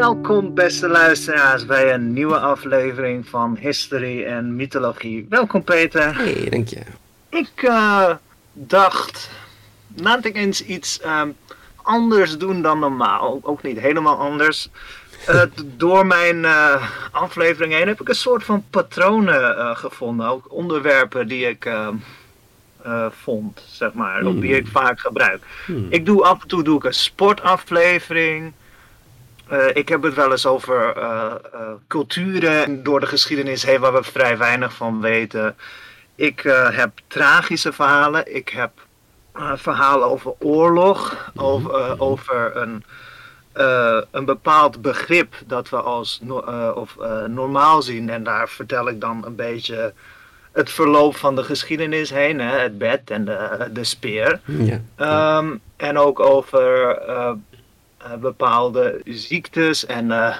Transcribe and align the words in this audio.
Welkom 0.00 0.54
beste 0.54 0.88
luisteraars 0.88 1.66
bij 1.66 1.94
een 1.94 2.12
nieuwe 2.12 2.38
aflevering 2.38 3.28
van 3.28 3.56
History 3.60 4.24
en 4.24 4.56
Mythologie. 4.56 5.26
Welkom 5.28 5.64
Peter. 5.64 6.16
Hey, 6.16 6.48
dank 6.50 6.68
je. 6.68 6.80
Ik 7.28 7.62
uh, 7.62 8.10
dacht, 8.52 9.30
laat 9.96 10.24
ik 10.24 10.36
eens 10.36 10.64
iets 10.64 11.00
uh, 11.04 11.22
anders 11.76 12.38
doen 12.38 12.62
dan 12.62 12.78
normaal. 12.78 13.38
Ook 13.42 13.62
niet 13.62 13.80
helemaal 13.80 14.16
anders. 14.16 14.68
Uh, 15.28 15.42
door 15.76 16.06
mijn 16.06 16.46
aflevering 17.10 17.72
heen 17.72 17.88
heb 17.88 18.00
ik 18.00 18.08
een 18.08 18.14
soort 18.14 18.44
van 18.44 18.64
patronen 18.70 19.76
gevonden. 19.76 20.26
Ook 20.26 20.52
onderwerpen 20.52 21.28
die 21.28 21.48
ik 21.48 21.70
vond, 23.10 23.62
zeg 23.66 23.92
maar. 23.92 24.20
Hmm. 24.20 24.40
Die 24.40 24.56
ik 24.56 24.66
vaak 24.66 25.00
gebruik. 25.00 25.42
Hmm. 25.66 25.86
Ik 25.90 26.06
doe 26.06 26.24
af 26.24 26.42
en 26.42 26.48
toe 26.48 26.62
doe 26.62 26.76
ik 26.76 26.84
een 26.84 26.94
sportaflevering. 26.94 28.52
Uh, 29.52 29.66
ik 29.72 29.88
heb 29.88 30.02
het 30.02 30.14
wel 30.14 30.30
eens 30.30 30.46
over 30.46 30.96
uh, 30.96 31.34
uh, 31.54 31.60
culturen 31.88 32.82
door 32.82 33.00
de 33.00 33.06
geschiedenis 33.06 33.62
heen 33.64 33.80
waar 33.80 33.92
we 33.92 34.02
vrij 34.02 34.38
weinig 34.38 34.72
van 34.72 35.00
weten. 35.00 35.56
Ik 36.14 36.40
heb 36.70 36.90
tragische 37.06 37.72
verhalen. 37.72 38.34
Ik 38.34 38.48
heb 38.48 38.70
verhalen 39.54 40.08
over 40.08 40.32
oorlog, 40.38 41.10
mm 41.12 41.18
-hmm. 41.18 41.50
over, 41.50 42.00
over 42.00 42.56
een, 42.56 42.84
een 44.10 44.24
bepaald 44.24 44.82
begrip 44.82 45.34
dat 45.46 45.68
we 45.68 45.76
als 45.76 46.20
no 46.22 46.38
of, 46.74 46.96
normaal 47.26 47.82
zien. 47.82 48.10
En 48.10 48.24
daar 48.24 48.48
vertel 48.48 48.88
ik 48.88 49.00
dan 49.00 49.24
een 49.26 49.36
beetje 49.36 49.92
het 50.52 50.70
verloop 50.70 51.16
van 51.16 51.36
de 51.36 51.44
geschiedenis 51.44 52.10
heen. 52.10 52.40
Hè? 52.40 52.58
Het 52.58 52.78
bed 52.78 53.10
en 53.10 53.24
de, 53.24 53.68
de 53.72 53.84
speer. 53.84 54.40
Ja. 54.44 55.38
Um, 55.38 55.60
en 55.76 55.98
ook 55.98 56.20
over 56.20 56.98
bepaalde 58.20 59.00
ziektes 59.04 59.86
en 59.86 60.06
uh, 60.06 60.36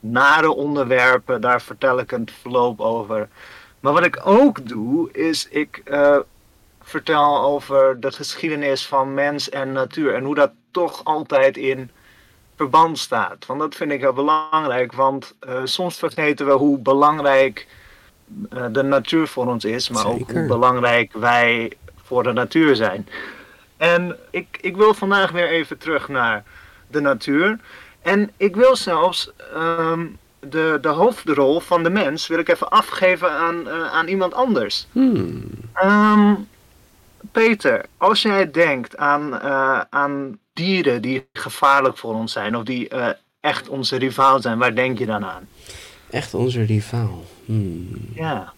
nare 0.00 0.50
onderwerpen. 0.52 1.40
Daar 1.40 1.62
vertel 1.62 1.98
ik 1.98 2.12
een 2.12 2.28
verloop 2.40 2.80
over. 2.80 3.28
Maar 3.80 3.92
wat 3.92 4.04
ik 4.04 4.20
ook 4.24 4.68
doe, 4.68 5.12
is 5.12 5.48
ik 5.48 5.82
uh, 5.84 6.16
vertel 6.82 7.42
over 7.42 8.00
de 8.00 8.12
geschiedenis 8.12 8.86
van 8.86 9.14
mens 9.14 9.48
en 9.48 9.72
natuur. 9.72 10.14
En 10.14 10.24
hoe 10.24 10.34
dat 10.34 10.50
toch 10.70 11.04
altijd 11.04 11.56
in 11.56 11.90
verband 12.56 12.98
staat. 12.98 13.46
Want 13.46 13.60
dat 13.60 13.74
vind 13.74 13.92
ik 13.92 14.00
heel 14.00 14.12
belangrijk. 14.12 14.92
Want 14.92 15.34
soms 15.64 15.96
vergeten 15.96 16.46
we 16.46 16.52
hoe 16.52 16.78
belangrijk 16.78 17.66
de 18.70 18.82
natuur 18.82 19.26
voor 19.28 19.46
ons 19.46 19.64
is. 19.64 19.88
Maar 19.88 20.02
Zeker. 20.02 20.20
ook 20.20 20.30
hoe 20.30 20.46
belangrijk 20.46 21.12
wij 21.12 21.72
voor 22.02 22.22
de 22.22 22.32
natuur 22.32 22.76
zijn. 22.76 23.08
En 23.76 24.16
ik, 24.30 24.58
ik 24.60 24.76
wil 24.76 24.94
vandaag 24.94 25.30
weer 25.30 25.48
even 25.48 25.78
terug 25.78 26.08
naar 26.08 26.44
de 26.92 27.00
natuur. 27.00 27.58
En 28.02 28.30
ik 28.36 28.56
wil 28.56 28.76
zelfs 28.76 29.30
um, 29.56 30.18
de, 30.40 30.78
de 30.80 30.88
hoofdrol 30.88 31.60
van 31.60 31.82
de 31.82 31.90
mens 31.90 32.26
wil 32.26 32.38
ik 32.38 32.48
even 32.48 32.70
afgeven 32.70 33.30
aan, 33.30 33.68
uh, 33.68 33.92
aan 33.92 34.06
iemand 34.06 34.34
anders. 34.34 34.86
Hmm. 34.92 35.44
Um, 35.84 36.48
Peter, 37.32 37.84
als 37.96 38.22
jij 38.22 38.50
denkt 38.50 38.96
aan, 38.96 39.34
uh, 39.34 39.80
aan 39.90 40.38
dieren 40.52 41.02
die 41.02 41.26
gevaarlijk 41.32 41.98
voor 41.98 42.14
ons 42.14 42.32
zijn 42.32 42.56
of 42.56 42.64
die 42.64 42.94
uh, 42.94 43.08
echt 43.40 43.68
onze 43.68 43.96
rivaal 43.96 44.40
zijn, 44.40 44.58
waar 44.58 44.74
denk 44.74 44.98
je 44.98 45.06
dan 45.06 45.24
aan? 45.24 45.48
Echt 46.10 46.34
onze 46.34 46.62
rivaal? 46.62 47.24
Hmm. 47.44 47.88
Ja. 48.14 48.52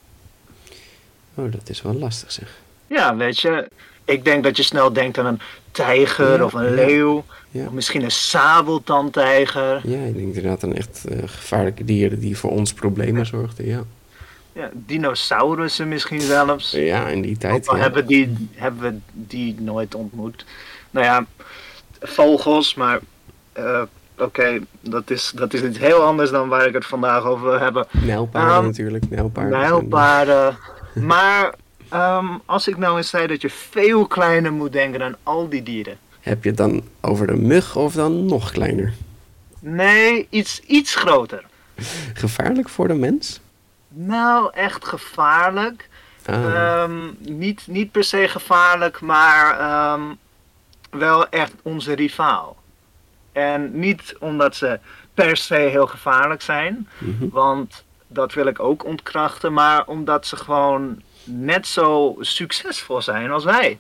Oh, 1.35 1.53
dat 1.53 1.69
is 1.69 1.83
wel 1.83 1.95
lastig 1.95 2.33
zeg. 2.33 2.59
Ja, 2.87 3.17
weet 3.17 3.41
je, 3.41 3.69
ik 4.05 4.25
denk 4.25 4.45
dat 4.45 4.57
je 4.57 4.63
snel 4.63 4.93
denkt 4.93 5.19
aan 5.19 5.27
een 5.27 5.41
tijger 5.71 6.39
ja, 6.39 6.45
of 6.45 6.53
een 6.53 6.75
leeuw. 6.75 7.25
Ja. 7.51 7.67
Of 7.67 7.73
misschien 7.73 8.03
een 8.03 8.11
sabeltandtijger. 8.11 9.81
Ja, 9.85 9.99
ik 9.99 10.15
denk 10.15 10.27
inderdaad 10.27 10.65
aan 10.65 10.75
echt 10.75 11.05
uh, 11.09 11.19
gevaarlijke 11.27 11.85
dieren 11.85 12.19
die 12.19 12.39
voor 12.39 12.51
ons 12.51 12.73
problemen 12.73 13.27
zorgden, 13.27 13.67
ja. 13.67 13.83
Ja, 14.53 14.71
dinosaurussen 14.73 15.89
misschien 15.89 16.21
zelfs. 16.21 16.71
Ja, 16.71 17.09
in 17.09 17.23
die 17.23 17.37
tijd, 17.37 17.67
ja. 17.67 17.77
hebben, 17.77 18.07
die, 18.07 18.49
hebben 18.55 18.81
we 18.83 18.99
die 19.13 19.61
nooit 19.61 19.95
ontmoet. 19.95 20.45
Nou 20.91 21.07
ja, 21.07 21.27
vogels, 22.01 22.75
maar 22.75 23.01
uh, 23.59 23.83
oké, 24.15 24.23
okay, 24.23 24.61
dat, 24.81 25.11
is, 25.11 25.33
dat 25.35 25.55
is 25.55 25.63
iets 25.63 25.79
heel 25.79 26.03
anders 26.03 26.31
dan 26.31 26.49
waar 26.49 26.67
ik 26.67 26.75
het 26.75 26.87
vandaag 26.87 27.25
over 27.25 27.51
wil 27.51 27.59
hebben. 27.59 27.87
Nijlpaarden 27.91 28.57
um, 28.57 28.65
natuurlijk, 28.65 29.11
nijlpaarden. 29.11 29.59
Nijlpaarden, 29.59 30.59
maar 31.11 31.55
um, 31.95 32.41
als 32.45 32.69
ik 32.69 32.77
nou 32.77 32.97
eens 32.97 33.11
zei 33.11 33.27
dat 33.27 33.43
je 33.43 33.51
veel 33.51 34.07
kleiner 34.07 34.53
moet 34.53 34.73
denken 34.73 35.01
dan 35.01 35.17
al 35.23 35.49
die 35.49 35.63
dieren. 35.63 35.99
Heb 36.21 36.43
je 36.43 36.49
het 36.49 36.59
dan 36.59 36.83
over 37.01 37.27
de 37.27 37.37
mug 37.37 37.77
of 37.77 37.95
dan 37.95 38.27
nog 38.27 38.51
kleiner? 38.51 38.95
Nee, 39.59 40.27
iets, 40.31 40.61
iets 40.61 40.95
groter. 40.95 41.45
Gevaarlijk 42.15 42.69
voor 42.69 42.89
de 42.89 42.95
mens? 42.95 43.41
Nou, 43.89 44.51
echt 44.53 44.85
gevaarlijk. 44.85 45.89
Ah. 46.27 46.83
Um, 46.83 47.17
niet, 47.19 47.67
niet 47.67 47.93
per 47.93 48.05
se 48.05 48.29
gevaarlijk, 48.29 49.01
maar 49.01 49.93
um, 49.93 50.19
wel 50.91 51.29
echt 51.29 51.53
onze 51.63 51.93
rivaal. 51.93 52.57
En 53.33 53.79
niet 53.79 54.17
omdat 54.19 54.57
ze 54.57 54.79
per 55.15 55.37
se 55.37 55.55
heel 55.55 55.87
gevaarlijk 55.87 56.43
zijn, 56.43 56.89
mm 56.99 57.17
-hmm. 57.19 57.31
want 57.31 57.85
dat 58.07 58.33
wil 58.33 58.47
ik 58.47 58.61
ook 58.61 58.85
ontkrachten, 58.85 59.53
maar 59.53 59.87
omdat 59.87 60.27
ze 60.27 60.37
gewoon 60.37 61.03
net 61.25 61.67
zo 61.67 62.17
succesvol 62.21 63.03
zijn 63.03 63.31
als 63.31 63.45
wij. 63.45 63.79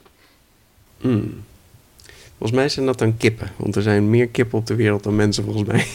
Mm. 1.01 1.45
Volgens 2.39 2.59
mij 2.59 2.69
zijn 2.69 2.87
dat 2.87 2.99
dan 2.99 3.17
kippen. 3.17 3.51
Want 3.57 3.77
er 3.77 3.83
zijn 3.83 4.11
meer 4.11 4.29
kippen 4.29 4.59
op 4.59 4.67
de 4.67 4.75
wereld 4.75 5.03
dan 5.03 5.17
mensen 5.17 5.45
volgens 5.45 5.69
mij. 5.69 5.87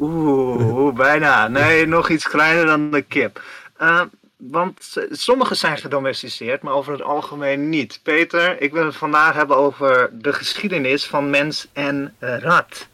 Oeh, 0.00 0.94
bijna. 0.94 1.48
Nee, 1.48 1.86
nog 1.96 2.08
iets 2.08 2.28
kleiner 2.28 2.66
dan 2.66 2.90
de 2.90 3.02
kip. 3.02 3.42
Uh, 3.80 4.00
want 4.36 4.96
sommige 5.10 5.54
zijn 5.54 5.78
gedomesticeerd, 5.78 6.62
maar 6.62 6.74
over 6.74 6.92
het 6.92 7.02
algemeen 7.02 7.68
niet. 7.68 8.00
Peter, 8.02 8.60
ik 8.60 8.72
wil 8.72 8.84
het 8.84 8.96
vandaag 8.96 9.34
hebben 9.34 9.56
over 9.56 10.10
de 10.12 10.32
geschiedenis 10.32 11.06
van 11.06 11.30
mens 11.30 11.68
en 11.72 12.14
rat. 12.18 12.88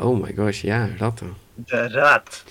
Oh 0.00 0.22
my 0.22 0.34
gosh, 0.36 0.62
ja, 0.62 0.88
ratten. 0.98 1.36
De 1.54 1.88
rat. 1.88 2.44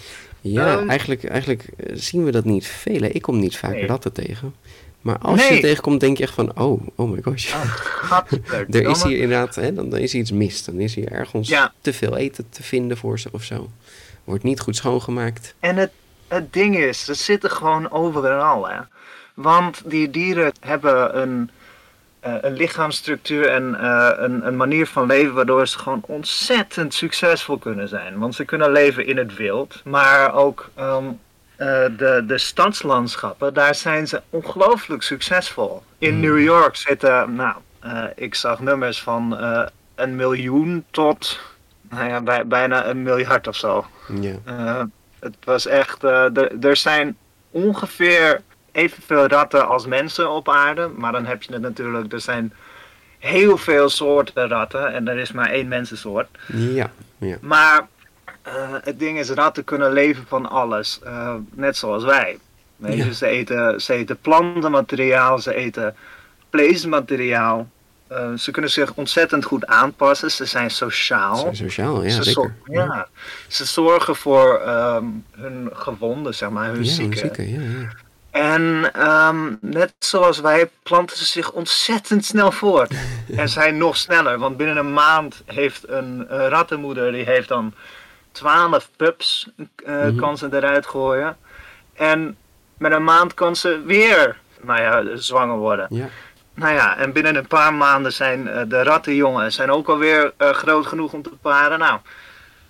Ja, 0.43 0.73
um, 0.73 0.89
eigenlijk, 0.89 1.23
eigenlijk 1.23 1.65
zien 1.93 2.23
we 2.23 2.31
dat 2.31 2.45
niet 2.45 2.67
veel. 2.67 3.03
Ik 3.03 3.21
kom 3.21 3.39
niet 3.39 3.57
vaak 3.57 3.71
nee. 3.71 3.85
ratten 3.85 4.13
tegen. 4.13 4.53
Maar 5.01 5.17
als 5.17 5.39
nee. 5.39 5.53
je 5.53 5.61
tegenkomt, 5.61 5.99
denk 5.99 6.17
je 6.17 6.23
echt 6.23 6.33
van, 6.33 6.59
oh, 6.59 6.87
oh 6.95 7.11
my 7.11 7.21
gosh. 7.21 7.53
Oh, 7.53 8.21
er 8.69 8.89
is 8.89 9.03
hier 9.03 9.17
inderdaad, 9.17 9.55
hè, 9.55 9.73
dan, 9.73 9.89
dan 9.89 9.99
is 9.99 10.11
hier 10.11 10.21
iets 10.21 10.31
mis. 10.31 10.63
Dan 10.63 10.79
is 10.79 10.95
hier 10.95 11.11
ergens 11.11 11.47
ja. 11.47 11.73
te 11.81 11.93
veel 11.93 12.17
eten 12.17 12.45
te 12.49 12.63
vinden 12.63 12.97
voor 12.97 13.19
ze 13.19 13.29
of 13.31 13.43
zo. 13.43 13.69
Wordt 14.23 14.43
niet 14.43 14.59
goed 14.59 14.75
schoongemaakt. 14.75 15.55
En 15.59 15.75
het, 15.75 15.91
het 16.27 16.53
ding 16.53 16.77
is, 16.77 17.05
ze 17.05 17.13
zitten 17.13 17.51
gewoon 17.51 17.91
overal. 17.91 18.69
Hè. 18.69 18.79
Want 19.33 19.81
die 19.85 20.09
dieren 20.09 20.53
hebben 20.59 21.21
een, 21.21 21.49
een 22.23 22.53
lichaamsstructuur 22.53 23.49
en 23.49 23.77
uh, 23.81 24.09
een, 24.15 24.47
een 24.47 24.55
manier 24.55 24.87
van 24.87 25.07
leven 25.07 25.33
waardoor 25.33 25.67
ze 25.67 25.79
gewoon 25.79 26.01
ontzettend 26.07 26.93
succesvol 26.93 27.57
kunnen 27.57 27.87
zijn. 27.87 28.19
Want 28.19 28.35
ze 28.35 28.45
kunnen 28.45 28.71
leven 28.71 29.05
in 29.05 29.17
het 29.17 29.35
wild, 29.35 29.81
maar 29.83 30.33
ook 30.33 30.69
um, 30.79 31.19
uh, 31.57 31.67
de, 31.97 32.23
de 32.27 32.37
stadslandschappen, 32.37 33.53
daar 33.53 33.75
zijn 33.75 34.07
ze 34.07 34.21
ongelooflijk 34.29 35.03
succesvol. 35.03 35.83
In 35.97 36.15
mm. 36.15 36.19
New 36.19 36.39
York 36.39 36.75
zitten, 36.75 37.35
nou, 37.35 37.55
uh, 37.85 38.03
ik 38.15 38.35
zag 38.35 38.59
nummers 38.59 39.01
van 39.01 39.37
uh, 39.39 39.65
een 39.95 40.15
miljoen 40.15 40.85
tot 40.91 41.39
nou 41.89 42.07
ja, 42.07 42.21
bij, 42.21 42.47
bijna 42.47 42.85
een 42.85 43.03
miljard 43.03 43.47
of 43.47 43.55
zo. 43.55 43.85
Yeah. 44.21 44.85
het 45.19 45.35
was 45.43 45.67
echt, 45.67 46.03
er 46.03 46.75
zijn 46.75 47.17
ongeveer 47.51 48.41
evenveel 48.73 49.27
ratten 49.27 49.67
als 49.67 49.85
mensen 49.85 50.29
op 50.29 50.49
aarde, 50.49 50.87
maar 50.87 51.11
dan 51.11 51.25
heb 51.25 51.43
je 51.43 51.53
het 51.53 51.61
natuurlijk, 51.61 52.13
er 52.13 52.21
zijn 52.21 52.53
heel 53.19 53.57
veel 53.57 53.89
soorten 53.89 54.47
ratten 54.47 54.93
en 54.93 55.07
er 55.07 55.17
is 55.17 55.31
maar 55.31 55.49
één 55.49 55.67
mensensoort. 55.67 56.27
Ja, 56.47 56.91
ja. 57.17 57.37
Maar 57.41 57.87
uh, 58.47 58.53
het 58.83 58.99
ding 58.99 59.19
is, 59.19 59.29
ratten 59.29 59.63
kunnen 59.63 59.91
leven 59.91 60.25
van 60.27 60.49
alles. 60.49 60.99
Uh, 61.05 61.33
net 61.51 61.77
zoals 61.77 62.03
wij. 62.03 62.37
Weet 62.75 62.97
je? 62.97 63.05
Ja. 63.05 63.11
Ze, 63.11 63.27
eten, 63.27 63.81
ze 63.81 63.93
eten 63.93 64.17
plantenmateriaal, 64.17 65.39
ze 65.39 65.53
eten 65.53 65.95
vleesmateriaal. 66.49 67.67
Uh, 68.11 68.33
ze 68.33 68.51
kunnen 68.51 68.71
zich 68.71 68.93
ontzettend 68.93 69.45
goed 69.45 69.65
aanpassen. 69.65 70.31
Ze 70.31 70.45
zijn 70.45 70.71
sociaal. 70.71 71.35
Ze 71.35 71.41
zijn 71.41 71.55
sociaal, 71.55 72.03
ja, 72.03 72.09
ze 72.09 72.23
zeker. 72.23 72.55
Ja. 72.65 73.07
Ze 73.47 73.65
zorgen 73.65 74.15
voor 74.15 74.61
um, 74.67 75.25
hun 75.31 75.69
gewonden, 75.73 76.35
zeg 76.35 76.49
maar, 76.49 76.67
hun 76.67 76.83
ja, 76.83 76.91
zieken. 76.91 77.17
zieke, 77.17 77.51
ja, 77.51 77.59
ja. 77.59 77.89
En 78.33 78.91
um, 79.09 79.57
net 79.61 79.93
zoals 79.99 80.39
wij 80.39 80.69
planten 80.83 81.17
ze 81.17 81.25
zich 81.25 81.51
ontzettend 81.51 82.25
snel 82.25 82.51
voort. 82.51 82.93
en 83.35 83.49
zijn 83.49 83.77
nog 83.77 83.97
sneller, 83.97 84.39
want 84.39 84.57
binnen 84.57 84.77
een 84.77 84.93
maand 84.93 85.43
heeft 85.45 85.89
een, 85.89 86.25
een 86.27 86.49
rattenmoeder, 86.49 87.11
die 87.11 87.25
heeft 87.25 87.47
dan 87.47 87.73
12 88.31 88.89
pups 88.97 89.49
uh, 89.57 89.65
mm 89.65 89.67
-hmm. 89.85 90.15
kan 90.15 90.37
ze 90.37 90.47
eruit 90.51 90.85
gooien. 90.85 91.37
En 91.93 92.37
met 92.77 92.91
een 92.91 93.03
maand 93.03 93.33
kan 93.33 93.55
ze 93.55 93.81
weer 93.85 94.37
nou 94.61 94.81
ja, 94.81 95.17
zwanger 95.17 95.57
worden. 95.57 95.87
Ja. 95.89 96.09
Nou 96.53 96.73
ja, 96.73 96.97
en 96.97 97.11
binnen 97.11 97.35
een 97.35 97.47
paar 97.47 97.73
maanden 97.73 98.13
zijn 98.13 98.47
uh, 98.47 98.61
de 98.67 98.83
rattenjongen 98.83 99.51
zijn 99.51 99.71
ook 99.71 99.87
alweer 99.87 100.33
uh, 100.37 100.49
groot 100.49 100.85
genoeg 100.85 101.13
om 101.13 101.21
te 101.21 101.29
paren. 101.41 101.79
Nou, 101.79 101.99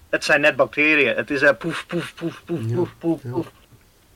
het 0.10 0.24
zijn 0.24 0.42
net 0.42 0.56
bacteriën. 0.56 1.16
Het 1.16 1.32
is 1.32 1.42
uh, 1.42 1.50
poef, 1.60 1.86
poef, 1.88 2.14
poef, 2.16 2.42
poef, 2.46 2.74
poef, 2.74 2.90
poef, 3.00 3.24
ja. 3.24 3.30
poef. 3.30 3.48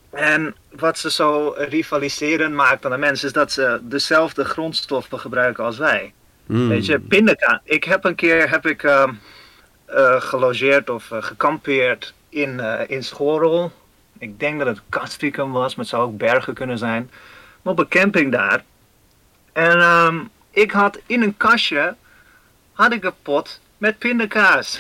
En 0.10 0.56
wat 0.80 0.98
ze 0.98 1.12
zo 1.12 1.54
rivaliserend 1.58 2.54
maakt 2.54 2.86
aan 2.86 2.92
de 2.92 2.98
mensen 2.98 3.28
is 3.28 3.34
dat 3.34 3.52
ze 3.52 3.80
dezelfde 3.82 4.46
grondstoffen 4.46 5.20
gebruiken 5.20 5.64
als 5.64 5.78
wij. 5.78 6.14
Mm. 6.46 6.68
Weet 6.68 6.86
je, 6.86 7.00
pindakaas. 7.00 7.60
Ik 7.64 7.84
heb 7.84 8.04
een 8.04 8.16
keer 8.16 8.50
heb 8.50 8.66
ik, 8.66 8.84
ehm, 8.84 9.14
eh, 9.86 10.22
gelogeerd 10.22 10.90
of 10.90 11.12
eh, 11.12 11.24
gekampeerd 11.24 12.14
in, 12.30 12.60
eh 12.60 12.90
in 12.90 13.04
Schorel. 13.04 13.72
Ik 14.18 14.40
denk 14.40 14.58
dat 14.58 14.68
het 14.68 14.82
Castricum 14.90 15.52
was, 15.52 15.76
maar 15.76 15.86
het 15.86 15.94
zou 15.94 16.04
ook 16.04 16.18
Bergen 16.18 16.54
kunnen 16.54 16.78
zijn. 16.78 17.12
Maar 17.62 17.74
op 17.74 17.80
een 17.80 17.88
camping 17.88 18.32
daar. 18.32 18.64
En 19.54 19.80
ehm, 19.80 20.20
ik 20.52 20.72
had 20.72 21.00
in 21.06 21.22
een 21.22 21.38
kastje 21.38 21.96
had 22.74 22.94
ik 22.94 23.04
een 23.04 23.22
pot 23.22 23.60
met 23.78 23.98
pindakaas. 23.98 24.80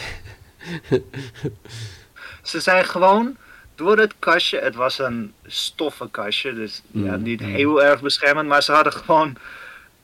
Ze 2.43 2.59
zijn 2.59 2.85
gewoon 2.85 3.37
door 3.77 3.97
het 3.97 4.13
kastje, 4.19 4.59
het 4.59 4.75
was 4.75 4.99
een 4.99 5.33
stoffen 5.45 6.11
kastje, 6.11 6.53
dus 6.53 6.81
ja, 6.91 7.15
Mm, 7.15 7.21
niet 7.23 7.41
mm. 7.41 7.47
heel 7.47 7.83
erg 7.83 8.01
beschermend, 8.01 8.47
maar 8.47 8.63
ze 8.63 8.71
hadden 8.71 8.93
gewoon, 8.93 9.35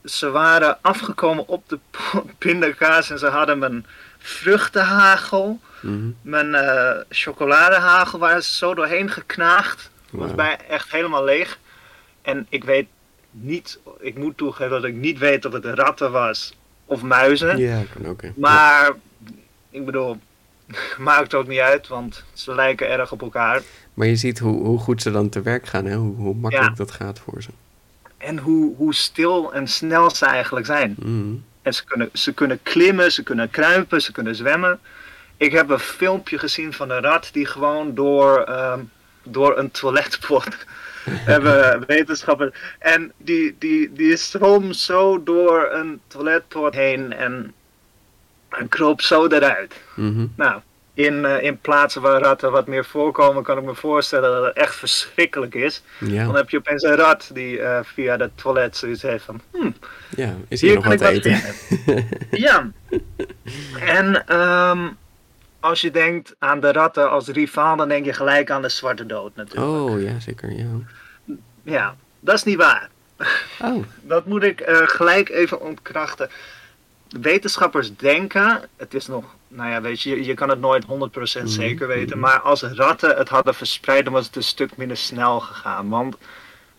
ze 0.06 0.30
waren 0.30 0.78
afgekomen 0.82 1.48
op 1.48 1.70
de 1.70 1.80
pindakaas 2.38 3.10
en 3.10 3.20
ze 3.20 3.28
hadden 3.28 3.58
mijn 3.60 3.86
vruchtenhagel, 4.20 5.60
Mhm. 5.82 6.10
mijn 6.22 6.56
eh, 6.56 6.98
chocoladehagel, 7.10 8.20
waren 8.20 8.44
ze 8.44 8.54
zo 8.58 8.74
doorheen 8.74 9.10
geknaagd. 9.10 9.90
was 10.10 10.26
Wauw. 10.26 10.36
bij 10.36 10.58
echt 10.70 10.92
helemaal 10.92 11.24
leeg. 11.24 11.60
En 12.22 12.46
ik 12.50 12.64
weet 12.64 12.88
niet, 13.32 13.80
ik 14.00 14.18
moet 14.18 14.38
toegeven 14.38 14.70
dat 14.70 14.84
ik 14.84 14.94
niet 14.94 15.18
weet 15.18 15.46
of 15.46 15.54
het 15.54 15.66
ratten 15.66 16.12
was 16.12 16.54
of 16.86 17.02
muizen. 17.02 17.58
Ja, 17.58 17.82
kan 17.94 18.08
ook. 18.08 18.22
hè. 18.22 18.30
Maar 18.36 18.92
ik 19.70 19.86
bedoel, 19.86 20.20
maakt 20.98 21.34
ook 21.34 21.48
niet 21.48 21.60
uit, 21.60 21.88
want 21.88 22.24
ze 22.34 22.56
lijken 22.56 22.90
erg 22.90 23.12
op 23.12 23.22
elkaar. 23.22 23.62
Maar 23.94 24.08
je 24.08 24.16
ziet 24.16 24.40
hoe, 24.40 24.66
hoe 24.66 24.80
goed 24.80 25.02
ze 25.02 25.12
dan 25.12 25.30
te 25.30 25.42
werk 25.42 25.68
gaan, 25.68 25.86
hè? 25.86 25.96
Hoe, 25.96 26.16
hoe 26.16 26.36
makkelijk 26.36 26.70
Ja. 26.70 26.76
dat 26.76 26.92
gaat 26.92 27.20
voor 27.20 27.42
ze. 27.42 27.50
En 28.18 28.38
hoe, 28.38 28.76
hoe 28.76 28.94
stil 28.94 29.54
en 29.54 29.68
snel 29.68 30.12
ze 30.12 30.26
eigenlijk 30.26 30.66
zijn. 30.66 30.96
Mhm. 31.00 31.36
En 31.62 31.74
ze 31.74 31.84
kunnen, 31.86 32.10
ze 32.14 32.34
kunnen 32.34 32.60
klimmen, 32.64 33.12
ze 33.12 33.24
kunnen 33.24 33.50
kruipen, 33.50 34.02
ze 34.02 34.12
kunnen 34.12 34.36
zwemmen. 34.36 34.80
Ik 35.38 35.52
heb 35.52 35.70
een 35.70 35.80
filmpje 35.80 36.38
gezien 36.38 36.74
van 36.74 36.90
een 36.90 37.02
rat 37.02 37.30
die 37.32 37.46
gewoon 37.46 37.96
door, 37.96 38.44
ehm, 38.44 38.80
door 39.24 39.58
een 39.58 39.72
toiletpot 39.72 40.48
hebben 41.32 41.84
wetenschappers. 41.88 42.58
En 42.80 43.12
die, 43.18 43.56
die, 43.60 43.94
die 43.94 44.16
zwom 44.16 44.74
zo 44.74 45.24
door 45.24 45.70
een 45.72 46.02
toiletpot 46.08 46.74
heen 46.74 47.14
en, 47.14 47.54
en 48.60 48.68
kroop 48.68 49.02
zo 49.02 49.28
eruit. 49.28 49.74
Mhm. 49.96 50.26
Nou, 50.36 50.62
in, 50.94 51.26
eh, 51.26 51.44
in 51.44 51.58
plaatsen 51.58 52.02
waar 52.02 52.22
ratten 52.22 52.52
wat 52.52 52.68
meer 52.68 52.86
voorkomen, 52.86 53.44
kan 53.44 53.58
ik 53.58 53.64
me 53.64 53.76
voorstellen 53.76 54.32
dat 54.32 54.46
het 54.46 54.56
echt 54.56 54.76
verschrikkelijk 54.76 55.56
is. 55.56 55.84
Ja, 56.00 56.26
Dan 56.26 56.36
heb 56.36 56.50
je 56.50 56.58
opeens 56.58 56.84
een 56.84 56.96
rat 56.96 57.30
die 57.34 57.60
eh, 57.60 57.80
via 57.84 58.18
het 58.18 58.32
toilet 58.36 58.78
zoiets 58.78 59.02
heeft 59.02 59.24
van, 59.24 59.42
hm, 59.52 59.72
ja, 60.16 60.36
is 60.48 60.62
hier, 60.62 60.70
hier 60.70 60.80
nog 60.80 60.88
wat 60.88 61.02
eten? 61.02 61.42
ja. 62.32 62.72
En 63.80 64.28
ehm, 64.28 64.90
als 65.60 65.82
je 65.82 65.92
denkt 65.92 66.36
aan 66.40 66.60
de 66.60 66.72
ratten 66.72 67.10
als 67.10 67.28
rivaal, 67.28 67.76
dan 67.76 67.88
denk 67.88 68.06
je 68.06 68.14
gelijk 68.14 68.52
aan 68.52 68.62
de 68.62 68.70
zwarte 68.70 69.06
dood 69.06 69.36
natuurlijk. 69.36 69.68
Oh, 69.68 70.02
ja, 70.02 70.20
zeker, 70.20 70.52
ja. 70.52 70.66
Ja, 71.64 71.96
dat 72.20 72.36
is 72.36 72.44
niet 72.44 72.58
waar. 72.58 72.90
Oh, 73.62 73.84
Dat 74.02 74.26
moet 74.26 74.44
ik 74.44 74.60
eh, 74.60 74.78
gelijk 74.84 75.30
even 75.30 75.62
ontkrachten. 75.62 76.30
Wetenschappers 77.22 77.96
denken, 77.96 78.62
het 78.76 78.94
is 78.94 79.08
nog, 79.08 79.24
nou 79.48 79.70
ja, 79.70 79.82
weet 79.82 80.02
je, 80.02 80.26
je, 80.26 80.34
kan 80.34 80.50
het 80.50 80.60
nooit 80.60 80.86
100% 81.40 81.44
zeker 81.44 81.88
weten, 81.88 82.20
maar 82.20 82.40
als 82.40 82.62
ratten 82.62 83.16
het 83.18 83.30
hadden 83.30 83.56
verspreid, 83.56 84.04
dan 84.04 84.14
was 84.14 84.26
het 84.26 84.36
een 84.36 84.44
stuk 84.44 84.78
minder 84.78 84.98
snel 84.98 85.40
gegaan. 85.40 85.90
Want 85.90 86.16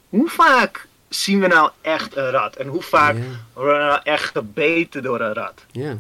hoe 0.09 0.29
vaak 0.29 0.87
zien 1.09 1.41
we 1.41 1.47
nou 1.47 1.71
echt 1.81 2.17
een 2.17 2.31
rat? 2.31 2.57
En 2.57 2.67
hoe 2.67 2.83
vaak 2.83 3.17
worden 3.53 3.79
we 3.79 3.85
nou 3.85 4.01
echt 4.03 4.31
gebeten 4.31 5.03
door 5.03 5.21
een 5.21 5.35
rat? 5.35 5.65
ja. 5.71 5.99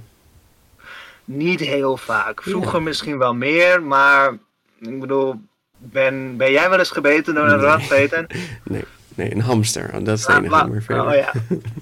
Niet 1.26 1.60
heel 1.60 1.96
vaak. 1.96 2.42
Vroeger 2.42 2.82
misschien 2.82 3.18
wel 3.18 3.34
meer, 3.34 3.82
maar 3.82 4.32
ik 4.80 5.00
bedoel, 5.00 5.34
ben, 5.76 6.36
ben 6.36 6.50
jij 6.52 6.68
wel 6.70 6.78
eens 6.78 6.90
gebeten 6.90 7.34
door 7.34 7.44
een 7.44 7.56
Nee. 7.56 7.66
rat, 7.66 7.88
Peter? 7.88 8.26
Nee, 8.64 8.84
nee, 9.14 9.32
een 9.34 9.40
hamster. 9.40 9.90
Oh, 9.94 10.04
dat 10.04 10.18
is 10.18 10.26
het 10.26 10.36
Ah, 10.36 10.44
enige, 10.66 10.80
verder. 10.80 11.06
oh 11.06 11.14
ja. 11.14 11.32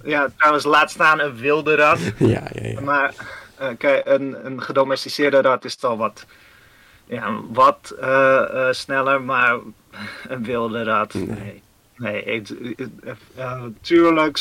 ja, 0.05 0.29
trouwens, 0.37 0.65
laat 0.65 0.91
staan 0.91 1.21
een 1.21 1.37
wilde 1.37 1.75
rat. 1.75 1.99
ja, 2.19 2.43
ja, 2.53 2.67
ja. 2.69 2.81
Maar 2.81 3.15
eh, 3.57 3.69
kijk, 3.79 4.07
een, 4.07 4.47
een 4.47 4.63
gedomesticeerde 4.63 5.41
rat 5.41 5.65
is 5.65 5.83
al 5.83 5.97
wat, 5.97 6.27
ja, 7.05 7.41
wat 7.53 7.95
eh, 8.01 8.69
eh, 8.69 8.73
sneller, 8.75 9.23
maar 9.23 9.57
een 10.29 10.45
wilde 10.45 10.83
rat, 10.83 11.15
Nee. 11.15 11.27
nee. 11.27 11.63
Nee, 11.97 12.43
tuurlijk, 13.81 14.39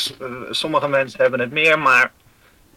sommige 0.50 0.88
mensen 0.88 1.20
hebben 1.20 1.40
het 1.40 1.50
meer, 1.50 1.78
maar 1.78 2.12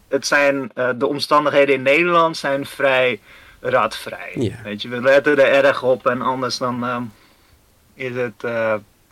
het 0.08 0.26
zijn, 0.26 0.70
de 0.96 1.06
omstandigheden 1.06 1.74
in 1.74 1.82
Nederland 1.82 2.36
zijn 2.36 2.66
vrij 2.66 3.20
ratvrij. 3.60 4.32
Ja. 4.34 4.54
Weet 4.62 4.82
je, 4.82 4.88
we 4.88 5.00
letten 5.00 5.38
er 5.38 5.64
erg 5.64 5.82
op 5.82 6.06
en 6.06 6.22
anders 6.22 6.58
dan 6.58 7.10
is 7.94 8.14
het 8.14 8.44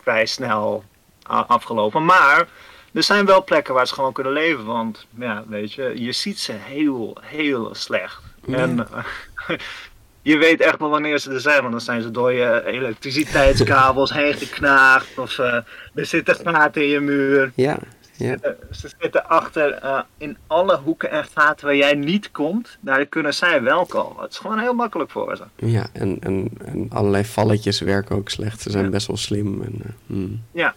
vrij 0.01 0.25
snel 0.25 0.83
afgelopen. 1.27 2.05
Maar 2.05 2.47
er 2.93 3.03
zijn 3.03 3.25
wel 3.25 3.43
plekken 3.43 3.73
waar 3.73 3.87
ze 3.87 3.93
gewoon 3.93 4.13
kunnen 4.13 4.33
leven, 4.33 4.65
want 4.65 5.05
ja, 5.19 5.43
weet 5.47 5.73
je, 5.73 5.91
je 5.95 6.11
ziet 6.11 6.39
ze 6.39 6.51
heel, 6.51 7.17
heel 7.21 7.75
slecht. 7.75 8.21
En 8.47 8.87
eh, 9.47 9.57
je 10.21 10.37
weet 10.37 10.61
echt 10.61 10.79
wel 10.79 10.89
wanneer 10.89 11.19
ze 11.19 11.31
er 11.31 11.39
zijn, 11.41 11.59
want 11.59 11.71
dan 11.71 11.81
zijn 11.81 12.01
ze 12.01 12.11
door 12.11 12.31
je 12.33 12.65
elektriciteitskabels 12.65 14.13
heen 14.13 14.33
geknaagd 14.33 15.17
of 15.17 15.39
eh, 15.39 15.53
er 15.93 16.05
zitten 16.05 16.35
gaten 16.43 16.81
in 16.83 16.87
je 16.89 16.99
muur. 16.99 17.51
Ja, 17.55 17.77
ja. 18.17 18.35
Eh, 18.41 18.51
Ze 18.71 18.91
zitten 18.99 19.27
achter 19.29 19.79
in 20.17 20.37
alle 20.47 20.77
hoeken 20.77 21.11
en 21.11 21.25
gaten 21.35 21.65
waar 21.65 21.75
jij 21.75 21.93
niet 21.93 22.31
komt, 22.31 22.77
daar 22.81 23.05
kunnen 23.05 23.33
zij 23.33 23.61
wel 23.61 23.85
komen. 23.85 24.23
Het 24.23 24.31
is 24.31 24.37
gewoon 24.37 24.59
heel 24.59 24.73
makkelijk 24.73 25.11
voor 25.11 25.35
ze. 25.37 25.43
Ja, 25.65 25.87
en, 25.93 26.17
en, 26.19 26.49
en 26.65 26.87
allerlei 26.93 27.25
valletjes 27.25 27.79
werken 27.79 28.15
ook 28.15 28.29
slecht. 28.29 28.61
Ze 28.61 28.69
zijn 28.69 28.83
Ja. 28.83 28.89
best 28.89 29.07
wel 29.07 29.17
slim. 29.17 29.61
En, 29.61 29.95
hmm. 30.05 30.41
Ja. 30.51 30.75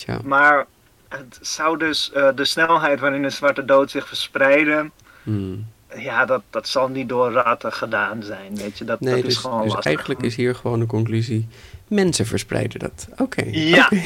Tja. 0.00 0.20
Maar 0.24 0.66
het 1.08 1.38
zou 1.40 1.78
dus 1.78 2.12
eh, 2.12 2.28
de 2.34 2.44
snelheid 2.44 3.00
waarin 3.00 3.22
de 3.22 3.30
zwarte 3.30 3.64
dood 3.64 3.90
zich 3.90 4.08
verspreiden, 4.08 4.90
Hmm. 5.22 5.66
ja, 5.96 6.24
dat, 6.24 6.42
dat 6.50 6.68
zal 6.68 6.88
niet 6.88 7.08
door 7.08 7.30
ratten 7.32 7.72
gedaan 7.72 8.22
zijn. 8.22 8.56
Weet 8.56 8.78
je, 8.78 8.84
dat, 8.84 9.00
Nee, 9.00 9.14
dat 9.14 9.24
is 9.24 9.28
dus, 9.28 9.36
gewoon 9.36 9.62
dus 9.62 9.66
lastig. 9.72 9.86
eigenlijk 9.86 10.22
is 10.22 10.36
hier 10.36 10.54
gewoon 10.54 10.80
de 10.80 10.86
conclusie: 10.86 11.48
mensen 11.88 12.26
verspreiden 12.26 12.78
dat. 12.78 13.08
Oké. 13.16 13.42
Ja. 13.50 13.88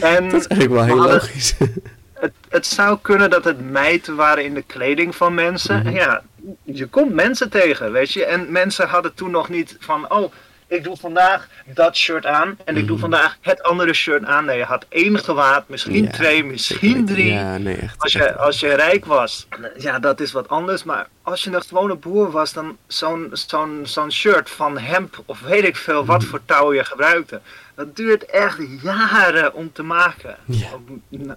En 0.00 0.28
Dat 0.30 0.40
is 0.40 0.46
eigenlijk 0.46 0.68
wel 0.70 0.80
we 0.80 0.84
heel 0.84 0.98
hadden- 0.98 1.12
logisch. 1.16 1.54
het, 2.12 2.32
het 2.48 2.66
zou 2.66 2.98
kunnen 3.02 3.30
dat 3.30 3.44
het 3.44 3.70
mijten 3.70 4.16
waren 4.16 4.44
in 4.44 4.54
de 4.54 4.62
kleding 4.66 5.14
van 5.16 5.34
mensen. 5.34 5.78
Mhm. 5.82 5.94
Ja, 5.94 6.22
je 6.62 6.86
komt 6.86 7.12
mensen 7.14 7.50
tegen, 7.50 7.92
weet 7.92 8.12
je. 8.12 8.24
En 8.24 8.52
mensen 8.52 8.88
hadden 8.88 9.14
toen 9.14 9.30
nog 9.30 9.48
niet 9.48 9.76
van, 9.80 10.10
oh, 10.12 10.32
ik 10.72 10.84
doe 10.84 10.96
vandaag 10.96 11.48
dat 11.64 11.96
shirt 11.96 12.26
aan 12.26 12.56
en 12.64 12.76
ik 12.76 12.82
doe 12.86 12.90
Mhm. 12.96 13.00
vandaag 13.00 13.36
het 13.40 13.62
andere 13.62 13.92
shirt 13.92 14.24
aan. 14.24 14.44
Nee, 14.44 14.56
je 14.58 14.64
had 14.64 14.86
één 14.88 15.18
gewaad, 15.18 15.68
misschien 15.68 16.04
Ja, 16.04 16.10
twee, 16.10 16.44
misschien 16.44 17.06
drie. 17.06 17.32
Ja, 17.32 17.58
nee, 17.58 17.76
echt. 17.76 17.98
Als 17.98 18.12
je, 18.12 18.36
als 18.36 18.60
je 18.60 18.74
rijk 18.74 19.04
was, 19.04 19.46
ja, 19.78 19.98
dat 19.98 20.20
is 20.20 20.32
wat 20.32 20.48
anders. 20.48 20.84
Maar 20.84 21.08
als 21.22 21.44
je 21.44 21.50
een 21.52 21.62
gewone 21.62 21.94
boer 21.96 22.30
was, 22.30 22.52
dan 22.52 22.76
zo'n 22.86 23.30
zo'n 23.32 23.80
zo'n 23.82 24.12
shirt 24.12 24.50
van 24.50 24.78
hemp 24.78 25.22
of 25.26 25.40
weet 25.40 25.64
ik 25.64 25.76
veel 25.76 26.04
wat 26.04 26.20
Mhm. 26.20 26.28
voor 26.28 26.40
touw 26.44 26.72
je 26.74 26.84
gebruikte. 26.84 27.40
Dat 27.74 27.96
duurt 27.96 28.24
echt 28.24 28.58
jaren 28.82 29.54
om 29.54 29.72
te 29.72 29.82
maken. 29.82 30.36
Ja. 30.44 30.68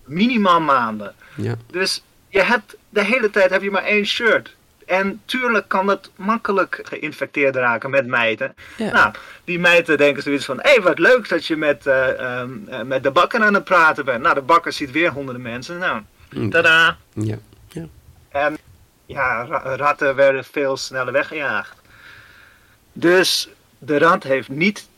Minimaal 0.06 0.62
maanden. 0.62 1.14
Ja. 1.36 1.56
Dus 1.72 2.04
je 2.30 2.42
hebt 2.44 2.76
de 2.90 3.04
hele 3.04 3.30
tijd 3.30 3.50
heb 3.50 3.62
je 3.62 3.72
maar 3.72 3.84
één 3.84 4.06
shirt. 4.06 4.56
En 4.86 5.22
tuurlijk 5.26 5.68
kan 5.68 5.86
dat 5.86 6.10
makkelijk 6.16 6.80
geïnfecteerd 6.84 7.56
raken 7.56 7.90
met 7.90 8.08
mijten. 8.08 8.56
Ja. 8.78 8.92
Nou, 8.92 9.14
die 9.44 9.60
mijten 9.60 9.98
denken 9.98 10.24
zoiets 10.24 10.46
van: 10.46 10.60
hé, 10.62 10.70
hey, 10.70 10.82
wat 10.82 11.00
leuk 11.00 11.30
dat 11.30 11.46
je 11.46 11.56
met, 11.56 11.86
eh, 11.88 12.20
ehm, 12.40 12.52
eh, 12.68 12.82
met 12.82 13.04
de 13.04 13.12
bakker 13.12 13.42
aan 13.42 13.54
het 13.54 13.64
praten 13.64 14.06
bent. 14.06 14.22
Nou, 14.22 14.36
de 14.36 14.42
bakker 14.42 14.74
ziet 14.74 14.92
weer 14.92 15.12
honderden 15.12 15.42
mensen. 15.44 15.78
Nou, 15.78 16.02
Mm. 16.30 16.50
tada. 16.50 16.98
ja. 17.14 17.38
En 18.30 18.58
ja, 19.06 19.46
ra- 19.46 19.76
ratten 19.76 20.16
werden 20.16 20.44
veel 20.44 20.78
sneller 20.78 21.14
weggejaagd. 21.14 21.76
Dus 22.94 23.50
de 23.78 23.98
rat 23.98 24.24
heeft 24.24 24.50
niet 24.50 24.90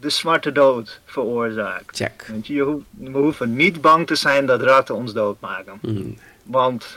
de 0.00 0.10
zwarte 0.10 0.52
dood 0.52 1.00
veroorzaakt. 1.04 1.96
Check. 1.96 2.26
Want 2.30 2.46
je 2.46 2.60
hoeft, 2.62 2.84
we 2.90 3.18
hoeven 3.18 3.56
niet 3.56 3.80
bang 3.80 4.06
te 4.06 4.14
zijn 4.14 4.46
dat 4.46 4.62
ratten 4.62 4.94
ons 4.94 5.12
doodmaken. 5.12 5.78
Mm. 5.82 6.18
Want 6.42 6.96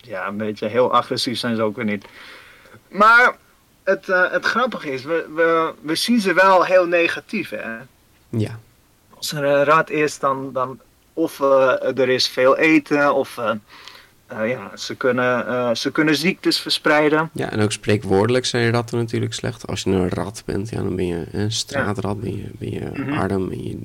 ja, 0.00 0.26
een 0.26 0.36
beetje 0.36 0.66
heel 0.66 0.92
agressief 0.92 1.38
zijn 1.38 1.56
ze 1.56 1.62
ook 1.62 1.76
weer 1.76 1.84
niet. 1.84 2.04
Maar 2.88 3.36
het, 3.82 4.08
eh, 4.08 4.30
het 4.30 4.44
grappige 4.44 4.92
is, 4.92 5.04
we, 5.04 5.26
we, 5.34 5.74
we 5.80 5.94
zien 5.94 6.20
ze 6.20 6.32
wel 6.32 6.64
heel 6.64 6.86
negatief. 6.86 7.50
Hè? 7.50 7.76
Ja. 8.28 8.58
Als 9.16 9.32
er 9.32 9.44
een 9.44 9.64
rat 9.64 9.90
is, 9.90 10.18
dan, 10.18 10.52
dan 10.52 10.80
of 11.12 11.40
eh, 11.40 11.98
er 11.98 12.08
is 12.08 12.28
veel 12.28 12.56
eten, 12.56 13.14
of 13.14 13.38
eh, 14.30 14.42
eh, 14.42 14.50
ja, 14.50 14.76
ze, 14.76 14.94
kunnen, 14.94 15.46
uh, 15.46 15.74
ze 15.74 15.90
kunnen 15.90 16.16
ziektes 16.16 16.60
verspreiden. 16.60 17.30
Ja, 17.32 17.50
en 17.50 17.60
ook 17.60 17.72
spreekwoordelijk 17.72 18.46
zijn 18.46 18.70
ratten 18.70 18.98
natuurlijk 18.98 19.34
slecht. 19.34 19.66
Als 19.66 19.82
je 19.82 19.90
een 19.90 20.08
rat 20.08 20.42
bent, 20.46 20.68
ja, 20.68 20.82
dan 20.82 20.96
ben 20.96 21.06
je 21.06 21.26
een 21.32 21.52
straatrat, 21.52 22.20
ben 22.20 22.36
je, 22.36 22.50
ben 22.58 22.70
je 22.70 22.80
mm 22.80 23.08
-hmm. 23.08 23.18
arm, 23.18 23.52
je, 23.52 23.78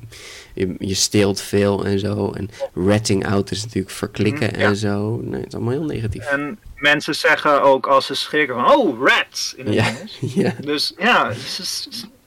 je, 0.53 0.75
je, 0.79 0.93
steelt 0.93 1.41
veel 1.41 1.85
en 1.85 1.99
zo. 1.99 2.31
En 2.31 2.49
ratting 2.73 3.27
out 3.27 3.51
is 3.51 3.63
natuurlijk 3.63 3.93
verklikken 3.93 4.49
mm, 4.53 4.59
ja. 4.59 4.67
en 4.67 4.75
zo. 4.75 5.19
Nee, 5.23 5.39
het 5.39 5.47
is 5.47 5.53
allemaal 5.53 5.73
heel 5.73 5.85
negatief. 5.85 6.25
En 6.25 6.59
mensen 6.75 7.15
zeggen 7.15 7.61
ook 7.61 7.87
als 7.87 8.05
ze 8.05 8.15
schrikken 8.15 8.55
van, 8.55 8.75
oh, 8.75 9.07
rats, 9.07 9.53
in 9.57 9.65
het 9.65 9.73
ja. 9.73 9.93
Ja. 10.43 10.53
Dus 10.61 10.93
ja, 10.97 11.31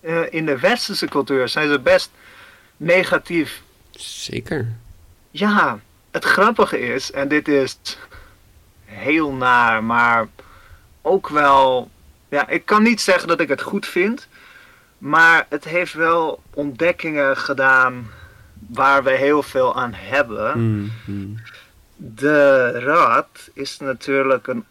uh, 0.00 0.20
in 0.30 0.46
de 0.46 0.58
westerse 0.58 1.06
cultuur 1.06 1.48
zijn 1.48 1.68
ze 1.68 1.80
best 1.80 2.10
negatief. 2.76 3.62
Zeker. 3.90 4.72
Ja, 5.30 5.80
het 6.10 6.24
grappige 6.24 6.80
is, 6.80 7.10
en 7.10 7.28
dit 7.28 7.48
is 7.48 7.78
heel 8.88 9.32
naar, 9.32 9.84
maar 9.84 10.26
ook 11.02 11.28
wel. 11.28 11.90
Ja, 12.28 12.48
ik 12.48 12.66
kan 12.66 12.82
niet 12.82 13.00
zeggen 13.00 13.28
dat 13.28 13.40
ik 13.40 13.48
het 13.48 13.62
goed 13.62 13.86
vind, 13.86 14.28
maar 14.98 15.46
het 15.48 15.64
heeft 15.64 15.92
wel 15.92 16.42
ontdekkingen 16.54 17.36
gedaan 17.36 18.10
waar 18.66 19.04
we 19.04 19.10
heel 19.10 19.42
veel 19.42 19.76
aan 19.76 19.92
hebben. 19.94 20.60
Mm 20.60 20.92
-hmm. 21.04 21.36
De 21.96 22.70
rat 22.70 23.50
is 23.52 23.78
natuurlijk 23.78 24.46
een 24.46 24.64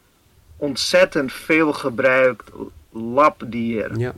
ontzettend 0.57 1.33
veel 1.33 1.73
gebruikt 1.73 2.49
labdier. 2.91 3.97
Ja. 3.99 4.13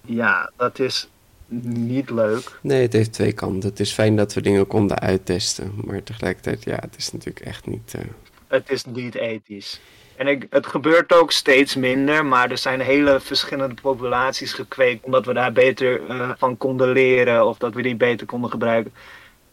Ja, 0.00 0.50
dat 0.56 0.78
is 0.78 1.08
niet 1.48 2.10
leuk. 2.10 2.58
Nee, 2.60 2.82
het 2.82 2.92
heeft 2.92 3.12
twee 3.12 3.32
kanten. 3.32 3.68
Het 3.68 3.80
is 3.80 3.92
fijn 3.92 4.16
dat 4.16 4.34
we 4.34 4.40
dingen 4.40 4.66
konden 4.66 4.98
uittesten, 4.98 5.72
maar 5.84 6.02
tegelijkertijd, 6.02 6.64
ja, 6.64 6.76
het 6.80 6.94
is 6.96 7.12
natuurlijk 7.12 7.46
echt 7.46 7.66
niet. 7.66 7.94
Uh... 7.96 8.02
Het 8.48 8.70
is 8.70 8.84
niet 8.84 9.14
ethisch. 9.14 9.80
En 10.16 10.26
ik, 10.26 10.46
het 10.50 10.66
gebeurt 10.66 11.12
ook 11.12 11.32
steeds 11.32 11.74
minder, 11.74 12.26
maar 12.26 12.50
er 12.50 12.58
zijn 12.58 12.80
hele 12.80 13.20
verschillende 13.20 13.74
populaties 13.82 14.52
gekweekt 14.52 15.04
omdat 15.04 15.26
we 15.26 15.32
daar 15.32 15.52
beter 15.52 16.00
uh, 16.10 16.30
van 16.36 16.56
konden 16.56 16.88
leren 16.88 17.46
of 17.46 17.58
dat 17.58 17.74
we 17.74 17.82
die 17.82 17.96
beter 17.96 18.26
konden 18.26 18.50
gebruiken. 18.50 18.94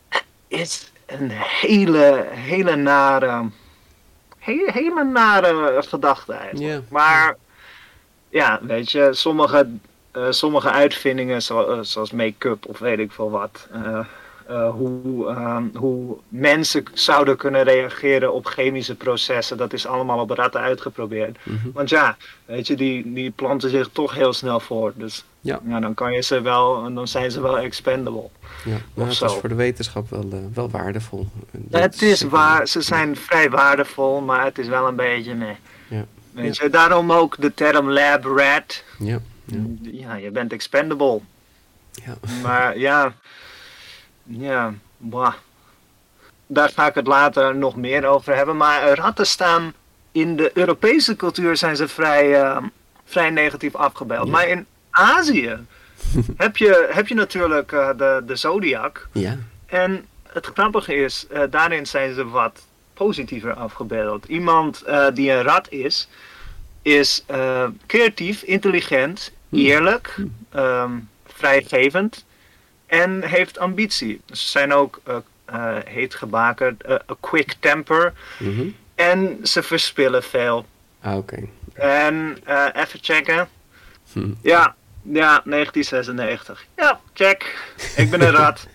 Het 0.10 0.24
is 0.48 0.92
een 1.06 1.30
hele, 1.32 2.28
hele 2.30 2.76
nare, 2.76 3.50
hele, 4.38 4.72
hele 4.72 5.04
nare 5.04 5.82
gedachte 5.88 6.34
eigenlijk. 6.34 6.72
Yeah. 6.72 6.82
Maar 6.90 7.38
ja, 8.30 8.60
weet 8.62 8.92
je, 8.92 9.10
sommige 9.12 9.68
uh, 10.18 10.28
sommige 10.30 10.70
uitvindingen, 10.70 11.42
zo, 11.42 11.72
uh, 11.72 11.80
zoals 11.82 12.12
make-up 12.12 12.66
of 12.66 12.80
weet 12.80 13.00
ik 13.00 13.12
veel 13.12 13.32
wat, 13.32 13.68
uh, 14.50 14.70
hoe, 14.70 15.34
hoe 15.74 16.18
mensen 16.28 16.84
zouden 16.94 17.38
kunnen 17.38 17.64
reageren 17.64 18.34
op 18.34 18.46
chemische 18.46 18.96
processen, 18.96 19.58
dat 19.58 19.74
is 19.74 19.86
allemaal 19.86 20.20
op 20.20 20.30
ratten 20.30 20.62
uitgeprobeerd. 20.62 21.38
Mm 21.44 21.60
-hmm. 21.62 21.72
Want 21.74 21.90
ja, 21.90 22.18
weet 22.46 22.68
je, 22.68 22.76
die, 22.76 23.14
die 23.14 23.32
planten 23.32 23.70
zich 23.70 23.90
toch 23.92 24.14
heel 24.14 24.34
snel 24.34 24.60
voort. 24.60 25.00
Dus 25.00 25.26
ja. 25.42 25.60
ja 25.68 25.80
dan 25.80 25.94
kan 25.94 26.14
je 26.14 26.22
ze 26.22 26.42
wel, 26.42 26.94
dan 26.94 27.08
zijn 27.08 27.32
ze 27.32 27.42
wel 27.42 27.60
expendable. 27.60 28.30
Ja, 28.66 28.78
maar 28.94 29.08
het 29.08 29.16
zo. 29.16 29.26
is 29.26 29.34
voor 29.34 29.50
de 29.50 29.56
wetenschap 29.56 30.10
wel, 30.10 30.50
wel 30.54 30.70
waardevol. 30.70 31.28
Het 31.72 32.02
is 32.02 32.22
waar, 32.22 32.68
ze 32.68 32.82
zijn 32.82 33.16
vrij 33.16 33.50
waardevol, 33.50 34.22
maar 34.22 34.44
het 34.44 34.58
is 34.58 34.68
wel 34.68 34.88
een 34.88 34.96
beetje. 34.96 35.36
Ja. 35.90 36.06
Weet 36.32 36.58
je, 36.58 36.70
daarom 36.70 37.12
ook 37.12 37.36
de 37.40 37.54
term 37.54 37.90
lab 37.90 38.24
rat. 38.24 38.84
Ja. 39.00 39.20
Ja. 39.46 39.60
ja, 39.82 40.16
je 40.16 40.32
bent 40.32 40.54
expendable. 40.54 41.20
Ja. 41.92 42.18
Maar 42.42 42.78
ja, 42.78 43.14
ja, 44.24 44.74
bah. 44.98 45.34
daar 46.48 46.70
ga 46.70 46.88
ik 46.88 46.96
het 46.96 47.08
later 47.08 47.56
nog 47.56 47.76
meer 47.76 48.06
over 48.06 48.36
hebben. 48.36 48.58
Maar 48.58 48.94
ratten 48.94 49.28
staan 49.28 49.74
in 50.12 50.36
de 50.36 50.52
Europese 50.54 51.16
cultuur 51.16 51.58
zijn 51.58 51.76
ze 51.76 51.88
vrij, 51.88 52.42
uh, 52.42 52.58
vrij 53.06 53.30
negatief 53.30 53.76
afgebeeld. 53.76 54.26
Ja. 54.26 54.32
Maar 54.32 54.48
in 54.48 54.66
Azië 54.90 55.58
heb, 56.38 56.58
je, 56.58 56.90
heb 56.92 57.08
je 57.08 57.16
natuurlijk 57.16 57.72
uh, 57.72 57.90
de, 57.98 58.24
de 58.26 58.36
zodiac. 58.36 59.08
Ja. 59.12 59.38
En 59.66 60.06
het 60.28 60.46
grappige 60.46 60.96
is, 60.96 61.26
uh, 61.32 61.42
daarin 61.50 61.86
zijn 61.86 62.14
ze 62.14 62.30
wat 62.30 62.62
positiever 62.94 63.54
afgebeeld. 63.54 64.26
Iemand 64.26 64.84
die 65.14 65.32
een 65.32 65.42
rat 65.42 65.70
is, 65.70 66.08
is 66.82 67.26
creatief, 67.86 68.42
intelligent, 68.42 69.32
eerlijk, 69.52 70.16
um, 70.56 71.10
vrijgevend 71.26 72.26
en 72.94 73.24
heeft 73.24 73.60
ambitie. 73.60 74.22
Ze 74.26 74.48
zijn 74.48 74.74
ook 74.74 75.02
uh, 75.08 75.16
uh, 75.54 75.76
heet 75.86 76.16
gebakerd, 76.16 76.90
a 76.90 77.02
quick 77.20 77.56
temper 77.60 78.14
mm 78.40 78.56
-hmm. 78.56 78.76
en 78.96 79.40
ze 79.44 79.64
verspillen 79.64 80.24
veel. 80.24 80.66
Ah, 81.02 81.18
oké. 81.18 81.48
Okay. 81.74 82.08
En 82.08 82.38
even 82.74 83.00
checken. 83.02 83.48
Hm. 84.12 84.32
Ja, 84.42 84.76
ja, 85.02 85.42
1996. 85.46 86.66
Ja, 86.76 87.00
check. 87.14 87.72
Ik 87.96 88.10
ben 88.10 88.22
een 88.22 88.32
rat. 88.42 88.68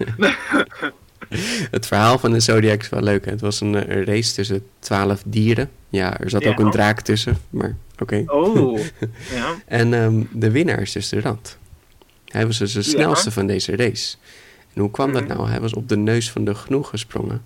Het 1.71 1.87
verhaal 1.87 2.19
van 2.19 2.33
de 2.33 2.41
Zodiac 2.41 2.81
is 2.81 2.89
wel 2.89 3.03
leuk. 3.03 3.25
Hè? 3.25 3.31
Het 3.31 3.41
was 3.41 3.61
een, 3.61 3.75
een, 3.75 4.05
race 4.05 4.35
tussen 4.35 4.67
twaalf 4.79 5.23
dieren. 5.27 5.71
Ja, 5.89 6.19
er 6.19 6.31
zat 6.31 6.43
Ja. 6.43 6.51
ook 6.51 6.59
een 6.59 6.71
draak 6.71 7.01
tussen, 7.01 7.39
maar 7.51 7.77
oké. 7.99 8.23
Oh, 8.27 8.79
ja. 9.39 9.55
En 9.67 9.95
ehm, 9.95 10.23
de 10.31 10.51
winnaar 10.51 10.81
is 10.81 10.93
dus 10.93 11.09
de 11.09 11.21
rat. 11.21 11.59
Hij 12.29 12.47
was 12.47 12.59
dus 12.59 12.73
de 12.73 12.83
snelste 12.83 13.31
van 13.31 13.47
deze 13.47 13.77
race. 13.77 14.17
En 14.75 14.81
hoe 14.81 14.91
kwam 14.91 15.13
dat 15.13 15.25
Mhm. 15.27 15.37
nou? 15.37 15.49
Hij 15.49 15.61
was 15.61 15.75
op 15.75 15.89
de 15.89 15.97
neus 15.97 16.31
van 16.31 16.45
de 16.45 16.55
genoeg 16.55 16.89
gesprongen. 16.89 17.43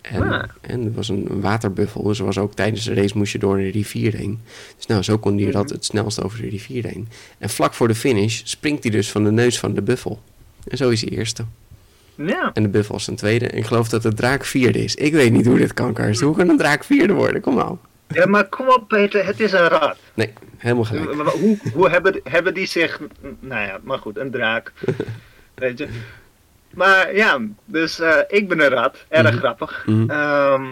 En, 0.00 0.22
Ah. 0.22 0.42
en 0.60 0.84
er 0.84 0.92
was 0.92 1.08
een 1.08 1.40
waterbuffel, 1.40 2.02
dus 2.02 2.18
er 2.18 2.24
was 2.24 2.38
ook 2.38 2.54
tijdens 2.54 2.84
de 2.84 2.94
race 2.94 3.18
moest 3.18 3.32
je 3.32 3.38
door 3.38 3.58
een 3.58 3.70
rivier 3.70 4.14
heen. 4.16 4.40
Dus 4.76 4.86
nou, 4.86 5.02
zo 5.02 5.18
kon 5.18 5.36
die 5.36 5.50
rat 5.50 5.64
Mhm. 5.64 5.72
het 5.74 5.84
snelst 5.84 6.22
over 6.22 6.42
de 6.42 6.48
rivier 6.48 6.84
heen. 6.86 7.08
En 7.38 7.50
vlak 7.50 7.74
voor 7.74 7.88
de 7.88 7.94
finish 7.94 8.40
springt 8.44 8.82
hij 8.82 8.92
dus 8.92 9.10
van 9.10 9.24
de 9.24 9.30
neus 9.30 9.58
van 9.58 9.74
de 9.74 9.82
buffel. 9.82 10.22
En 10.68 10.76
zo 10.76 10.88
is 10.90 11.00
hij 11.00 11.10
eerste. 11.10 11.44
Ja. 12.16 12.50
En 12.52 12.62
de 12.62 12.68
buffel 12.68 12.94
is 12.96 13.06
een 13.06 13.16
tweede. 13.16 13.46
En 13.48 13.58
ik 13.58 13.64
geloof 13.64 13.88
dat 13.88 14.02
de 14.02 14.14
draak 14.14 14.44
vierde 14.44 14.84
is. 14.84 14.94
Ik 14.94 15.12
weet 15.12 15.32
niet 15.32 15.46
hoe 15.46 15.58
dit 15.58 15.74
kan, 15.74 15.92
Karsten. 15.92 16.26
Hoe 16.26 16.36
kan 16.36 16.48
een 16.48 16.56
draak 16.56 16.84
vierde 16.84 17.12
worden? 17.12 17.40
Kom 17.40 17.54
nou. 17.54 17.76
Ja, 18.08 18.26
maar 18.26 18.48
kom 18.48 18.68
op 18.68 18.88
Peter, 18.88 19.24
het 19.26 19.40
is 19.40 19.52
een 19.52 19.68
rat. 19.68 19.96
Nee, 20.14 20.32
helemaal 20.56 20.84
gelijk. 20.84 21.12
Hoe, 21.30 21.58
hoe 21.72 21.90
hebben, 21.90 22.20
hebben 22.24 22.54
die 22.54 22.66
zich... 22.66 23.00
Nou 23.40 23.66
ja, 23.66 23.78
maar 23.82 23.98
goed, 23.98 24.16
een 24.18 24.30
draak. 24.30 24.72
Weet 25.54 25.78
je. 25.78 25.88
Maar 26.70 27.14
ja, 27.14 27.38
dus 27.64 28.00
eh, 28.00 28.18
ik 28.28 28.48
ben 28.48 28.60
een 28.60 28.68
rat. 28.68 29.04
Erg 29.08 29.30
Mhm. 29.30 29.38
grappig. 29.38 29.82
Mhm. 29.86 30.10
Ehm, 30.10 30.64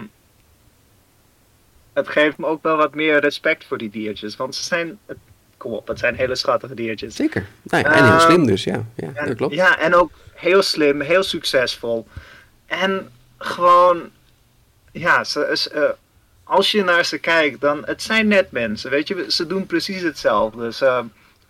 het 1.93 2.07
geeft 2.07 2.37
me 2.37 2.45
ook 2.45 2.63
wel 2.63 2.77
wat 2.77 2.95
meer 2.95 3.19
respect 3.19 3.65
voor 3.65 3.77
die 3.77 3.89
diertjes. 3.89 4.35
Want 4.35 4.55
ze 4.55 4.63
zijn... 4.63 4.99
Kom 5.57 5.73
op, 5.73 5.87
het 5.87 5.99
zijn 5.99 6.15
hele 6.15 6.35
schattige 6.35 6.73
diertjes. 6.75 7.15
Zeker. 7.15 7.45
Nou 7.63 7.83
ja, 7.83 7.91
en 7.93 8.03
heel 8.03 8.11
Ehm, 8.13 8.19
slim 8.19 8.45
dus, 8.45 8.63
ja. 8.63 8.85
Ja, 8.95 9.09
En- 9.13 9.25
dat 9.27 9.35
klopt. 9.35 9.53
Ja, 9.53 9.79
en 9.79 9.95
ook 9.95 10.11
heel 10.33 10.61
slim, 10.61 11.01
heel 11.01 11.23
succesvol. 11.23 12.07
En 12.65 13.09
gewoon, 13.37 14.09
ja, 14.91 15.23
ze, 15.23 15.51
ze, 15.53 15.69
eh, 15.69 15.89
als 16.53 16.71
je 16.71 16.83
naar 16.83 17.05
ze 17.05 17.17
kijkt, 17.17 17.61
dan 17.61 17.81
het 17.85 18.01
zijn 18.01 18.27
net 18.27 18.51
mensen, 18.51 18.89
weet 18.89 19.07
je, 19.07 19.25
ze 19.27 19.47
doen 19.47 19.65
precies 19.65 20.01
hetzelfde. 20.01 20.73
Ze, 20.73 21.03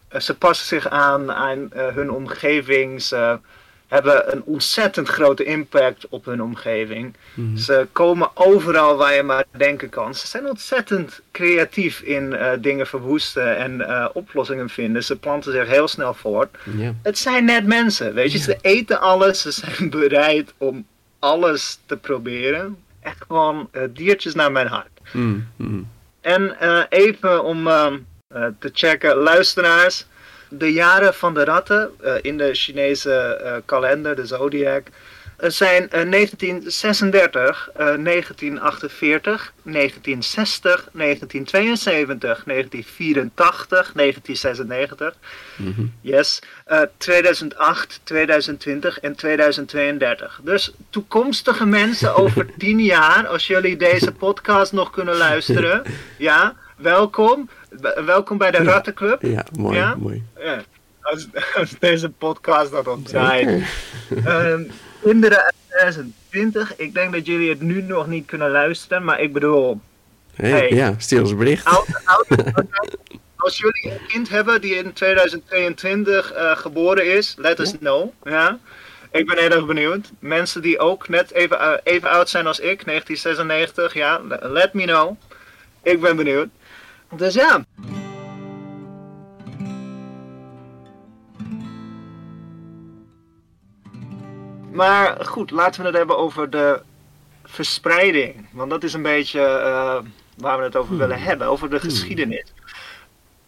eh, 0.07 0.19
ze 0.19 0.35
passen 0.35 0.67
zich 0.67 0.89
aan 0.89 1.31
aan 1.31 1.71
eh, 1.71 1.87
hun 1.87 2.11
omgeving, 2.11 3.01
ze 3.01 3.39
hebben 3.87 4.33
een 4.33 4.43
ontzettend 4.43 5.07
grote 5.07 5.43
impact 5.43 6.07
op 6.09 6.25
hun 6.25 6.41
omgeving. 6.41 7.13
Mhm. 7.33 7.57
Ze 7.57 7.87
komen 7.91 8.29
overal 8.33 8.95
waar 8.95 9.13
je 9.13 9.23
maar 9.23 9.43
denken 9.51 9.89
kan. 9.89 10.15
Ze 10.15 10.27
zijn 10.27 10.47
ontzettend 10.47 11.21
creatief 11.31 12.01
in 12.01 12.33
eh, 12.33 12.51
dingen 12.59 12.87
verwoesten 12.87 13.57
en 13.57 13.87
oplossingen 14.13 14.69
vinden. 14.69 15.03
Ze 15.03 15.15
planten 15.15 15.51
zich 15.51 15.67
heel 15.67 15.87
snel 15.87 16.13
voort. 16.13 16.57
Het 17.01 17.17
zijn 17.17 17.45
net 17.45 17.65
mensen, 17.65 18.13
weet 18.13 18.31
je. 18.31 18.37
Ze 18.37 18.57
eten 18.61 18.99
alles, 18.99 19.41
ze 19.41 19.51
zijn 19.51 19.89
bereid 19.99 20.53
om 20.57 20.85
alles 21.19 21.79
te 21.85 21.97
proberen. 21.97 22.77
Echt 22.99 23.23
gewoon 23.27 23.69
diertjes 23.93 24.33
naar 24.33 24.51
mijn 24.51 24.67
hart. 24.67 24.92
Mhm, 25.11 25.43
mhm. 25.55 25.81
En 26.21 26.59
eh, 26.59 26.83
even 26.89 27.43
om 27.43 27.67
ehm, 27.67 27.97
eh, 28.27 28.45
te 28.59 28.69
checken, 28.73 29.15
luisteraars. 29.15 30.05
De 30.49 30.73
jaren 30.73 31.13
van 31.13 31.33
de 31.33 31.43
ratten 31.43 31.91
eh, 32.01 32.13
in 32.21 32.37
de 32.37 32.53
Chinese 32.53 33.61
kalender, 33.65 34.15
de 34.15 34.25
zodiac, 34.25 34.87
eh, 35.43 35.49
zijn 35.49 35.89
eh, 35.89 36.09
1936, 36.09 37.69
eh, 37.73 37.77
1948, 37.85 39.53
1960, 39.63 40.89
1972, 40.91 42.43
1984, 42.45 43.91
1996. 43.93 45.15
Mhm. 45.55 45.81
Yes. 46.01 46.39
eh, 46.65 46.81
2008, 46.97 47.99
2020 48.03 48.99
en 48.99 49.15
2032. 49.15 50.39
Dus 50.43 50.73
toekomstige 50.89 51.65
mensen 51.65 52.15
over 52.23 52.45
10 52.57 52.79
jaar, 52.79 53.27
als 53.27 53.47
jullie 53.47 53.77
deze 53.77 54.11
podcast 54.11 54.71
nog 54.71 54.89
kunnen 54.89 55.15
luisteren, 55.15 55.83
ja, 56.17 56.55
welkom. 56.77 57.49
Welkom 58.05 58.37
bij 58.37 58.51
de 58.51 58.63
Rattenclub. 58.63 59.21
Ja, 59.21 59.45
mooi, 59.59 59.77
Ja? 59.77 59.95
mooi. 59.95 60.23
Ja, 60.37 60.63
als, 61.01 61.27
als 61.59 61.75
deze 61.79 62.09
podcast 62.09 62.71
dat 62.71 62.87
op. 62.87 63.07
Kinderen 65.03 65.43
uit 65.43 65.53
2020, 65.69 66.75
ik 66.77 66.93
denk 66.93 67.13
dat 67.13 67.25
jullie 67.25 67.49
het 67.49 67.61
nu 67.61 67.81
nog 67.81 68.07
niet 68.07 68.25
kunnen 68.25 68.51
luisteren, 68.51 69.03
maar 69.03 69.19
ik 69.21 69.33
bedoel, 69.33 69.79
Hey, 70.35 70.49
Hey. 70.49 70.69
Ja, 70.69 70.93
stuur 70.97 71.21
ons 71.21 71.35
bericht. 71.35 71.65
Als 73.35 73.57
jullie 73.57 73.91
een 73.91 74.05
kind 74.07 74.29
hebben 74.29 74.61
die 74.61 74.75
in 74.75 74.93
2022 74.93 76.31
eh, 76.33 76.57
geboren 76.57 77.13
is, 77.15 77.35
let 77.37 77.59
us 77.59 77.77
know. 77.77 78.09
Ja. 78.23 78.59
Ik 79.11 79.25
ben 79.27 79.37
heel 79.37 79.49
erg 79.49 79.65
benieuwd. 79.65 80.11
Mensen 80.19 80.61
die 80.61 80.79
ook 80.79 81.07
net 81.09 81.31
even, 81.31 81.59
eh, 81.59 81.71
even 81.83 82.09
oud 82.09 82.29
zijn 82.29 82.47
als 82.47 82.59
ik, 82.59 82.85
1996, 82.85 83.93
ja, 83.93 84.21
le- 84.27 84.39
let 84.49 84.73
me 84.73 84.83
know. 84.83 85.15
Ik 85.81 86.01
ben 86.01 86.15
benieuwd. 86.15 86.47
Dus 87.15 87.33
ja. 87.33 87.65
Maar 94.73 95.25
goed, 95.25 95.51
laten 95.51 95.81
we 95.81 95.87
het 95.87 95.97
hebben 95.97 96.17
over 96.17 96.49
de 96.49 96.81
verspreiding. 97.45 98.47
Want 98.51 98.69
dat 98.69 98.83
is 98.83 98.93
een 98.93 99.01
beetje 99.01 99.39
eh, 99.39 99.97
waar 100.37 100.57
we 100.57 100.63
het 100.63 100.75
over 100.75 100.97
willen 100.97 101.21
hebben, 101.21 101.47
over 101.47 101.69
de 101.69 101.79
geschiedenis. 101.79 102.53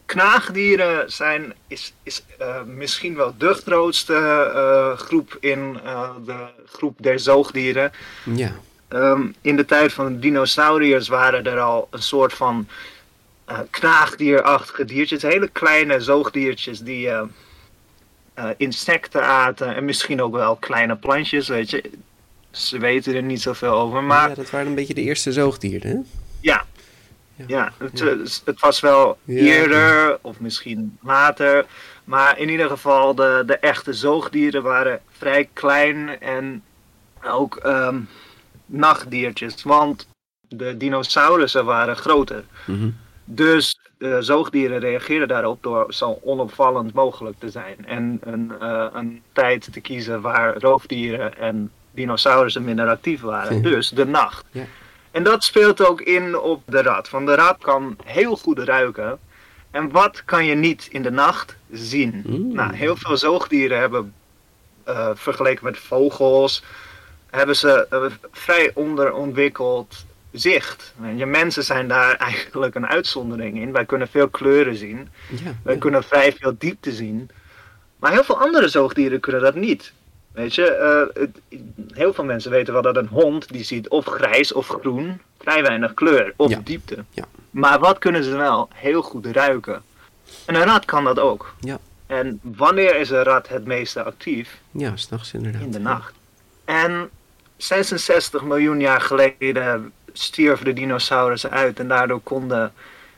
Knaagdieren 0.06 1.12
zijn, 1.12 1.54
is, 1.68 1.94
is 2.04 2.26
eh, 2.38 2.64
misschien 2.64 3.16
wel 3.16 3.34
de 3.38 3.54
grootste 3.54 4.14
eh, 4.14 4.98
groep 4.98 5.38
in 5.40 5.80
de 6.26 6.48
groep 6.66 6.96
der 6.98 7.20
zoogdieren. 7.20 7.92
Ja. 8.24 8.52
Ehm, 8.88 9.28
in 9.42 9.56
de 9.56 9.66
tijd 9.66 9.94
van 9.94 10.14
de 10.14 10.20
dinosauriërs 10.20 11.08
waren 11.08 11.46
er 11.46 11.60
al 11.60 11.88
een 11.92 12.02
soort 12.02 12.34
van 12.34 12.68
knaagdierachtige 13.70 14.86
diertjes. 14.86 15.22
Hele 15.22 15.48
kleine 15.48 16.02
zoogdiertjes 16.02 16.80
die 16.80 17.10
eh, 18.36 18.50
eh, 18.50 18.56
insecten 18.58 19.24
aten. 19.24 19.76
En 19.76 19.86
misschien 19.86 20.22
ook 20.22 20.34
wel 20.34 20.56
kleine 20.56 20.96
plantjes, 20.96 21.48
weet 21.48 21.70
je. 21.70 21.92
Ze 22.52 22.80
weten 22.80 23.16
er 23.16 23.24
niet 23.24 23.42
zoveel 23.42 23.74
over. 23.74 24.04
Maar 24.04 24.30
ja, 24.30 24.36
dat 24.36 24.50
waren 24.50 24.68
een 24.68 24.76
beetje 24.76 24.94
de 24.94 25.02
eerste 25.02 25.32
zoogdieren, 25.32 25.90
hè? 25.90 25.98
ja, 26.40 26.66
Ja. 27.36 27.46
ja, 27.48 27.74
het, 27.78 28.42
het 28.46 28.60
was 28.60 28.80
wel 28.80 29.18
eerder 29.28 30.18
of 30.22 30.40
misschien 30.40 30.98
later. 31.02 31.66
Maar 32.04 32.40
in 32.40 32.50
ieder 32.50 32.70
geval, 32.70 33.16
de, 33.16 33.44
de 33.46 33.58
echte 33.58 33.94
zoogdieren 33.94 34.64
waren 34.64 35.00
vrij 35.18 35.50
klein 35.54 36.22
en 36.22 36.64
ook 37.24 37.56
ehm, 37.56 38.00
nachtdiertjes. 38.66 39.64
Want 39.64 40.08
de 40.48 40.78
dinosaurussen 40.78 41.66
waren 41.66 41.96
groter. 41.98 42.44
Mhm. 42.66 42.90
Dus 43.26 43.80
de 43.98 44.22
zoogdieren 44.22 44.80
reageerden 44.80 45.28
daarop 45.28 45.64
door 45.64 45.94
zo 45.94 46.20
onopvallend 46.24 46.94
mogelijk 46.94 47.40
te 47.40 47.50
zijn. 47.50 47.86
En 47.86 48.20
een, 48.24 48.52
eh, 48.60 48.88
een 48.94 49.22
tijd 49.32 49.74
te 49.74 49.82
kiezen 49.82 50.22
waar 50.22 50.58
roofdieren 50.58 51.38
en 51.38 51.72
dinosaurussen 51.92 52.64
minder 52.64 52.88
actief 52.88 53.22
waren. 53.22 53.62
Dus 53.62 53.90
de 53.90 54.06
nacht. 54.06 54.46
Ja. 54.52 54.66
En 55.12 55.24
dat 55.24 55.44
speelt 55.44 55.86
ook 55.86 56.02
in 56.02 56.40
op 56.40 56.62
de 56.66 56.82
rat. 56.82 57.10
Want 57.10 57.28
de 57.28 57.36
rat 57.36 57.58
kan 57.58 57.98
heel 58.04 58.38
goed 58.38 58.60
ruiken. 58.60 59.20
En 59.72 59.92
wat 59.92 60.24
kan 60.26 60.46
je 60.46 60.56
niet 60.56 60.88
in 60.92 61.02
de 61.02 61.12
nacht 61.12 61.56
zien? 61.72 62.24
Mm. 62.26 62.54
Nou, 62.54 62.74
heel 62.74 62.96
veel 62.96 63.18
zoogdieren 63.18 63.80
hebben, 63.80 64.14
eh, 64.84 65.10
vergeleken 65.14 65.66
met 65.66 65.78
vogels, 65.78 66.64
hebben 67.30 67.56
ze 67.56 67.88
eh, 67.90 68.06
vrij 68.32 68.72
onderontwikkeld 68.74 70.06
zicht. 70.40 70.94
Je 71.16 71.26
mensen 71.26 71.64
zijn 71.64 71.88
daar 71.88 72.16
eigenlijk 72.32 72.76
een 72.76 72.88
uitzondering 72.88 73.58
in. 73.62 73.72
Wij 73.72 73.86
kunnen 73.86 74.08
veel 74.08 74.30
kleuren 74.30 74.76
zien. 74.76 75.10
Ja. 75.30 75.52
Wij 75.64 75.74
ja. 75.74 75.80
kunnen 75.80 76.04
vrij 76.04 76.34
veel 76.34 76.56
diepte 76.58 76.92
zien. 76.92 77.30
Maar 78.00 78.12
heel 78.12 78.24
veel 78.24 78.40
andere 78.40 78.68
zoogdieren 78.68 79.20
kunnen 79.20 79.42
dat 79.42 79.56
niet. 79.56 79.94
Weet 80.32 80.56
je, 80.56 80.70
eh, 80.72 81.22
het- 81.22 81.40
heel 81.94 82.14
veel 82.14 82.24
mensen 82.24 82.52
weten 82.52 82.74
wel 82.74 82.82
dat 82.82 82.96
een 82.98 83.08
hond 83.08 83.50
die 83.52 83.64
ziet 83.64 83.90
of 83.90 84.06
grijs 84.06 84.54
of 84.54 84.68
groen, 84.68 85.22
vrij 85.40 85.62
weinig 85.64 85.94
kleur 85.94 86.34
of 86.36 86.50
Ja. 86.50 86.60
diepte. 86.64 87.04
Ja. 87.12 87.24
Maar 87.52 87.80
wat 87.80 87.98
kunnen 87.98 88.24
ze 88.24 88.36
wel? 88.36 88.70
Heel 88.74 89.02
goed 89.02 89.26
ruiken. 89.26 89.82
En 90.46 90.56
een 90.56 90.64
rat 90.64 90.86
kan 90.86 91.04
dat 91.04 91.20
ook. 91.20 91.54
Ja. 91.60 91.80
En 92.08 92.40
wanneer 92.44 92.96
is 92.96 93.10
een 93.10 93.24
rat 93.24 93.48
het 93.48 93.66
meeste 93.66 94.04
actief? 94.04 94.60
Ja, 94.72 94.96
s'nachts 94.96 95.34
inderdaad. 95.34 95.62
In 95.62 95.72
de 95.72 95.80
nacht. 95.80 96.14
En 96.66 97.10
66 97.58 98.44
miljoen 98.44 98.80
jaar 98.80 99.02
geleden 99.02 99.92
stierven 100.18 100.66
de 100.66 100.74
dinosaurussen 100.74 101.52
uit 101.52 101.80
en 101.80 101.88
daardoor 101.88 102.20
konden 102.20 102.74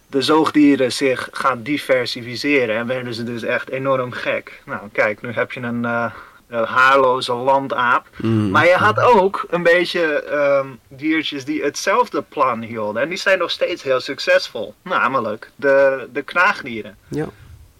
de 0.07 0.21
zoogdieren 0.21 0.91
zich 0.91 1.29
gaan 1.31 1.63
diversificeren 1.63 2.75
en 2.77 2.87
werden 2.87 3.13
ze 3.13 3.23
dus 3.23 3.43
echt 3.43 3.69
enorm 3.69 4.11
gek. 4.11 4.61
Nou 4.65 4.79
kijk, 4.91 5.21
nu 5.21 5.31
heb 5.31 5.51
je 5.51 5.59
een 5.59 5.85
eh, 5.85 6.11
een 6.47 6.63
haarloze 6.65 7.33
landaap. 7.33 8.07
Mm. 8.21 8.49
Maar 8.51 8.65
je 8.65 8.73
had 8.75 8.99
ook 8.99 9.45
een 9.49 9.63
beetje 9.63 10.23
ehm, 10.23 10.67
diertjes 10.87 11.45
die 11.45 11.63
hetzelfde 11.63 12.21
plan 12.21 12.61
hielden 12.61 13.01
en 13.01 13.09
die 13.09 13.17
zijn 13.17 13.39
nog 13.39 13.51
steeds 13.51 13.83
heel 13.83 13.99
succesvol. 13.99 14.73
Namelijk 14.81 15.49
de, 15.55 16.07
de 16.13 16.21
knaagdieren, 16.21 16.97
Ja. 17.07 17.27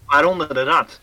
waaronder 0.05 0.53
de 0.53 0.63
rat. 0.63 0.99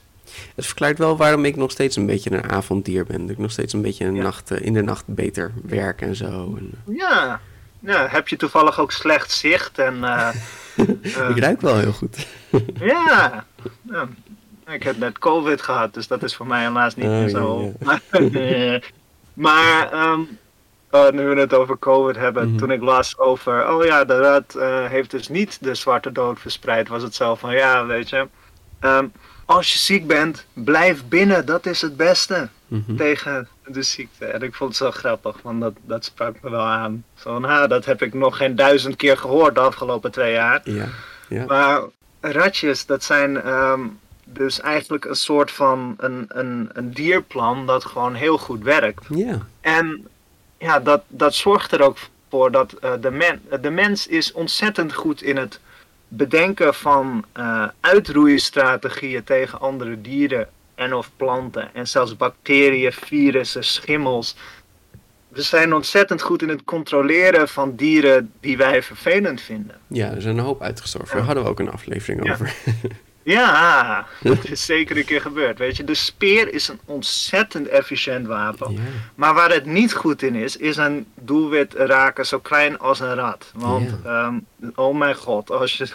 Het 0.54 0.66
verklaart 0.66 0.98
wel 0.98 1.16
waarom 1.16 1.44
ik 1.44 1.56
nog 1.56 1.70
steeds 1.70 1.96
een 1.96 2.06
beetje 2.06 2.32
een 2.32 2.50
avonddier 2.50 3.04
ben. 3.04 3.20
Dat 3.20 3.30
ik 3.30 3.38
nog 3.38 3.50
steeds 3.50 3.72
een 3.72 3.82
beetje 3.82 4.04
een 4.04 4.14
Ja. 4.14 4.22
nacht, 4.22 4.50
eh, 4.50 4.60
in 4.66 4.72
de 4.72 4.82
nacht 4.82 5.04
beter 5.06 5.52
werk 5.62 6.00
en 6.00 6.16
zo. 6.16 6.54
En, 6.58 6.70
Ja. 6.96 7.40
Ja, 7.84 8.06
heb 8.08 8.28
je 8.28 8.36
toevallig 8.36 8.80
ook 8.80 8.92
slecht 8.92 9.30
zicht 9.30 9.78
en... 9.78 10.04
eh, 10.04 10.28
ik 11.34 11.38
ruik 11.38 11.60
wel 11.60 11.78
heel 11.78 11.92
goed. 11.92 12.26
Ja. 12.78 13.44
ja. 13.82 14.08
Ik 14.66 14.82
heb 14.82 14.98
net 14.98 15.18
COVID 15.18 15.62
gehad, 15.62 15.94
dus 15.94 16.06
dat 16.06 16.22
is 16.22 16.36
voor 16.36 16.46
mij 16.46 16.62
helaas 16.62 16.94
niet 16.96 17.06
Oh, 17.06 17.10
meer 17.12 17.28
zo. 17.28 17.72
maar 19.34 19.92
ehm, 19.92 20.20
oh, 20.90 21.10
nu 21.10 21.24
we 21.24 21.40
het 21.40 21.54
over 21.54 21.78
COVID 21.78 22.16
hebben, 22.16 22.48
Mhm. 22.48 22.56
toen 22.58 22.70
ik 22.70 22.80
las 22.82 23.18
over, 23.18 23.68
oh 23.68 23.84
ja, 23.84 24.04
de 24.04 24.18
rat 24.18 24.54
eh, 24.54 24.84
heeft 24.86 25.10
dus 25.10 25.28
niet 25.28 25.58
de 25.60 25.74
zwarte 25.74 26.12
dood 26.12 26.40
verspreid, 26.40 26.88
was 26.88 27.02
het 27.02 27.14
zo 27.14 27.34
van, 27.34 27.54
ja, 27.54 27.86
weet 27.86 28.08
je, 28.08 28.28
ehm, 28.80 29.06
als 29.44 29.72
je 29.72 29.78
ziek 29.78 30.06
bent, 30.06 30.46
blijf 30.52 31.04
binnen, 31.08 31.46
dat 31.46 31.66
is 31.66 31.80
het 31.82 31.96
beste 31.96 32.48
Mhm. 32.74 32.96
tegen 32.96 33.48
de 33.66 33.82
ziekte. 33.82 34.24
En 34.24 34.42
ik 34.42 34.54
vond 34.54 34.70
het 34.70 34.78
zo 34.78 34.90
grappig, 34.90 35.36
want 35.42 35.60
dat, 35.60 35.74
dat 35.82 36.04
sprak 36.04 36.36
me 36.42 36.50
wel 36.50 36.66
aan. 36.66 37.04
Zo 37.14 37.32
van, 37.32 37.44
ha, 37.44 37.66
dat 37.66 37.84
heb 37.84 38.02
ik 38.02 38.14
nog 38.14 38.36
geen 38.36 38.56
duizend 38.56 38.96
keer 38.96 39.16
gehoord 39.16 39.54
de 39.54 39.60
afgelopen 39.60 40.10
twee 40.10 40.32
jaar. 40.32 40.60
Ja. 40.64 40.86
Ja. 41.28 41.44
Maar 41.44 41.82
ratjes, 42.20 42.86
dat 42.86 43.04
zijn 43.04 43.42
ehm, 43.42 43.80
dus 44.24 44.60
eigenlijk 44.60 45.04
een 45.04 45.14
soort 45.14 45.50
van 45.50 45.94
een, 45.98 46.24
een, 46.28 46.70
een 46.72 46.92
dierplan 46.92 47.66
dat 47.66 47.84
gewoon 47.84 48.14
heel 48.14 48.38
goed 48.38 48.62
werkt. 48.62 49.04
Ja. 49.08 49.38
En 49.60 50.06
ja, 50.58 50.80
dat, 50.80 51.02
dat 51.08 51.34
zorgt 51.34 51.72
er 51.72 51.82
ook 51.82 51.98
voor 52.28 52.50
dat 52.50 52.72
eh, 52.72 52.92
de, 53.00 53.10
men, 53.10 53.42
de 53.60 53.70
mens 53.70 54.06
is 54.06 54.32
ontzettend 54.32 54.92
goed 54.92 55.22
in 55.22 55.36
het 55.36 55.60
bedenken 56.08 56.74
van 56.74 57.24
eh 57.32 57.68
uitroeistrategieën 57.80 59.24
tegen 59.24 59.60
andere 59.60 60.00
dieren 60.00 60.48
en 60.74 60.94
of 60.94 61.10
planten. 61.16 61.74
En 61.74 61.88
zelfs 61.88 62.16
bacteriën, 62.16 62.92
virussen, 62.92 63.64
schimmels. 63.64 64.36
We 65.28 65.42
zijn 65.42 65.74
ontzettend 65.74 66.22
goed 66.22 66.42
in 66.42 66.48
het 66.48 66.64
controleren 66.64 67.48
van 67.48 67.74
dieren 67.76 68.32
die 68.40 68.56
wij 68.56 68.82
vervelend 68.82 69.40
vinden. 69.40 69.76
ja, 69.86 70.10
er 70.10 70.22
zijn 70.22 70.38
een 70.38 70.44
hoop 70.44 70.62
uitgestorven. 70.62 71.16
Daar 71.16 71.24
hadden 71.26 71.44
we 71.44 71.50
ook 71.50 71.60
een 71.60 71.70
aflevering 71.70 72.24
Ja. 72.24 72.32
over. 72.32 72.54
Ja, 73.26 74.06
dat 74.22 74.44
is 74.50 74.64
zeker 74.64 74.96
een 74.96 75.04
keer 75.04 75.20
gebeurd. 75.20 75.58
Weet 75.58 75.76
je, 75.76 75.84
de 75.84 75.94
speer 75.94 76.52
is 76.54 76.68
een 76.68 76.80
ontzettend 76.84 77.68
efficiënt 77.68 78.26
wapen. 78.26 78.78
Maar 79.14 79.34
waar 79.34 79.50
het 79.50 79.64
niet 79.66 79.94
goed 79.94 80.22
in 80.22 80.34
is, 80.34 80.56
is 80.56 80.76
een 80.76 81.06
doelwit 81.14 81.74
raken 81.74 82.26
zo 82.26 82.38
klein 82.38 82.78
als 82.78 83.00
een 83.00 83.14
rat. 83.14 83.50
Want, 83.54 83.90
ehm, 84.04 84.34
oh 84.74 84.96
mijn 84.96 85.14
god, 85.14 85.50
als 85.50 85.76
je, 85.76 85.88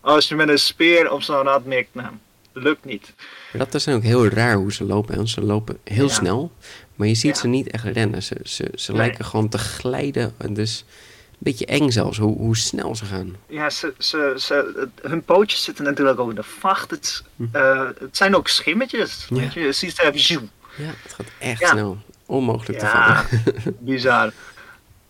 als 0.00 0.28
je 0.28 0.34
met 0.34 0.48
een 0.48 0.58
speer 0.58 1.12
op 1.12 1.22
zo'n 1.22 1.42
rat 1.42 1.64
mikt, 1.64 1.94
nou, 1.94 2.08
lukt 2.52 2.84
niet. 2.84 3.12
Ratten 3.52 3.80
zijn 3.80 3.96
ook 3.96 4.02
heel 4.02 4.26
raar 4.26 4.54
hoe 4.56 4.72
ze 4.72 4.84
lopen. 4.84 5.14
En 5.14 5.28
ze 5.28 5.40
lopen 5.40 5.78
heel 5.84 6.06
Ja. 6.06 6.12
snel. 6.12 6.52
Maar 6.94 7.08
je 7.08 7.14
ziet 7.14 7.34
Ja. 7.34 7.40
ze 7.40 7.46
niet 7.48 7.70
echt 7.70 7.84
rennen. 7.84 8.22
Ze, 8.22 8.36
ze, 8.44 8.68
ze 8.74 8.90
Nee. 8.92 9.00
lijken 9.00 9.24
gewoon 9.24 9.48
te 9.48 9.58
glijden. 9.58 10.34
En 10.36 10.54
Dus 10.54 10.84
een 11.30 11.38
beetje 11.38 11.66
eng 11.66 11.90
zelfs, 11.90 12.18
hoe, 12.18 12.36
hoe 12.38 12.56
snel 12.56 12.96
ze 12.96 13.04
gaan. 13.04 13.36
Ja, 13.46 13.70
ze, 13.70 13.94
ze, 13.98 14.34
ze, 14.38 14.86
hun 15.02 15.22
pootjes 15.24 15.64
zitten 15.64 15.84
natuurlijk 15.84 16.20
ook 16.20 16.28
in 16.28 16.34
de 16.34 16.42
vacht. 16.42 16.90
Het, 16.90 17.22
Hm. 17.36 17.44
eh, 17.52 17.86
het 17.98 18.16
zijn 18.16 18.36
ook 18.36 18.48
schimmetjes. 18.48 19.26
Ja. 19.28 19.36
Weet 19.36 19.52
je, 19.54 19.60
je 19.60 19.72
ziet 19.72 19.94
ze 19.96 20.02
even. 20.12 20.50
Ja, 20.76 20.84
het 21.02 21.12
gaat 21.12 21.26
echt 21.38 21.68
snel. 21.68 21.98
Onmogelijk 22.26 22.78
te 22.78 22.84
Ja, 22.84 23.24
vangen. 23.24 23.42
bizar. 23.78 24.32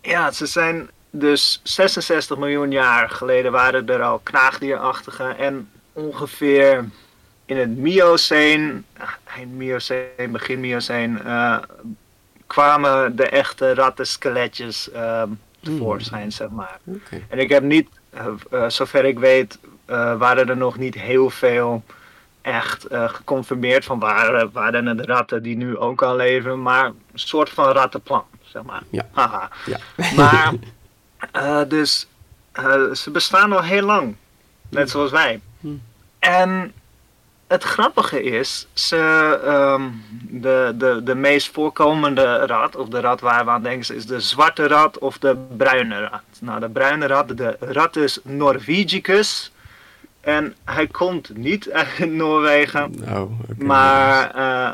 Ja, 0.03 0.31
ze 0.31 0.47
zijn 0.47 0.91
dus 1.11 1.61
66 1.63 2.37
miljoen 2.39 2.71
jaar 2.71 3.11
geleden 3.11 3.53
waren 3.53 3.89
er 3.89 4.03
al 4.03 4.19
knaagdierachtige 4.19 5.25
en 5.25 5.69
ongeveer 5.93 6.89
in 7.53 7.59
het 7.59 8.85
eind 9.37 9.53
Mioceen, 9.53 10.31
begin 10.31 10.61
Mioceen, 10.61 11.23
eh, 11.23 11.59
kwamen 12.47 13.17
de 13.17 13.29
echte 13.29 13.75
rattenskeletjes 13.75 14.91
ehm 14.91 15.29
tevoorschijn, 15.61 16.33
zeg 16.33 16.49
maar. 16.49 16.79
En 17.29 17.39
ik 17.39 17.49
heb 17.49 17.63
niet, 17.63 17.89
eh, 18.11 18.27
eh, 18.51 18.69
zover 18.69 19.05
ik 19.05 19.19
weet, 19.19 19.59
waren 20.19 20.49
er 20.49 20.57
nog 20.57 20.79
niet 20.79 20.95
heel 20.95 21.31
veel 21.31 21.83
echt 22.41 22.87
geconfirmeerd 22.91 23.85
van 23.85 23.99
waren, 23.99 24.51
waren 24.53 24.87
het 24.87 25.01
ratten 25.01 25.43
die 25.43 25.57
nu 25.57 25.77
ook 25.77 26.03
al 26.03 26.17
leven, 26.17 26.63
maar 26.63 26.87
een 26.87 26.95
soort 27.15 27.51
van 27.51 27.69
rattenplan, 27.69 28.25
zeg 28.43 28.63
maar. 28.63 28.83
Ja. 28.91 29.09
Haha. 29.13 29.51
Ja. 29.67 29.79
Maar, 30.17 30.53
dus 31.77 32.07
ze 32.93 33.11
bestaan 33.13 33.53
al 33.53 33.63
heel 33.63 33.85
lang. 33.85 34.15
Net 34.69 34.91
zoals 34.91 35.11
wij. 35.11 35.41
Hm. 35.61 35.69
En 36.19 36.73
het 37.53 37.63
grappige 37.63 38.23
is, 38.23 38.67
ze, 38.73 38.97
ehm, 39.45 39.83
de, 40.21 40.73
de, 40.77 41.01
de 41.05 41.15
meest 41.15 41.51
voorkomende 41.53 42.47
rat, 42.47 42.77
of 42.77 42.89
de 42.89 43.01
rat 43.01 43.21
waar 43.21 43.45
we 43.45 43.51
aan 43.51 43.63
denken, 43.63 43.95
is 43.95 44.07
de 44.07 44.21
zwarte 44.21 44.67
rat 44.69 44.99
of 44.99 45.19
de 45.19 45.37
bruine 45.57 46.01
rat. 46.01 46.23
Nou, 46.41 46.61
de 46.61 46.69
bruine 46.69 47.07
rat, 47.07 47.37
de 47.37 47.57
Rattus 47.61 48.19
norvegicus. 48.23 49.53
En 50.21 50.55
hij 50.65 50.87
komt 50.87 51.37
niet 51.37 51.71
uit 51.71 51.99
Noorwegen, 52.21 52.95
Nou, 53.05 53.31
maar 53.59 54.31
eh, 54.35 54.71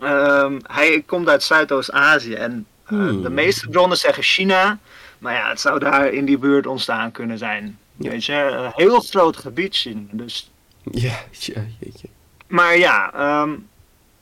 ehm, 0.00 0.58
hij 0.66 1.02
komt 1.06 1.28
uit 1.28 1.42
Zuidoost-Azië. 1.42 2.34
En 2.34 2.66
eh, 2.84 2.96
Hmm. 2.96 3.22
de 3.22 3.30
meeste 3.30 3.68
bronnen 3.68 3.98
zeggen 3.98 4.22
China, 4.22 4.78
maar 5.18 5.34
ja, 5.34 5.48
het 5.48 5.60
zou 5.60 5.78
daar 5.78 6.12
in 6.12 6.24
die 6.24 6.38
buurt 6.38 6.66
ontstaan 6.66 7.12
kunnen 7.12 7.38
zijn. 7.38 7.78
Ja. 7.96 8.10
Weet 8.10 8.24
je, 8.24 8.32
een 8.34 8.70
heel 8.74 9.00
groot 9.00 9.36
gebied 9.36 9.76
China. 9.76 10.00
Dus 10.10 10.50
Ja, 11.06 11.16
ja, 11.30 11.62
jeetje. 11.78 12.08
maar 12.46 12.76
ja, 12.76 13.12
ehm, 13.12 13.50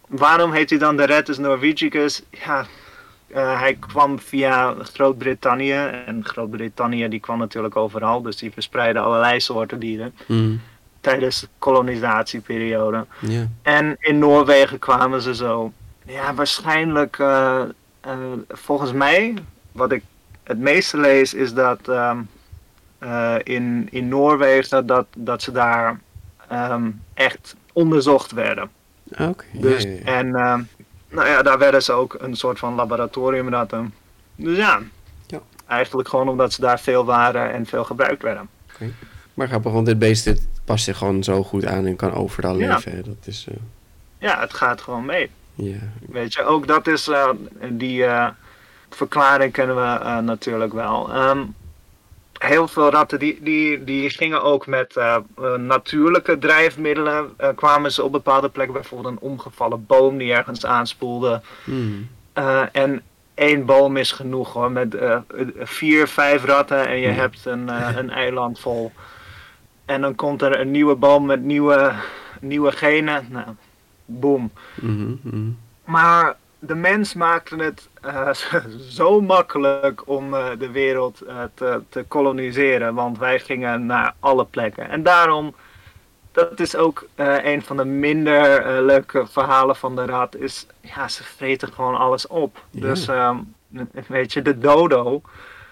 waarom 0.09 0.52
heet 0.52 0.70
hij 0.70 0.79
dan 0.79 0.96
de 0.96 1.05
Rettus 1.05 1.38
Norvegicus? 1.38 2.22
Ja, 2.31 2.66
eh, 3.26 3.59
hij 3.61 3.74
kwam 3.74 4.18
via 4.18 4.74
Groot-Brittannië. 4.83 5.72
En 6.07 6.24
Groot-Brittannië 6.24 7.09
die 7.09 7.20
kwam 7.20 7.38
natuurlijk 7.38 7.76
overal. 7.76 8.22
Dus 8.22 8.37
die 8.37 8.52
verspreidde 8.52 9.00
allerlei 9.00 9.40
soorten 9.40 9.79
dieren 9.79 10.14
Hm, 10.26 10.57
tijdens 11.00 11.40
de 11.40 11.48
kolonisatieperiode. 11.59 13.07
Ja. 13.20 13.48
En 13.62 13.96
in 13.98 14.18
Noorwegen 14.18 14.79
kwamen 14.79 15.22
ze 15.22 15.35
zo. 15.35 15.72
Ja, 16.07 16.35
waarschijnlijk, 16.35 17.18
eh, 17.18 17.62
eh, 18.00 18.12
volgens 18.48 18.92
mij, 18.92 19.35
wat 19.72 19.92
ik 19.92 20.02
het 20.42 20.59
meeste 20.59 20.98
lees, 20.98 21.35
is 21.35 21.55
dat 21.55 21.88
ehm, 21.88 22.18
eh, 22.98 23.35
in, 23.42 23.88
in 23.90 24.09
Noorwegen 24.09 24.87
dat, 24.87 25.07
dat 25.16 25.42
ze 25.42 25.52
daar 25.52 26.00
ehm, 26.48 26.90
echt 27.14 27.56
onderzocht 27.72 28.32
werden. 28.32 28.70
Oké. 29.18 29.44
Dus. 29.52 29.85
En 30.04 30.35
ehm, 30.35 30.62
nou 31.09 31.28
ja, 31.28 31.42
daar 31.42 31.59
werden 31.59 31.82
ze 31.82 31.92
ook 31.92 32.16
een 32.20 32.37
soort 32.37 32.59
van 32.59 32.74
laboratoriumratten. 32.74 33.94
Dus 34.37 34.56
ja, 34.56 34.80
Ja. 35.26 35.40
eigenlijk 35.66 36.09
gewoon 36.09 36.28
omdat 36.28 36.52
ze 36.52 36.61
daar 36.61 36.80
veel 36.80 37.04
waren 37.04 37.52
en 37.52 37.66
veel 37.66 37.85
gebruikt 37.85 38.22
werden. 38.22 38.48
Maar 39.35 39.48
grappig, 39.48 39.72
want 39.72 39.87
dit 39.87 39.98
beest 39.98 40.24
dit 40.24 40.46
past 40.64 40.85
zich 40.85 40.98
gewoon 40.98 41.24
zo 41.24 41.42
goed 41.42 41.64
aan 41.66 41.87
en 41.87 41.96
kan 41.96 42.12
overal 42.14 42.59
Ja. 42.59 42.74
leven. 42.74 42.92
hè. 42.92 43.02
Dat 43.02 43.16
is, 43.24 43.46
eh, 43.50 43.56
Ja, 44.18 44.40
het 44.40 44.54
gaat 44.54 44.80
gewoon 44.80 45.04
mee. 45.04 45.30
ja. 45.54 45.76
Weet 46.09 46.32
je, 46.35 46.42
ook 46.44 46.66
dat 46.66 46.87
is, 46.87 47.09
eh, 47.09 47.28
die 47.68 48.04
eh, 48.04 48.28
verklaring 48.90 49.52
kennen 49.52 49.76
we 49.76 50.20
natuurlijk 50.20 50.72
wel. 50.72 51.12
Ehm, 51.12 51.38
heel 52.38 52.68
veel 52.68 52.90
ratten 52.90 53.18
die, 53.18 53.38
die, 53.42 53.85
die 53.85 54.11
gingen 54.11 54.42
ook 54.42 54.66
met 54.66 54.96
eh, 54.96 55.16
eh, 55.37 55.55
natuurlijke 55.55 56.38
drijfmiddelen, 56.38 57.33
eh, 57.37 57.49
kwamen 57.55 57.92
ze 57.92 58.03
op 58.03 58.12
bepaalde 58.12 58.49
plekken, 58.49 58.75
bijvoorbeeld 58.75 59.12
een 59.14 59.29
omgevallen 59.29 59.87
boom 59.87 60.18
die 60.18 60.33
ergens 60.33 60.66
aanspoelde. 60.66 61.40
Hm, 61.64 61.72
Eh, 62.33 62.62
en 62.72 63.03
één 63.35 63.64
boom 63.64 63.96
is 63.96 64.12
genoeg 64.12 64.53
hoor, 64.53 64.70
met 64.70 64.96
vier, 65.59 66.07
vijf 66.09 66.44
ratten 66.44 66.87
en 66.88 66.96
je 67.01 67.09
Ja. 67.09 67.12
hebt 67.14 67.44
een, 67.46 67.68
een 67.99 68.11
eiland 68.11 68.59
vol. 68.61 68.92
En 69.85 70.01
dan 70.01 70.14
komt 70.14 70.42
er 70.42 70.61
een 70.61 70.70
nieuwe 70.70 70.94
boom 70.94 71.27
met 71.27 71.42
nieuwe, 71.42 71.92
nieuwe 72.40 72.72
genen. 72.72 73.27
Nou, 73.31 73.46
boom. 74.05 74.51
mhm. 74.75 75.51
Maar 75.85 76.37
de 76.59 76.75
mens 76.75 77.14
maakte 77.14 77.57
het 77.57 77.88
eh, 78.03 78.33
zo 78.99 79.21
makkelijk 79.21 80.03
om 80.09 80.35
eh, 80.35 80.47
de 80.59 80.71
wereld 80.71 81.21
eh, 81.21 81.37
te, 81.55 81.83
te 81.88 82.05
koloniseren, 82.09 82.95
want 82.95 83.19
wij 83.19 83.38
gingen 83.38 83.87
naar 83.87 84.14
alle 84.21 84.45
plekken. 84.45 84.88
En 84.88 85.03
daarom, 85.03 85.55
dat 86.33 86.61
is 86.61 86.77
ook 86.77 87.09
een 87.16 87.62
van 87.62 87.77
de 87.77 87.85
minder 87.85 88.83
leuke 88.83 89.27
verhalen 89.27 89.77
van 89.77 89.97
de 89.97 90.05
rat, 90.05 90.37
is 90.37 90.66
ja, 90.81 91.09
ze 91.09 91.25
vreten 91.25 91.73
gewoon 91.73 91.97
alles 91.97 92.27
op. 92.27 92.64
Ja. 92.71 92.81
Dus 92.81 93.09
ehm, 93.09 93.37
weet 94.09 94.33
je, 94.33 94.42
de 94.42 94.59
dodo, 94.59 95.23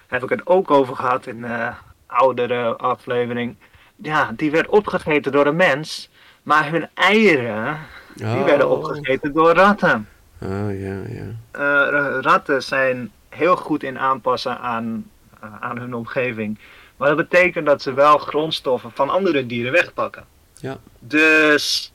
heb 0.07 0.23
ik 0.23 0.29
het 0.29 0.47
ook 0.47 0.71
over 0.71 0.95
gehad 0.95 1.25
in 1.25 1.41
de 1.41 1.71
oudere 2.05 2.75
aflevering. 2.75 3.55
Ja, 3.95 4.31
die 4.35 4.51
werd 4.51 4.67
opgegeten 4.67 5.31
door 5.31 5.45
een 5.45 5.55
mens, 5.55 6.09
maar 6.43 6.69
hun 6.71 6.87
eieren, 6.93 7.77
die 8.15 8.25
Oh. 8.25 8.43
werden 8.43 8.69
opgegeten 8.69 9.33
door 9.33 9.53
ratten. 9.53 10.07
Oh, 10.41 10.79
ja, 10.79 11.01
ja. 11.07 11.25
Eh, 11.51 11.61
ra- 11.89 12.21
ratten 12.21 12.63
zijn 12.63 13.11
heel 13.29 13.55
goed 13.55 13.83
in 13.83 13.99
aanpassen 13.99 14.59
aan, 14.59 15.09
eh, 15.41 15.49
aan 15.59 15.77
hun 15.79 15.93
omgeving. 15.93 16.59
Maar 16.97 17.07
dat 17.07 17.17
betekent 17.17 17.65
dat 17.65 17.81
ze 17.81 17.93
wel 17.93 18.17
grondstoffen 18.17 18.91
van 18.93 19.09
andere 19.09 19.45
dieren 19.45 19.71
wegpakken. 19.71 20.25
Ja. 20.59 20.77
Dus 20.99 21.93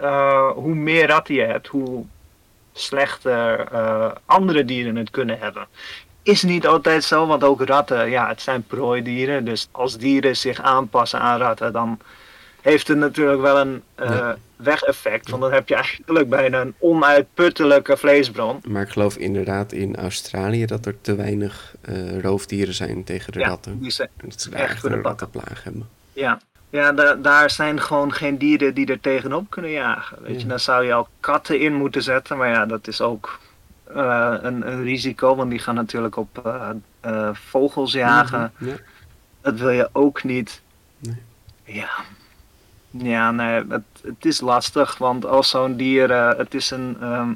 eh, 0.00 0.50
hoe 0.50 0.74
meer 0.74 1.06
ratten 1.06 1.34
je 1.34 1.40
hebt, 1.42 1.66
hoe 1.66 2.04
slechter 2.72 3.68
andere 4.24 4.64
dieren 4.64 4.96
het 4.96 5.10
kunnen 5.10 5.38
hebben. 5.38 5.66
Is 6.22 6.42
niet 6.42 6.66
altijd 6.66 7.04
zo, 7.04 7.26
want 7.26 7.44
ook 7.44 7.62
ratten, 7.62 8.10
ja, 8.10 8.28
het 8.28 8.40
zijn 8.42 8.62
prooidieren. 8.62 9.44
Dus 9.44 9.68
als 9.70 9.98
dieren 9.98 10.36
zich 10.36 10.60
aanpassen 10.60 11.20
aan 11.20 11.38
ratten, 11.38 11.72
dan 11.72 11.98
heeft 12.62 12.88
het 12.88 12.98
natuurlijk 12.98 13.40
wel 13.40 13.58
een 13.60 13.82
Ja. 13.96 14.36
wegeffect. 14.56 15.30
Want 15.30 15.42
dan 15.42 15.52
heb 15.52 15.68
je 15.68 15.74
eigenlijk 15.74 16.28
bijna 16.28 16.60
een 16.60 16.74
onuitputtelijke 16.78 17.96
vleesbron. 17.96 18.60
Maar 18.68 18.82
ik 18.82 18.88
geloof 18.88 19.16
inderdaad 19.16 19.72
in 19.72 19.96
Australië 19.96 20.66
dat 20.66 20.86
er 20.86 21.00
te 21.00 21.14
weinig 21.14 21.74
eh, 21.80 22.20
roofdieren 22.20 22.74
zijn 22.74 23.04
tegen 23.04 23.32
de 23.32 23.38
Ja, 23.38 23.48
ratten. 23.48 23.78
die 23.80 23.90
zijn, 23.90 24.08
Dat 24.24 24.40
ze 24.40 24.50
daar 24.50 24.60
echt 24.60 24.84
een 24.84 25.02
rattenplaag 25.02 25.64
hebben. 25.64 25.88
ja. 26.12 26.40
Ja, 26.70 26.92
da- 26.92 27.14
daar 27.14 27.50
zijn 27.50 27.80
gewoon 27.80 28.12
geen 28.12 28.38
dieren 28.38 28.74
die 28.74 28.86
er 28.86 29.00
tegenop 29.00 29.50
kunnen 29.50 29.70
jagen. 29.70 30.18
Weet 30.22 30.40
je, 30.40 30.46
dan 30.46 30.60
zou 30.60 30.84
je 30.84 30.92
al 30.92 31.08
katten 31.20 31.60
in 31.60 31.74
moeten 31.74 32.02
zetten, 32.02 32.36
maar 32.36 32.48
ja, 32.48 32.66
dat 32.66 32.86
is 32.88 33.00
ook 33.00 33.40
eh, 33.94 34.34
een, 34.40 34.66
een 34.72 34.82
risico, 34.82 35.34
want 35.36 35.50
die 35.50 35.58
gaan 35.58 35.74
natuurlijk 35.74 36.16
op 36.16 36.38
vogels 37.32 37.92
jagen. 37.92 38.52
Ja. 38.58 38.74
Dat 39.40 39.58
wil 39.58 39.70
je 39.70 39.88
ook 39.92 40.22
niet. 40.24 40.62
Nee. 40.98 41.16
Ja. 41.64 41.90
Ja, 42.98 43.30
nee, 43.30 43.62
het, 43.68 43.82
het 44.02 44.24
is 44.24 44.40
lastig, 44.40 44.98
want 44.98 45.26
als 45.26 45.48
zo'n 45.48 45.76
dier, 45.76 46.10
eh, 46.10 46.38
het 46.38 46.54
is 46.54 46.70
een, 46.70 46.96
ehm, 47.00 47.30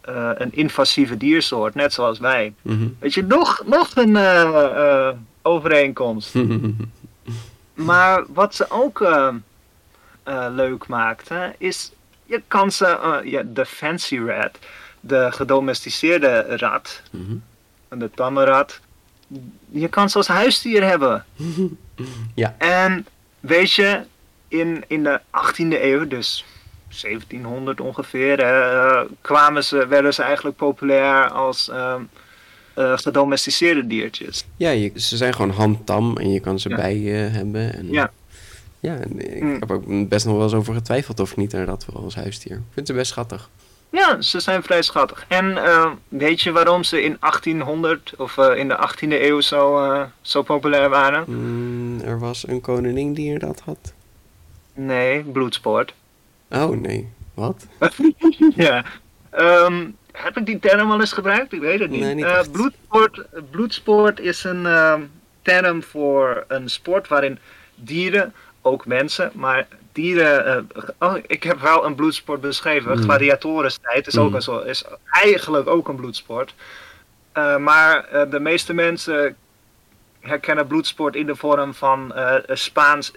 eh, 0.00 0.30
een 0.34 0.52
invasieve 0.54 1.16
diersoort, 1.16 1.74
net 1.74 1.92
zoals 1.92 2.18
wij. 2.18 2.52
Mhm. 2.62 2.88
Weet 2.98 3.14
je, 3.14 3.22
nog, 3.22 3.62
nog 3.66 3.96
een 3.96 4.16
eh, 4.16 4.42
eh, 5.08 5.14
overeenkomst. 5.42 6.34
Maar 7.74 8.24
wat 8.28 8.54
ze 8.54 8.66
ook 8.70 9.06
leuk 10.50 10.86
maakte, 10.86 11.54
is 11.58 11.92
je 12.24 12.42
kan 12.48 12.72
ze, 12.72 13.20
ja, 13.24 13.42
de 13.46 13.66
fancy 13.66 14.18
rat, 14.18 14.58
de 15.00 15.26
gedomesticeerde 15.30 16.56
rat, 16.56 17.02
Mhm. 17.10 17.36
de 18.00 18.10
tamme 18.14 18.44
rat, 18.44 18.80
je 19.68 19.88
kan 19.88 20.10
ze 20.10 20.16
als 20.16 20.26
huisdier 20.28 20.84
hebben. 20.84 21.24
Ja. 22.34 22.54
En 22.58 23.06
weet 23.40 23.72
je, 23.72 24.00
in, 24.48 24.84
in 24.86 25.02
de 25.02 25.20
18e 25.20 25.82
eeuw, 25.82 26.06
dus 26.06 26.44
1700 27.02 27.80
ongeveer, 27.80 28.38
eh, 28.40 29.00
kwamen 29.20 29.64
ze, 29.64 29.86
werden 29.86 30.14
ze 30.14 30.22
eigenlijk 30.22 30.56
populair 30.56 31.30
als 31.30 31.68
ehm, 31.68 32.02
eh, 32.74 32.98
gedomesticeerde 32.98 33.86
diertjes. 33.86 34.44
Ja, 34.56 34.70
je, 34.70 34.92
ze 34.94 35.16
zijn 35.16 35.34
gewoon 35.34 35.50
handtam 35.50 36.16
en 36.16 36.32
je 36.32 36.40
kan 36.40 36.58
ze 36.60 36.68
Ja. 36.68 36.76
bij 36.76 36.96
je 36.98 37.10
hebben. 37.12 37.74
En, 37.74 37.92
Ja. 37.92 38.10
Ja, 38.80 38.94
en 38.96 39.34
ik 39.36 39.42
Mm. 39.42 39.56
heb 39.60 39.70
ook 39.70 40.08
best 40.08 40.24
nog 40.26 40.34
wel 40.34 40.42
eens 40.44 40.54
over 40.54 40.74
getwijfeld 40.74 41.20
of 41.20 41.36
niet 41.36 41.52
een 41.52 41.64
rat 41.64 41.86
wil 41.92 42.02
als 42.02 42.14
huisdier. 42.14 42.56
Ik 42.56 42.62
vind 42.72 42.86
ze 42.86 42.92
best 42.92 43.10
schattig. 43.10 43.48
Ja, 43.90 44.20
ze 44.20 44.40
zijn 44.40 44.62
vrij 44.62 44.82
schattig. 44.82 45.24
En 45.28 45.64
eh, 45.64 45.90
weet 46.08 46.40
je 46.40 46.52
waarom 46.52 46.84
ze 46.84 47.02
in 47.02 47.16
1800 47.20 48.12
of 48.16 48.38
eh, 48.38 48.56
in 48.58 48.68
de 48.68 48.76
18e 48.76 49.22
eeuw 49.22 49.40
zo, 49.40 49.90
zo 50.20 50.42
populair 50.42 50.88
waren? 50.88 51.24
Mm, 51.26 52.00
er 52.00 52.18
was 52.18 52.48
een 52.48 52.60
koningin 52.60 53.12
die 53.14 53.32
een 53.32 53.40
rat 53.40 53.60
had. 53.64 53.92
Nee, 54.78 55.22
bloedsport. 55.22 55.94
Oh 56.50 56.76
nee, 56.80 57.08
wat? 57.34 57.66
ja. 58.56 58.84
Ehm, 59.30 59.86
heb 60.12 60.36
ik 60.36 60.46
die 60.46 60.58
term 60.58 60.90
al 60.90 61.00
eens 61.00 61.12
gebruikt? 61.12 61.52
Ik 61.52 61.60
weet 61.60 61.80
het 61.80 61.90
niet. 61.90 62.00
Nee, 62.00 62.14
niet 62.14 62.24
Eh, 62.24 62.40
bloedsport, 62.52 63.24
bloedsport 63.50 64.20
is 64.20 64.44
een 64.44 64.66
ehm, 64.66 65.02
term 65.42 65.82
voor 65.82 66.44
een 66.48 66.68
sport 66.68 67.08
waarin 67.08 67.38
dieren, 67.74 68.34
ook 68.62 68.86
mensen, 68.86 69.30
maar 69.34 69.66
dieren. 69.92 70.66
eh, 70.74 70.82
oh, 70.98 71.16
ik 71.26 71.42
heb 71.42 71.60
wel 71.60 71.84
een 71.84 71.94
bloedsport 71.94 72.40
beschreven. 72.40 72.90
Mm. 72.90 73.10
Is, 74.06 74.18
ook 74.18 74.28
Mm. 74.30 74.34
een 74.34 74.66
is 74.66 74.84
eigenlijk 75.04 75.68
ook 75.68 75.88
een 75.88 75.96
bloedsport. 75.96 76.54
Eh, 77.32 77.56
maar 77.56 78.08
de 78.30 78.40
meeste 78.40 78.74
mensen 78.74 79.36
herkennen 80.20 80.66
bloedsport 80.66 81.16
in 81.16 81.26
de 81.26 81.36
vorm 81.36 81.74
van 81.74 82.12
Spaans 82.46 83.12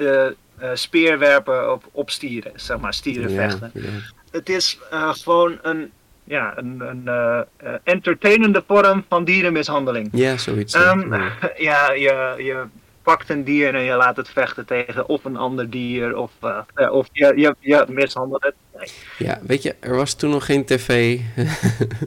speerwerpen 0.74 1.72
op, 1.72 1.90
op 1.92 2.10
stieren, 2.10 2.52
zeg 2.56 2.80
maar, 2.80 2.94
stierenvechten 2.94 3.72
Ja, 3.74 3.82
ja. 3.82 3.90
het 4.32 4.50
is 4.50 4.80
eh, 4.92 5.14
gewoon 5.14 5.60
een, 5.62 5.92
ja, 6.24 6.58
een, 6.58 6.80
een 6.80 7.08
eh, 7.08 7.40
eh, 7.58 7.74
entertainende 7.84 8.64
vorm 8.68 9.06
van 9.10 9.24
dierenmishandeling. 9.24 10.10
Ja, 10.12 10.38
zoiets. 10.38 10.74
Ehm, 10.74 11.14
ja. 11.14 11.32
ja, 11.58 11.92
je, 11.92 12.34
je 12.38 12.66
pakt 13.02 13.30
een 13.30 13.44
dier 13.44 13.76
en 13.76 13.84
je 13.84 13.96
laat 13.96 14.18
het 14.18 14.30
vechten 14.30 14.66
tegen 14.66 15.10
of 15.10 15.26
een 15.26 15.38
ander 15.38 15.70
dier 15.70 16.18
of, 16.18 16.32
eh, 16.42 16.58
eh, 16.74 16.92
of 16.92 17.08
je, 17.12 17.34
je, 17.36 17.56
je 17.60 17.86
mishandelt 17.90 18.44
het. 18.44 18.54
Nee. 18.78 18.88
Ja, 19.18 19.40
weet 19.42 19.64
je, 19.64 19.76
er 19.80 19.96
was 19.96 20.14
toen 20.14 20.30
nog 20.30 20.46
geen 20.46 20.66
tv. 20.66 21.20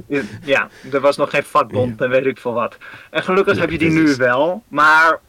Ja, 0.44 0.68
er 0.92 1.00
was 1.00 1.16
nog 1.16 1.30
geen 1.30 1.42
vakbond 1.42 2.00
en 2.00 2.10
weet 2.10 2.26
ik 2.26 2.38
veel 2.38 2.52
wat. 2.52 2.76
En 3.10 3.22
gelukkig 3.22 3.54
Ja, 3.54 3.60
heb 3.60 3.70
je 3.70 3.78
die 3.78 3.90
nu 3.90 4.14
wel, 4.16 4.62
maar 4.68 5.20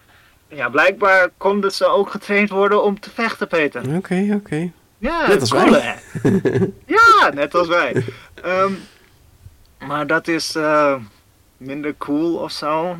ja, 0.55 0.69
blijkbaar 0.69 1.29
konden 1.37 1.71
ze 1.71 1.85
ook 1.85 2.09
getraind 2.09 2.49
worden 2.49 2.83
om 2.83 2.99
te 2.99 3.09
vechten, 3.09 3.47
Peter. 3.47 3.95
Oké, 3.95 4.27
oké. 4.33 4.71
Ja, 4.97 5.27
Net 5.27 5.39
als 5.41 5.49
cool, 5.49 5.69
wij. 5.71 5.81
hè? 6.21 6.57
ja, 6.85 7.29
net 7.33 7.55
als 7.55 7.67
wij. 7.67 8.03
Ehm, 8.43 8.71
maar 9.87 10.07
dat 10.07 10.27
is 10.27 10.55
eh, 10.55 10.95
minder 11.57 11.95
cool 11.97 12.35
of 12.35 12.51
zo. 12.51 12.95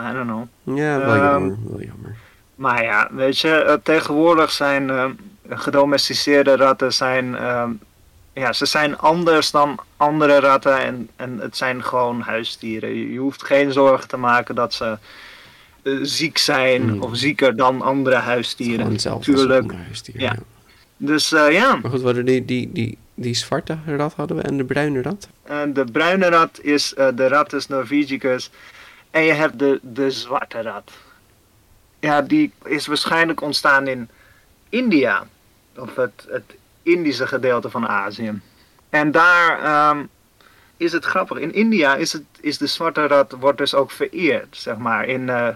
I 0.00 0.12
don't 0.12 0.26
know. 0.26 0.76
Ja, 0.76 0.98
wel 0.98 1.14
Ehm, 1.14 1.22
jammer, 1.24 1.56
wel 1.68 1.80
jammer. 1.82 2.16
Maar 2.54 2.82
ja, 2.82 3.08
weet 3.12 3.38
je, 3.38 3.50
eh, 3.54 3.74
tegenwoordig 3.82 4.50
zijn 4.50 4.90
eh, 4.90 5.04
gedomesticeerde 5.48 6.56
ratten 6.56 6.92
zijn, 6.92 7.36
ehm, 7.36 7.70
ja, 8.32 8.52
ze 8.52 8.66
zijn 8.66 8.98
anders 8.98 9.50
dan 9.50 9.78
andere 9.96 10.40
ratten 10.40 10.78
en, 10.78 11.08
en 11.16 11.38
het 11.38 11.56
zijn 11.56 11.84
gewoon 11.84 12.20
huisdieren. 12.20 12.94
Je, 12.94 13.12
je 13.12 13.18
hoeft 13.18 13.44
geen 13.44 13.72
zorgen 13.72 14.08
te 14.08 14.16
maken 14.16 14.54
dat 14.54 14.74
ze 14.74 14.98
eh, 15.90 15.98
ziek 16.02 16.38
zijn 16.38 16.82
Hmm. 16.88 17.02
of 17.02 17.16
zieker 17.16 17.56
dan 17.56 17.82
andere 17.82 18.16
huisdieren. 18.16 19.00
Zelf 19.00 19.22
Tuurlijk. 19.24 19.62
als 19.64 19.72
een 19.72 19.78
huisdier, 19.84 20.20
Ja. 20.20 20.32
ja. 20.32 20.38
Dus 20.96 21.32
eh, 21.32 21.52
ja, 21.52 21.76
Maar 21.76 21.90
goed, 21.90 22.00
we 22.02 22.24
die, 22.24 22.44
die, 22.44 22.72
die, 22.72 22.98
die 23.14 23.34
zwarte 23.34 23.78
rat 23.86 24.14
hadden 24.14 24.36
we 24.36 24.42
en 24.42 24.56
de 24.56 24.64
bruine 24.64 25.02
rat. 25.02 25.28
eh, 25.42 25.58
de 25.74 25.84
bruine 25.92 26.28
rat 26.28 26.60
is 26.62 26.94
de 27.14 27.26
Rattus 27.28 27.66
norvegicus 27.68 28.50
en 29.10 29.22
je 29.22 29.32
hebt 29.32 29.58
de, 29.58 29.80
de 29.82 30.10
zwarte 30.10 30.62
rat. 30.62 30.90
Ja, 32.00 32.22
die 32.22 32.52
is 32.64 32.86
waarschijnlijk 32.86 33.40
ontstaan 33.40 33.86
in 33.86 34.08
India. 34.68 35.26
Of 35.76 35.96
het, 35.96 36.26
het 36.28 36.54
Indische 36.82 37.26
gedeelte 37.26 37.70
van 37.70 37.88
Azië. 37.88 38.40
En 38.90 39.10
daar 39.10 39.62
ehm, 39.62 40.04
is 40.78 40.92
het 40.92 41.04
grappig. 41.04 41.38
In 41.38 41.52
India 41.52 41.96
is, 41.96 42.12
het, 42.12 42.24
is 42.40 42.58
de 42.58 42.66
zwarte 42.66 43.06
rat 43.06 43.32
wordt 43.32 43.58
dus 43.58 43.74
ook 43.74 43.90
vereerd, 43.90 44.56
zeg 44.56 44.76
maar. 44.76 45.04
In 45.04 45.28
eh, 45.28 45.48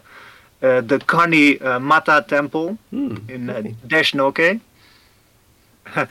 eh, 0.59 0.79
de 0.85 0.99
Kani 1.05 1.57
eh, 1.57 1.79
Mata 1.79 2.23
Tempel 2.23 2.77
Hmm, 2.89 3.23
in 3.27 3.51
oké. 3.51 3.75
Deshnoke. 3.81 4.59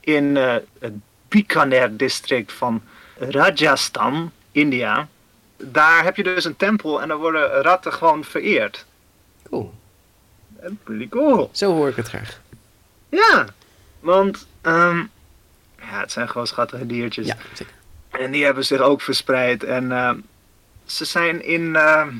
in 0.00 0.36
het 0.78 0.92
Bikaner 1.28 1.96
district 1.96 2.52
van 2.52 2.82
Rajasthan, 3.18 4.32
India. 4.52 5.08
Daar 5.56 6.04
heb 6.04 6.16
je 6.16 6.22
dus 6.22 6.44
een 6.44 6.56
tempel 6.56 7.02
en 7.02 7.08
daar 7.08 7.16
worden 7.16 7.48
ratten 7.62 7.92
gewoon 7.92 8.24
vereerd. 8.24 8.86
Cool. 9.50 9.74
Pretty 10.82 11.08
cool. 11.08 11.50
Zo 11.52 11.72
hoor 11.72 11.88
ik 11.88 11.96
het 11.96 12.08
graag. 12.08 12.40
Ja, 13.08 13.46
want 14.00 14.46
ehm, 14.60 14.98
ja, 15.78 16.00
het 16.00 16.12
zijn 16.12 16.28
gewoon 16.28 16.46
schattige 16.46 16.86
diertjes. 16.86 17.26
Ja, 17.26 17.36
zeker. 17.54 17.74
En 18.18 18.30
die 18.30 18.44
hebben 18.44 18.64
zich 18.64 18.80
ook 18.80 19.02
verspreid. 19.02 19.64
En 19.64 19.92
ehm, 19.92 20.18
ze 20.84 21.04
zijn 21.04 21.44
in 21.44 21.76
ehm, 21.76 22.12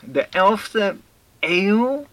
de 0.00 0.26
11e 0.26 0.96
eeuw 1.40 2.06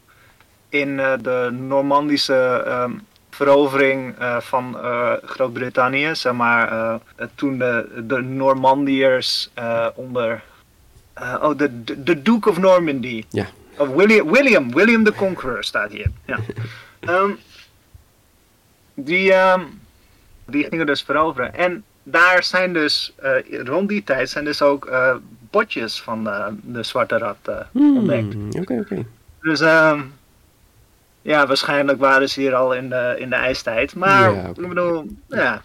in 0.69 0.99
eh, 0.99 1.13
de 1.21 1.49
Normandische 1.51 2.63
ehm, 2.65 2.91
verovering 3.29 4.17
eh, 4.19 4.39
van 4.39 4.79
eh, 4.79 5.13
Groot-Brittannië, 5.23 6.15
zeg 6.15 6.33
maar, 6.33 6.99
toen 7.35 7.57
de, 7.57 8.03
de 8.07 8.21
Normandiërs 8.21 9.49
onder. 9.95 10.43
oh, 11.41 11.57
de, 11.57 12.21
Duke 12.21 12.49
of 12.49 12.57
Normandy. 12.57 13.23
Ja. 13.29 13.45
Of 13.77 13.87
William, 13.87 14.31
William, 14.31 14.73
William 14.73 15.03
the 15.03 15.13
Conqueror 15.13 15.63
staat 15.63 15.91
hier. 15.91 16.11
Ja. 16.25 16.39
Die, 18.97 19.33
die 20.45 20.63
gingen 20.69 20.85
dus 20.85 21.01
veroveren. 21.01 21.53
En 21.53 21.83
daar 22.07 22.43
zijn 22.43 22.73
dus, 22.73 23.13
eh, 23.15 23.61
rond 23.63 23.89
die 23.89 24.03
tijd 24.03 24.29
zijn 24.29 24.45
dus 24.45 24.61
ook 24.61 24.85
eh, 24.85 25.15
botjes 25.49 26.01
van 26.01 26.23
de, 26.23 26.55
de 26.61 26.83
zwarte 26.83 27.17
rat 27.17 27.37
eh, 27.43 27.55
Hmm, 27.71 27.97
ontdekt. 27.97 28.35
Oké, 28.59 28.79
oké. 28.79 29.05
Dus 29.41 29.59
ehm, 29.59 30.01
ja, 31.21 31.47
waarschijnlijk 31.47 31.99
waren 31.99 32.29
ze 32.29 32.39
hier 32.39 32.55
al 32.55 32.73
in 32.73 32.89
de, 32.89 33.15
in 33.17 33.29
de 33.29 33.35
ijstijd. 33.35 33.95
Maar 33.95 34.33
Ja, 34.33 34.47
ik 34.55 34.67
bedoel, 34.67 35.05
ja, 35.29 35.61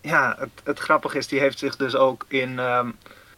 ja 0.00 0.36
het, 0.38 0.48
het 0.64 0.78
grappige 0.78 1.18
is, 1.18 1.26
die 1.26 1.40
heeft 1.40 1.58
zich 1.58 1.76
dus 1.76 1.94
ook 1.96 2.24
in 2.28 2.58
ehm, 2.58 2.88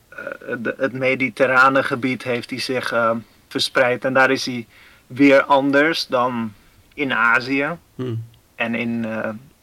eh, 0.09 0.17
de- 0.59 0.75
het 0.79 0.93
mediterrane 0.93 1.83
gebied 1.83 2.23
heeft 2.23 2.51
hij 2.51 2.59
zich 2.59 2.93
ehm, 2.93 3.17
verspreid. 3.49 4.05
En 4.05 4.13
daar 4.15 4.31
is 4.31 4.47
hij 4.47 4.67
weer 5.07 5.43
anders 5.43 6.07
dan 6.07 6.53
in 6.95 7.13
Azië 7.13 7.69
Hmm. 7.95 8.25
en 8.55 8.75
in 8.75 9.07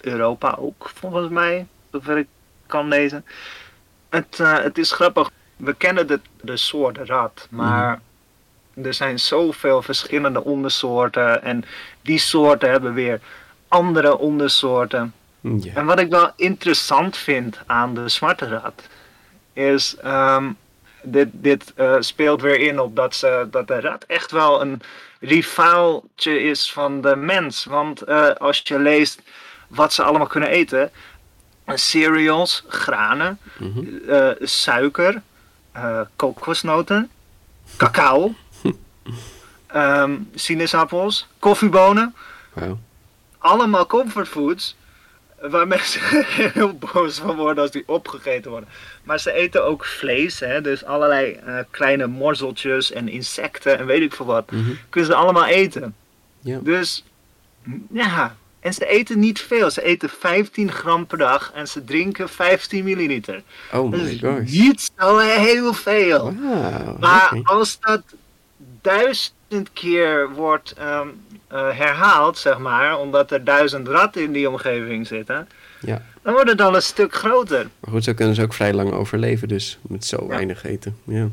Europa 0.01 0.55
ook, 0.59 0.91
volgens 0.93 1.29
mij, 1.29 1.67
zover 1.91 2.17
ik 2.17 2.27
kan 2.67 2.87
lezen. 2.87 3.25
Het, 4.09 4.39
eh, 4.39 4.59
het 4.59 4.77
is 4.77 4.91
grappig. 4.91 5.29
We 5.55 5.73
kennen 5.73 6.07
de, 6.07 6.19
de 6.41 6.57
soort 6.57 6.97
rat, 6.97 7.47
maar 7.49 8.01
er 8.83 8.93
zijn 8.93 9.19
zoveel 9.19 9.81
verschillende 9.81 10.43
ondersoorten. 10.43 11.43
En 11.43 11.63
die 12.01 12.19
soorten 12.19 12.69
hebben 12.69 12.93
weer 12.93 13.19
andere 13.67 14.17
ondersoorten. 14.17 15.13
En 15.73 15.85
wat 15.85 15.99
ik 15.99 16.09
wel 16.09 16.31
interessant 16.35 17.17
vind 17.17 17.59
aan 17.65 17.93
de 17.93 18.09
zwarte 18.09 18.47
rat, 18.47 18.87
is 19.53 19.95
ehm, 19.97 20.51
dit, 21.01 21.27
dit 21.31 21.73
eh, 21.75 21.95
speelt 21.99 22.41
weer 22.41 22.59
in 22.59 22.79
op 22.79 22.95
dat, 22.95 23.15
ze, 23.15 23.47
dat 23.51 23.67
de 23.67 23.79
rat 23.79 24.03
echt 24.03 24.31
wel 24.31 24.61
een 24.61 24.81
rivaaltje 25.19 26.39
is 26.39 26.71
van 26.71 27.01
de 27.01 27.15
mens. 27.15 27.65
Want 27.65 28.01
eh, 28.01 28.29
als 28.29 28.61
je 28.63 28.79
leest 28.79 29.21
wat 29.67 29.93
ze 29.93 30.03
allemaal 30.03 30.27
kunnen 30.27 30.49
eten, 30.49 30.91
cereals, 31.75 32.63
granen, 32.67 33.39
Mhm. 33.59 34.09
eh, 34.09 34.29
suiker, 34.41 35.21
eh, 35.71 36.01
kokosnoten, 36.15 37.09
cacao, 37.77 38.33
ehm, 39.67 40.17
sinaasappels, 40.35 41.27
koffiebonen 41.39 42.15
allemaal 43.37 43.85
comfortfoods. 43.85 44.75
Waar 45.41 45.67
mensen 45.67 46.01
heel 46.53 46.73
boos 46.73 47.17
van 47.19 47.35
worden 47.35 47.63
als 47.63 47.71
die 47.71 47.83
opgegeten 47.87 48.51
worden. 48.51 48.69
Maar 49.03 49.19
ze 49.19 49.31
eten 49.31 49.63
ook 49.65 49.85
vlees, 49.85 50.39
hè, 50.39 50.61
dus 50.61 50.85
allerlei 50.85 51.31
eh, 51.33 51.59
kleine 51.71 52.07
morzeltjes 52.07 52.91
en 52.91 53.09
insecten 53.09 53.77
en 53.79 53.85
weet 53.85 54.01
ik 54.01 54.13
veel 54.13 54.25
wat. 54.25 54.51
Mhm. 54.51 54.71
Kunnen 54.89 55.09
ze 55.09 55.15
allemaal 55.15 55.45
eten. 55.45 55.95
Dus 56.59 57.03
ja, 57.91 58.35
en 58.67 58.73
ze 58.73 58.85
eten 58.87 59.19
niet 59.19 59.39
veel. 59.41 59.71
Ze 59.71 59.83
eten 59.83 60.09
15 60.09 60.71
gram 60.71 61.05
per 61.05 61.17
dag 61.17 61.51
en 61.55 61.67
ze 61.67 61.83
drinken 61.83 62.29
15 62.29 62.83
milliliter. 62.83 63.41
Oh 63.73 63.91
my 63.91 64.17
gosh. 64.21 64.51
niet 64.51 64.91
zo 64.99 65.17
heel 65.17 65.73
veel. 65.73 66.31
Maar 66.99 67.39
als 67.43 67.79
dat 67.79 68.01
duizend 68.81 69.69
keer 69.73 70.29
wordt 70.33 70.71
ehm, 70.77 71.07
eh, 71.47 71.77
herhaald, 71.77 72.37
zeg 72.37 72.57
maar, 72.57 72.97
omdat 72.99 73.31
er 73.31 73.43
duizend 73.43 73.87
ratten 73.87 74.21
in 74.21 74.31
die 74.31 74.49
omgeving 74.49 75.07
zitten, 75.07 75.47
Ja. 75.81 76.01
dan 76.21 76.33
wordt 76.33 76.49
het 76.49 76.61
al 76.61 76.75
een 76.75 76.81
stuk 76.81 77.13
groter. 77.15 77.67
Maar 77.79 77.91
goed, 77.91 78.03
zo 78.03 78.13
kunnen 78.13 78.35
ze 78.35 78.41
ook 78.41 78.53
vrij 78.53 78.73
lang 78.73 78.91
overleven, 78.91 79.47
dus 79.47 79.77
met 79.81 80.05
zo 80.05 80.17
Ja. 80.21 80.27
weinig 80.27 80.63
eten. 80.63 80.97
Ja, 81.03 81.27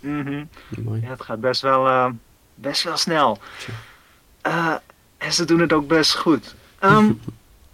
Mhm. 0.00 0.44
mooi. 0.78 1.00
Ja, 1.00 1.08
het 1.08 1.22
gaat 1.22 1.40
best 1.40 1.60
wel, 1.62 1.86
eh, 1.86 2.06
best 2.54 2.82
wel 2.82 2.96
snel. 2.96 3.38
Tja. 3.58 4.82
En 5.24 5.32
ze 5.32 5.44
doen 5.44 5.60
het 5.60 5.72
ook 5.72 5.88
best 5.88 6.14
goed. 6.14 6.54
Ehm, 6.78 7.12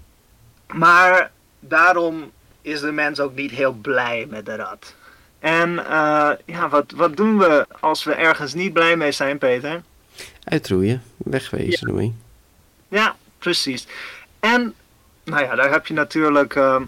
maar 0.85 1.31
daarom 1.61 2.31
is 2.63 2.81
de 2.81 2.93
mens 2.93 3.21
ook 3.21 3.35
niet 3.35 3.51
heel 3.51 3.73
blij 3.73 4.27
met 4.29 4.47
de 4.47 4.57
rat. 4.57 4.95
En 5.39 5.79
eh, 5.87 6.31
ja, 6.47 6.69
wat, 6.69 6.93
wat 6.97 7.17
doen 7.17 7.39
we 7.39 7.67
als 7.81 8.05
we 8.05 8.13
ergens 8.13 8.55
niet 8.55 8.73
blij 8.73 8.97
mee 8.97 9.13
zijn, 9.13 9.39
Peter? 9.39 9.83
Uitroeien, 10.45 11.03
wegwezen 11.17 11.89
ermee. 11.89 12.15
Ja, 12.89 13.17
precies. 13.39 13.87
En, 14.41 14.75
nou 15.25 15.43
ja, 15.45 15.55
daar 15.55 15.71
heb 15.71 15.87
je 15.87 15.95
natuurlijk 15.95 16.55
ehm, 16.55 16.85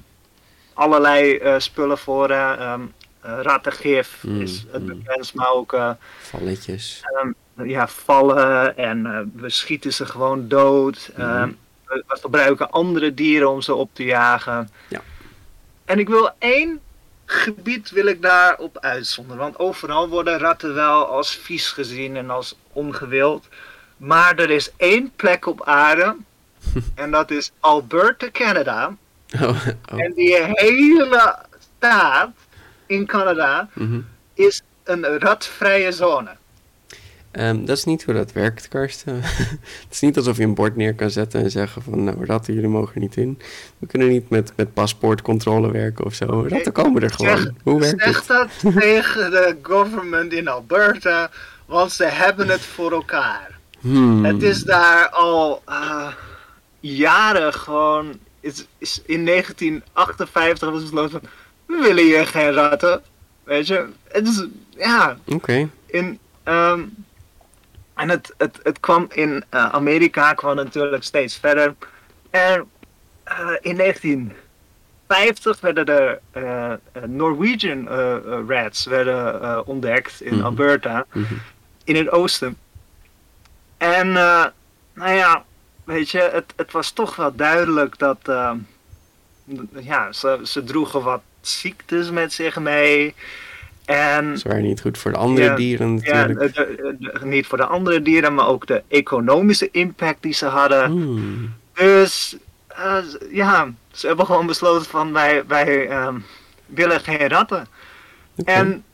allerlei 0.72 1.36
eh, 1.36 1.54
spullen 1.58 1.98
voor. 1.98 2.30
eh, 2.30 2.80
rattengif 3.20 4.22
Mm, 4.22 4.40
is 4.40 4.64
het 4.70 4.82
mm. 4.82 4.86
bekendst, 4.86 5.34
maar 5.34 5.52
ook 5.52 5.76
Valletjes. 6.20 7.02
Ja, 7.56 7.88
vallen 7.88 8.76
en 8.76 9.06
eh, 9.06 9.18
we 9.34 9.50
schieten 9.50 9.92
ze 9.92 10.06
gewoon 10.06 10.48
dood. 10.48 11.10
Mhm. 11.16 11.20
Ehm, 11.20 11.48
we, 11.86 12.04
we 12.06 12.16
gebruiken 12.20 12.70
andere 12.70 13.14
dieren 13.14 13.50
om 13.50 13.60
ze 13.62 13.74
op 13.74 13.90
te 13.92 14.04
jagen. 14.04 14.68
Ja. 14.88 15.00
En 15.84 15.98
ik 15.98 16.08
wil 16.08 16.30
één 16.38 16.80
gebied 17.24 17.90
wil 17.90 18.06
ik 18.06 18.22
daarop 18.22 18.78
uitzonderen. 18.78 19.42
Want 19.42 19.58
overal 19.58 20.08
worden 20.08 20.38
ratten 20.38 20.74
wel 20.74 21.06
als 21.06 21.36
vies 21.36 21.68
gezien 21.70 22.16
en 22.16 22.30
als 22.30 22.56
ongewild. 22.72 23.48
Maar 23.96 24.36
er 24.36 24.50
is 24.50 24.70
één 24.76 25.12
plek 25.16 25.46
op 25.46 25.64
aarde. 25.64 26.16
en 26.94 27.10
dat 27.10 27.30
is 27.30 27.52
Alberta, 27.60 28.30
Canada. 28.32 28.96
Oh, 29.34 29.48
oh. 29.92 30.00
En 30.00 30.12
die 30.12 30.36
hele 30.40 31.36
staat 31.78 32.30
in 32.86 33.06
Canada 33.06 33.68
Mhm. 33.72 34.00
is 34.34 34.62
een 34.84 35.18
ratvrije 35.18 35.92
zone. 35.92 36.30
Ehm, 37.32 37.64
dat 37.64 37.76
is 37.76 37.84
niet 37.84 38.04
hoe 38.04 38.14
dat 38.14 38.32
werkt, 38.32 38.68
Karsten. 38.68 39.20
het 39.82 39.88
is 39.90 40.00
niet 40.00 40.16
alsof 40.16 40.36
je 40.36 40.42
een 40.42 40.54
bord 40.54 40.76
neer 40.76 40.94
kan 40.94 41.10
zetten 41.10 41.42
en 41.42 41.50
zeggen 41.50 41.82
van... 41.82 42.04
nou, 42.04 42.24
ratten, 42.24 42.54
jullie 42.54 42.68
mogen 42.68 42.94
er 42.94 43.00
niet 43.00 43.16
in. 43.16 43.38
We 43.78 43.86
kunnen 43.86 44.08
niet 44.08 44.28
met, 44.28 44.52
met 44.56 44.74
paspoortcontrole 44.74 45.70
werken 45.70 46.04
of 46.04 46.14
zo. 46.14 46.46
Ratten 46.48 46.72
komen 46.72 47.02
er 47.02 47.10
gewoon. 47.10 47.38
Zeg, 47.38 47.50
hoe 47.62 47.80
werkt 47.80 48.02
zeg 48.02 48.16
het? 48.16 48.26
dat 48.26 48.74
tegen 48.80 49.30
de 49.30 49.56
government 49.62 50.32
in 50.32 50.48
Alberta, 50.48 51.30
want 51.66 51.92
ze 51.92 52.04
hebben 52.04 52.48
het 52.48 52.60
voor 52.60 52.92
elkaar. 52.92 53.58
Hmm. 53.80 54.24
Het 54.24 54.42
is 54.42 54.62
daar 54.62 55.08
al 55.08 55.62
eh, 55.66 56.12
jaren 56.80 57.54
gewoon. 57.54 58.18
Is, 58.40 58.66
is 58.78 59.02
in 59.06 59.24
1958 59.24 60.70
was 60.70 60.82
het 60.82 60.90
besloten 60.90 61.20
van. 61.20 61.28
We 61.66 61.82
willen 61.82 62.04
hier 62.04 62.26
geen 62.26 62.52
ratten. 62.52 63.02
Weet 63.44 63.66
je? 63.66 63.86
Het 64.08 64.28
is. 64.28 64.46
Ja. 64.70 65.18
Oké. 65.26 65.68
In, 65.86 66.18
ehm, 66.42 66.80
en 68.02 68.08
het, 68.08 68.34
het, 68.38 68.58
het 68.62 68.80
kwam 68.80 69.06
in 69.08 69.44
eh, 69.48 69.68
Amerika 69.72 70.32
kwam 70.34 70.56
natuurlijk 70.56 71.02
steeds 71.02 71.36
verder. 71.36 71.74
En 72.30 72.70
eh, 73.24 73.48
in 73.60 73.76
1950 73.76 75.60
werden 75.60 75.86
er 75.86 76.20
eh, 76.30 76.72
Norwegian 77.06 77.88
rats 78.48 78.84
werden, 78.84 79.66
ontdekt 79.66 80.20
in 80.20 80.34
Mhm. 80.34 80.44
Alberta 80.44 81.04
Mhm. 81.12 81.34
in 81.84 81.96
het 81.96 82.10
oosten. 82.10 82.56
En 83.78 84.12
nou 84.12 85.12
ja, 85.12 85.44
weet 85.84 86.10
je, 86.10 86.18
het, 86.32 86.52
het 86.56 86.72
was 86.72 86.90
toch 86.90 87.16
wel 87.16 87.34
duidelijk 87.34 87.98
dat 87.98 88.18
ja, 89.72 90.12
ze, 90.12 90.40
ze 90.42 90.64
droegen 90.64 91.02
wat 91.02 91.22
ziektes 91.40 92.10
met 92.10 92.32
zich 92.32 92.58
mee. 92.58 93.14
En 93.84 94.38
Ze 94.38 94.48
waren 94.48 94.62
niet 94.62 94.80
goed 94.80 94.98
voor 94.98 95.10
de 95.12 95.18
andere 95.18 95.46
Ja, 95.46 95.54
dieren 95.54 95.98
ja, 96.02 96.12
natuurlijk. 96.26 96.54
de- 96.54 96.74
de- 96.98 97.18
de- 97.20 97.26
niet 97.26 97.46
voor 97.46 97.58
de 97.58 97.66
andere 97.66 98.02
dieren, 98.02 98.34
maar 98.34 98.46
ook 98.48 98.66
de 98.66 98.82
economische 98.88 99.68
impact 99.70 100.22
die 100.22 100.32
ze 100.34 100.46
hadden. 100.46 100.90
Hmm. 100.90 101.54
Dus 101.74 102.36
eh, 102.68 102.96
ja, 103.30 103.72
ze 103.90 104.06
hebben 104.06 104.26
gewoon 104.26 104.46
besloten 104.46 104.90
van 104.90 105.12
wij, 105.12 105.46
wij 105.46 105.88
ehm, 105.88 106.18
willen 106.66 107.00
geen 107.00 107.28
ratten. 107.28 107.66
En 108.44 108.84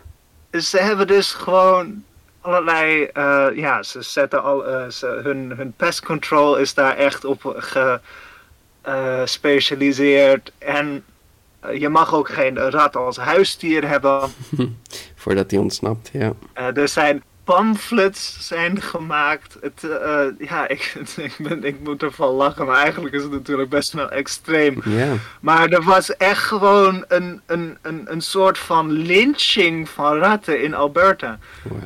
ze 0.50 0.78
hebben 0.78 1.06
dus 1.06 1.32
gewoon 1.32 2.02
allerlei, 2.40 3.04
eh, 3.04 3.46
ja, 3.54 3.82
ze 3.82 4.02
zetten 4.02 4.42
al, 4.42 4.66
eh, 4.66 4.88
ze, 4.88 5.20
hun, 5.22 5.52
hun 5.56 5.72
pest 5.76 6.04
control 6.04 6.56
is 6.56 6.74
daar 6.74 6.96
echt 6.96 7.24
op 7.24 7.62
gespecialiseerd. 9.24 10.52
en 10.58 11.04
je 11.78 11.88
mag 11.88 12.14
ook 12.14 12.28
geen 12.28 12.58
rat 12.58 12.96
als 12.96 13.16
huisdier 13.16 13.88
hebben. 13.88 14.20
Voordat 15.14 15.50
hij 15.50 15.60
ontsnapt, 15.60 16.10
ja. 16.12 16.32
Eh, 16.52 16.76
er 16.76 16.88
zijn 16.88 17.22
pamphlets 17.54 18.46
zijn 18.46 18.80
gemaakt. 18.80 19.56
Het, 19.60 19.90
eh, 19.90 20.24
ja, 20.38 20.68
ik, 20.68 20.94
ik, 21.16 21.34
ben, 21.38 21.64
ik 21.64 21.80
moet 21.80 22.02
ervan 22.02 22.28
lachen, 22.28 22.66
maar 22.66 22.82
eigenlijk 22.82 23.14
is 23.14 23.22
het 23.22 23.32
natuurlijk 23.32 23.68
best 23.68 23.92
wel 23.92 24.10
extreem. 24.10 24.80
Ja. 24.84 25.14
Maar 25.40 25.68
er 25.68 25.82
was 25.82 26.16
echt 26.16 26.42
gewoon 26.42 27.04
een, 27.08 27.40
een, 27.46 27.78
een, 27.82 28.02
een 28.04 28.20
soort 28.20 28.58
van 28.58 28.90
lynching 28.90 29.88
van 29.88 30.18
ratten 30.18 30.62
in 30.62 30.74
Alberta. 30.74 31.38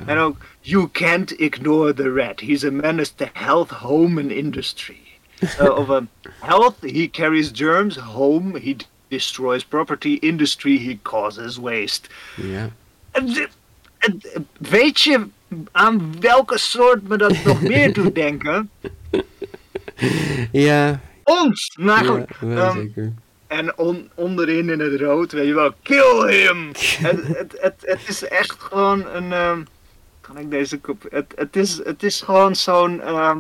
En 0.07 0.19
ook, 0.19 0.37
you 0.61 0.89
can't 0.93 1.39
ignore 1.39 1.95
the 1.95 2.13
rat. 2.13 2.41
He's 2.41 2.65
a 2.65 2.71
menace 2.71 3.15
to 3.15 3.27
health, 3.33 3.71
home 3.71 4.21
and 4.21 4.31
industry. 4.31 5.01
Uh, 5.61 5.77
of 5.89 6.01
health, 6.41 6.75
he 6.81 7.09
carries 7.11 7.51
germs. 7.53 7.97
Home, 7.97 8.59
he 8.59 8.77
destroys 9.17 9.65
property. 9.65 10.17
Industry, 10.21 10.79
he 10.79 10.99
causes 11.03 11.57
waste. 11.57 12.09
Ja. 12.37 12.71
En 13.11 13.49
Weet 14.59 15.01
je 15.01 15.27
aan 15.73 16.21
welke 16.21 16.59
soort 16.59 17.09
me 17.09 17.17
dat 17.17 17.45
nog 17.45 17.63
meer 17.73 17.93
doet 17.93 18.15
denken? 18.15 18.71
Ja, 20.53 21.01
Ons! 21.25 21.77
Ja, 21.81 22.25
Ehm, 22.41 22.73
zeker. 22.77 23.13
En 23.47 23.79
on- 23.79 24.11
onderin 24.15 24.71
in 24.71 24.81
het 24.81 25.01
rood, 25.01 25.33
weet 25.33 25.47
je 25.47 25.55
wel, 25.55 25.73
kill 25.83 26.27
him! 26.29 26.69
het, 27.09 27.27
het, 27.27 27.55
het, 27.61 27.75
het 27.81 28.01
is 28.09 28.23
echt 28.25 28.57
gewoon 28.61 29.07
een. 29.07 29.33
ehm, 29.33 29.63
kan 30.21 30.39
ik 30.39 30.51
deze 30.51 30.79
kop. 30.79 31.03
Het, 31.11 31.33
het, 31.37 31.57
is, 31.57 31.81
het 31.85 32.03
is 32.03 32.21
gewoon 32.21 32.57
zo'n. 32.57 33.01
ehm, 33.01 33.39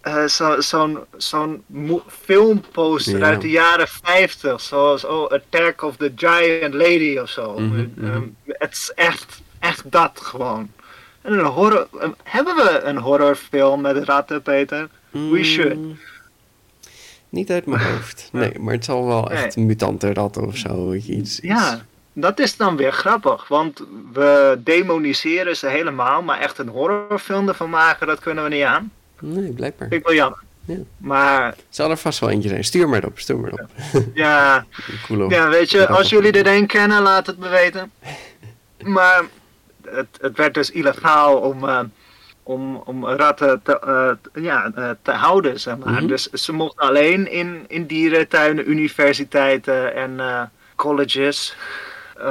eh, 0.00 0.24
zo, 0.24 0.60
zo'n 0.60 0.98
zo'n 1.16 1.62
mo- 1.66 2.04
filmposter 2.08 3.22
uit 3.22 3.40
de 3.40 3.50
jaren 3.50 3.88
50, 3.88 4.60
zoals 4.60 5.04
oh, 5.04 5.30
Attack 5.30 5.82
of 5.82 5.96
the 5.96 6.12
Giant 6.16 6.74
Lady 6.74 7.18
of 7.18 7.28
zo. 7.28 7.58
Mhm, 7.58 7.86
mhm. 7.94 8.06
Ehm, 8.12 8.22
het 8.46 8.72
is 8.72 8.92
echt, 8.94 9.40
echt 9.58 9.90
dat 9.90 10.20
gewoon. 10.22 10.70
En 11.22 11.32
een 11.32 11.44
horror. 11.44 11.88
hebben 12.22 12.54
we 12.56 12.80
een 12.84 12.96
horrorfilm 12.98 13.80
met 13.80 14.04
ratten, 14.04 14.42
Peter? 14.42 14.88
We 15.10 15.44
should. 15.44 15.76
Mm, 15.76 15.98
Niet 17.28 17.50
uit 17.50 17.66
mijn 17.66 17.82
hoofd. 17.82 18.28
Nee, 18.32 18.58
maar 18.58 18.74
het 18.74 18.84
zal 18.84 19.06
wel 19.06 19.30
echt 19.30 19.56
Nee. 19.56 19.64
mutanten 19.64 20.14
ratten 20.14 20.46
of 20.46 20.56
zo. 20.56 20.92
Iets, 20.92 21.08
iets. 21.08 21.38
Ja, 21.42 21.84
dat 22.12 22.38
is 22.38 22.56
dan 22.56 22.76
weer 22.76 22.92
grappig, 22.92 23.48
want 23.48 23.82
we 24.12 24.60
demoniseren 24.64 25.56
ze 25.56 25.66
helemaal, 25.66 26.22
maar 26.22 26.40
echt 26.40 26.58
een 26.58 26.68
horrorfilm 26.68 27.48
ervan 27.48 27.70
maken, 27.70 28.06
dat 28.06 28.20
kunnen 28.20 28.44
we 28.44 28.50
niet 28.50 28.64
aan. 28.64 28.92
Nee, 29.20 29.52
blijkbaar. 29.52 29.88
Vind 29.88 30.00
ik 30.00 30.06
wel 30.06 30.16
jammer. 30.16 30.38
Ja. 30.64 30.76
Maar 30.96 31.54
Zal 31.68 31.90
er 31.90 31.96
vast 31.96 32.18
wel 32.18 32.30
eentje 32.30 32.48
zijn. 32.48 32.64
Stuur 32.64 32.88
maar 32.88 33.04
op, 33.04 33.18
stuur 33.18 33.38
maar 33.38 33.52
op. 33.52 33.66
ja, 34.14 34.66
Cool 35.06 35.30
ja, 35.30 35.48
weet 35.48 35.70
je, 35.70 35.88
als 35.88 36.08
jullie 36.08 36.32
er 36.32 36.56
een 36.56 36.66
kennen, 36.66 37.02
laat 37.02 37.26
het 37.26 37.38
me 37.38 37.48
weten. 37.48 37.92
Maar 38.84 39.24
het, 39.84 40.06
het 40.20 40.36
werd 40.36 40.54
dus 40.54 40.70
illegaal 40.70 41.36
om, 41.36 41.68
eh, 41.68 41.80
om, 42.42 42.76
om 42.76 43.06
ratten 43.06 43.62
te, 43.62 43.78
eh, 43.80 44.42
ja, 44.42 44.70
eh, 44.74 44.90
te 45.02 45.10
houden, 45.10 45.60
zeg 45.60 45.76
maar. 45.76 45.92
Mhm. 45.92 46.06
Dus 46.06 46.30
ze 46.30 46.52
mochten 46.52 46.86
alleen 46.86 47.30
in, 47.30 47.64
in 47.68 47.86
dierentuinen, 47.86 48.70
universiteiten 48.70 49.94
en 49.94 50.50
colleges 50.76 51.56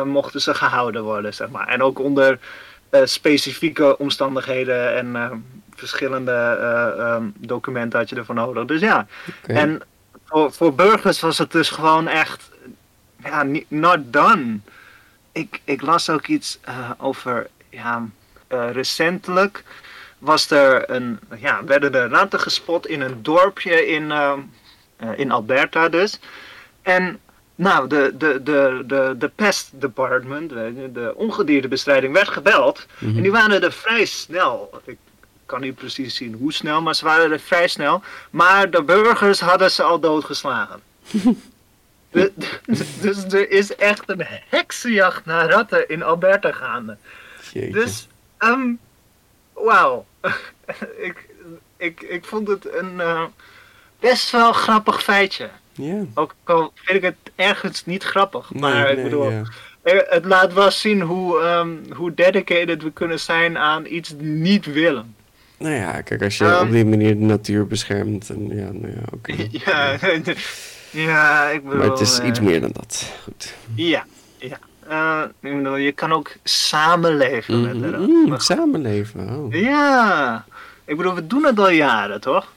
mochten 0.03 0.41
ze 0.41 0.53
gehouden 0.53 1.03
worden, 1.03 1.33
zeg 1.33 1.49
maar. 1.49 1.67
En 1.67 1.83
ook 1.83 1.99
onder 1.99 2.39
specifieke 3.03 3.97
omstandigheden 3.97 4.95
en 4.95 5.43
verschillende 5.79 6.31
eh, 6.31 6.99
ehm, 6.99 7.23
documenten 7.35 7.99
had 7.99 8.09
je 8.09 8.15
ervoor 8.15 8.35
nodig. 8.35 8.65
Dus 8.65 8.81
ja, 8.81 9.07
en 9.45 9.81
voor, 10.25 10.51
voor 10.51 10.75
burgers 10.75 11.19
was 11.19 11.37
het 11.37 11.51
dus 11.51 11.69
gewoon 11.69 12.07
echt, 12.07 12.49
ja, 13.23 13.45
not 13.67 13.99
done. 14.05 14.59
Ik, 15.31 15.61
ik 15.63 15.81
las 15.81 16.09
ook 16.09 16.27
iets 16.27 16.59
eh, 16.61 16.91
over, 16.97 17.47
ja, 17.69 18.05
eh, 18.47 18.71
recentelijk 18.71 19.63
was 20.17 20.51
er 20.51 20.89
een, 20.89 21.19
ja, 21.37 21.63
werden 21.63 21.93
er 21.93 22.09
ratten 22.09 22.39
gespot 22.39 22.87
in 22.87 23.01
een 23.01 23.23
dorpje 23.23 23.87
in, 23.87 24.13
in 25.15 25.31
Alberta 25.31 25.89
dus. 25.89 26.19
En 26.81 27.19
nou, 27.59 27.87
de, 27.87 28.13
de, 28.17 28.43
de, 28.43 28.83
de, 28.85 29.15
de 29.17 29.31
pest 29.35 29.69
department, 29.73 30.49
de 30.93 31.13
ongediertebestrijding, 31.15 32.13
werd 32.13 32.29
gebeld. 32.29 32.85
Mhm. 32.97 33.15
En 33.17 33.21
die 33.21 33.31
waren 33.31 33.63
er 33.63 33.71
vrij 33.71 34.05
snel. 34.05 34.81
Ik 34.85 34.97
kan 35.49 35.61
niet 35.61 35.75
precies 35.75 36.15
zien 36.15 36.33
hoe 36.33 36.53
snel, 36.53 36.81
maar 36.81 36.95
ze 36.95 37.05
waren 37.05 37.31
er 37.31 37.39
vrij 37.39 37.67
snel. 37.67 38.01
Maar 38.29 38.69
de 38.71 38.83
burgers 38.83 39.39
hadden 39.39 39.71
ze 39.71 39.83
al 39.83 39.99
doodgeslagen. 39.99 40.79
De- 42.11 42.31
dus 43.01 43.23
er 43.23 43.51
is 43.51 43.75
echt 43.75 44.09
een 44.09 44.25
heksenjacht 44.49 45.25
naar 45.25 45.49
ratten 45.49 45.89
in 45.89 46.03
Alberta 46.03 46.51
gaande. 46.51 46.97
Jeetje. 47.53 47.71
Dus, 47.71 48.07
ehm, 48.37 48.71
wauw. 49.53 50.05
ik, 51.07 51.29
ik, 51.77 52.01
ik 52.01 52.25
vond 52.25 52.47
het 52.47 52.73
een 52.73 52.99
eh, 53.01 53.23
best 53.99 54.31
wel 54.31 54.53
grappig 54.53 55.03
feitje. 55.03 55.49
Ook 56.13 56.35
al 56.43 56.71
vind 56.75 56.97
ik 56.97 57.03
het 57.03 57.31
ergens 57.35 57.85
niet 57.85 58.03
grappig. 58.03 58.49
Nee, 58.51 58.61
Maar 58.61 58.89
ik 58.89 58.95
nee, 58.95 59.03
bedoel, 59.03 59.43
het 59.83 60.25
laat 60.25 60.53
wel 60.53 60.71
zien 60.71 61.01
hoe, 61.01 61.39
ehm, 61.39 61.93
hoe 61.95 62.13
dedicated 62.13 62.83
we 62.83 62.91
kunnen 62.91 63.19
zijn 63.19 63.57
aan 63.57 63.85
iets 63.85 64.13
niet 64.17 64.65
willen. 64.65 65.15
Nou 65.59 65.75
ja, 65.75 66.01
kijk, 66.01 66.23
als 66.23 66.37
je 66.37 66.45
Ehm. 66.45 66.65
op 66.65 66.71
die 66.71 66.85
manier 66.85 67.17
de 67.17 67.23
natuur 67.25 67.67
beschermt. 67.67 68.29
En, 68.29 68.47
ja, 68.47 68.69
nou 68.71 68.87
ja, 68.93 69.01
oké. 69.13 69.33
ja, 69.65 69.97
ja, 71.09 71.47
ik 71.49 71.63
bedoel... 71.63 71.77
Maar 71.79 71.89
het 71.89 71.99
is 71.99 72.19
eh, 72.19 72.27
iets 72.27 72.39
meer 72.39 72.61
dan 72.61 72.71
dat. 72.73 73.11
Goed. 73.23 73.53
Ja, 73.75 74.05
ja. 74.37 74.59
Eh, 74.87 75.21
ik 75.41 75.57
bedoel, 75.57 75.75
je 75.75 75.91
kan 75.91 76.11
ook 76.11 76.31
samenleven 76.43 77.61
met 77.61 77.71
de 77.81 77.87
Mhm, 77.97 78.09
mm, 78.29 78.39
samenleven. 78.39 79.29
Oh. 79.29 79.53
Ja, 79.53 80.45
ik 80.85 80.97
bedoel, 80.97 81.15
we 81.15 81.27
doen 81.27 81.43
het 81.45 81.59
al 81.59 81.69
jaren, 81.69 82.21
toch? 82.21 82.53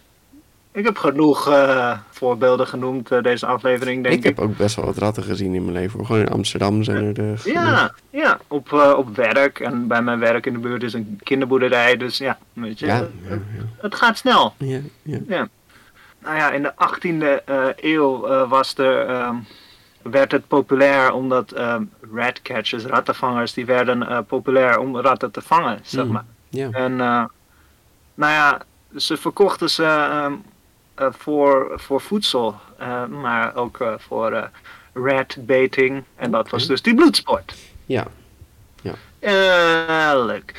Ik 0.74 0.84
heb 0.84 0.96
genoeg 0.98 1.48
eh, 1.48 1.98
voorbeelden 2.10 2.66
genoemd 2.66 3.10
eh, 3.10 3.22
deze 3.22 3.46
aflevering, 3.46 4.02
denk 4.02 4.14
Ik 4.14 4.20
ik. 4.24 4.36
heb 4.36 4.38
ook 4.40 4.56
best 4.56 4.76
wel 4.76 4.84
wat 4.84 4.96
ratten 4.98 5.22
gezien 5.22 5.54
in 5.54 5.62
mijn 5.64 5.76
leven. 5.76 6.06
Gewoon 6.06 6.20
in 6.20 6.28
Amsterdam 6.30 6.82
zijn 6.82 7.04
er 7.04 7.14
de. 7.14 7.34
Ja, 7.44 7.92
ja 8.10 8.38
op, 8.48 8.72
eh, 8.72 8.92
op 8.96 9.16
werk. 9.16 9.60
En 9.60 9.86
bij 9.86 10.02
mijn 10.02 10.18
werk 10.18 10.46
in 10.46 10.52
de 10.52 10.58
buurt 10.58 10.82
is 10.82 10.92
een 10.92 11.20
kinderboerderij. 11.22 11.96
Dus 11.96 12.18
ja, 12.18 12.38
weet 12.52 12.78
je, 12.78 12.86
Ja, 12.86 12.94
het, 12.96 13.10
ja, 13.28 13.30
ja. 13.34 13.38
het 13.80 13.94
gaat 13.94 14.18
snel. 14.18 14.54
ja, 14.58 14.80
ja. 15.02 15.48
Nou 16.18 16.36
ja, 16.36 16.50
in 16.50 16.62
de 16.62 16.72
18e 16.74 17.44
eh, 17.44 17.64
eeuw 17.76 18.26
eh, 18.26 18.48
was 18.48 18.78
er 18.78 19.06
ehm, 19.06 19.36
werd 20.02 20.32
het 20.32 20.46
populair 20.48 21.12
omdat 21.12 21.58
um, 21.58 21.90
ratcatchers, 22.14 22.84
rattenvangers, 22.84 23.52
die 23.52 23.66
werden 23.66 24.26
populair 24.26 24.78
om 24.78 24.96
ratten 24.98 25.30
te 25.30 25.40
vangen, 25.42 25.78
zeg 25.82 26.04
Mm. 26.04 26.12
maar. 26.12 26.24
Ja. 26.48 26.68
En 26.70 26.96
nou 26.96 28.32
ja, 28.32 28.60
ze 28.96 29.16
verkochten 29.16 29.70
ze 29.70 29.84
um, 30.24 30.32
uh, 30.32 30.38
voor, 30.96 31.72
voor 31.74 32.00
voedsel, 32.00 32.60
uh, 32.80 33.06
maar 33.06 33.54
ook 33.54 33.78
uh, 33.80 33.94
voor 33.98 34.50
rat 34.92 35.36
baiting. 35.38 36.04
En 36.16 36.30
dat 36.30 36.50
was 36.50 36.66
dus 36.66 36.82
die 36.82 36.94
bloedsport. 36.94 37.54
Ja. 37.86 38.06
ja. 38.80 40.24
leuk. 40.24 40.54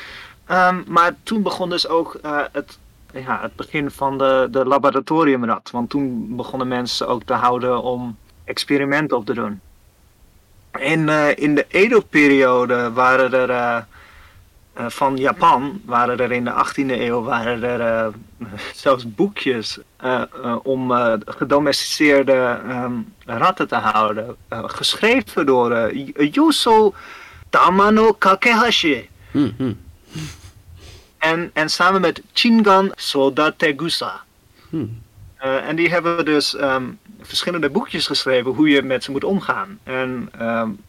Um, 0.50 0.84
maar 0.86 1.14
toen 1.22 1.42
begon 1.42 1.70
dus 1.70 1.88
ook 1.88 2.18
het, 2.52 2.78
ja, 3.12 3.40
het 3.40 3.56
begin 3.56 3.90
van 3.90 4.18
de, 4.18 4.48
de 4.50 4.64
laboratoriumrat. 4.64 5.70
Want 5.70 5.90
toen 5.90 6.36
begonnen 6.36 6.68
mensen 6.68 7.08
ook 7.08 7.22
te 7.22 7.32
houden 7.32 7.82
om 7.82 8.16
experimenten 8.44 9.16
op 9.16 9.26
te 9.26 9.34
doen. 9.34 9.60
En 10.70 11.08
uh, 11.08 11.36
in 11.36 11.54
de 11.54 11.66
Edo-periode 11.68 12.92
waren 12.92 13.32
er 13.32 13.50
uh, 13.50 13.76
uh, 14.78 14.86
van 14.88 15.16
Japan, 15.16 15.80
waren 15.84 16.18
er 16.18 16.32
in 16.32 16.44
de 16.44 16.52
18e 16.52 16.90
eeuw 16.90 17.22
waren 17.22 17.62
er 17.62 18.12
zelfs 18.84 19.14
boekjes 19.14 19.78
om 20.62 20.92
gedomesticeerde 21.24 22.60
um, 22.68 23.12
ratten 23.24 23.68
te 23.68 23.74
houden. 23.74 24.36
geschreven 24.48 25.46
door 25.46 25.92
Yuso 26.16 26.94
Tamano 27.50 28.12
Kakehashi. 28.12 29.08
Mm 29.30 29.54
-hmm. 29.56 29.78
En, 31.24 31.50
en 31.52 31.68
samen 31.68 32.00
met 32.00 32.22
Chingan 32.32 32.92
Sodategusa. 32.94 34.22
Hmm. 34.68 35.02
Uh, 35.44 35.68
en 35.68 35.76
die 35.76 35.90
hebben 35.90 36.24
dus 36.24 36.54
um, 36.60 36.98
verschillende 37.20 37.70
boekjes 37.70 38.06
geschreven 38.06 38.50
hoe 38.50 38.68
je 38.68 38.82
met 38.82 39.04
ze 39.04 39.10
moet 39.10 39.24
omgaan. 39.24 39.78
En 39.82 40.30
um, 40.40 40.80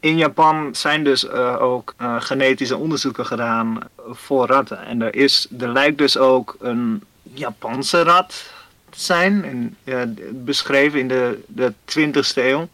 in 0.00 0.16
Japan 0.16 0.74
zijn 0.74 1.04
dus 1.04 1.24
uh, 1.24 1.62
ook 1.62 1.94
uh, 2.00 2.20
genetische 2.20 2.76
onderzoeken 2.76 3.26
gedaan 3.26 3.78
voor 4.08 4.46
ratten. 4.46 4.86
En 4.86 5.02
er, 5.02 5.14
is, 5.14 5.48
er 5.58 5.68
lijkt 5.68 5.98
dus 5.98 6.16
ook 6.16 6.56
een 6.60 7.02
Japanse 7.22 8.02
rat 8.02 8.52
te 8.90 9.00
zijn, 9.00 9.44
en, 9.84 10.18
beschreven 10.44 10.98
in 10.98 11.08
de, 11.08 11.44
de 11.46 11.72
20ste 11.72 12.34
eeuw. 12.34 12.68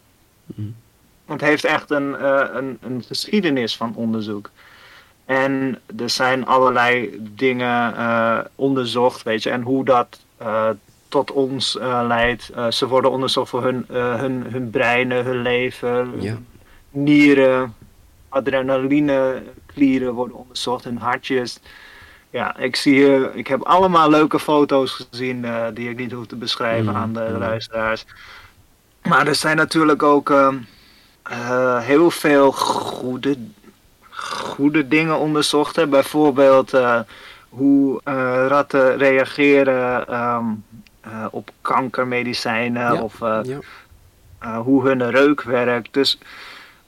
Hmm. 0.55 0.75
Het 1.27 1.41
heeft 1.41 1.65
echt 1.65 1.91
een, 1.91 2.27
een, 2.57 2.79
een 2.81 3.05
geschiedenis 3.07 3.77
van 3.77 3.95
onderzoek. 3.95 4.51
En 5.25 5.79
er 5.99 6.11
zijn 6.11 6.47
allerlei 6.47 7.21
dingen 7.35 7.95
onderzocht, 8.55 9.23
weet 9.23 9.43
je, 9.43 9.51
en 9.51 9.63
hoe 9.63 9.85
dat 9.85 10.21
tot 11.09 11.31
ons 11.31 11.77
leidt. 11.81 12.51
ze 12.71 12.87
worden 12.87 13.11
onderzocht 13.11 13.51
voor 13.51 13.63
hun, 13.63 13.85
hun, 13.89 14.47
hun 14.51 14.71
breinen, 14.71 15.25
hun 15.25 15.43
leven, 15.43 16.13
ja. 16.21 16.39
Nieren, 16.97 17.75
adrenaline, 18.29 19.43
klieren 19.67 20.13
worden 20.15 20.37
onderzocht, 20.37 20.85
hun 20.85 20.99
hartjes. 20.99 21.59
Ja, 22.31 22.57
ik 22.57 22.77
zie 22.77 22.95
hier, 22.95 23.35
ik 23.35 23.47
heb 23.47 23.63
allemaal 23.63 24.11
leuke 24.11 24.39
foto's 24.39 25.07
gezien 25.11 25.47
die 25.75 25.91
ik 25.91 25.97
niet 25.97 26.13
hoef 26.13 26.27
te 26.27 26.37
beschrijven 26.37 26.93
mm, 26.93 26.97
aan 26.97 27.13
de 27.13 27.29
mm. 27.31 27.39
luisteraars. 27.39 28.07
Maar 29.03 29.27
er 29.27 29.35
zijn 29.35 29.57
natuurlijk 29.57 30.03
ook 30.03 30.35
heel 31.81 32.11
veel 32.11 32.53
goede 32.53 33.37
goede 34.17 34.89
dingen 34.89 35.19
onderzocht. 35.19 35.77
Hè. 35.77 35.87
Bijvoorbeeld 35.87 36.75
uh, 36.75 37.01
hoe 37.49 38.01
ratten 38.49 38.97
reageren 38.97 40.15
um, 40.15 40.65
uh, 41.07 41.27
op 41.31 41.51
kankermedicijnen 41.61 42.95
ja, 42.95 43.03
of 43.03 43.19
ja. 43.19 44.63
hoe 44.63 44.89
hun 44.89 45.11
reuk 45.11 45.43
werkt. 45.43 45.95
Dus 45.95 46.19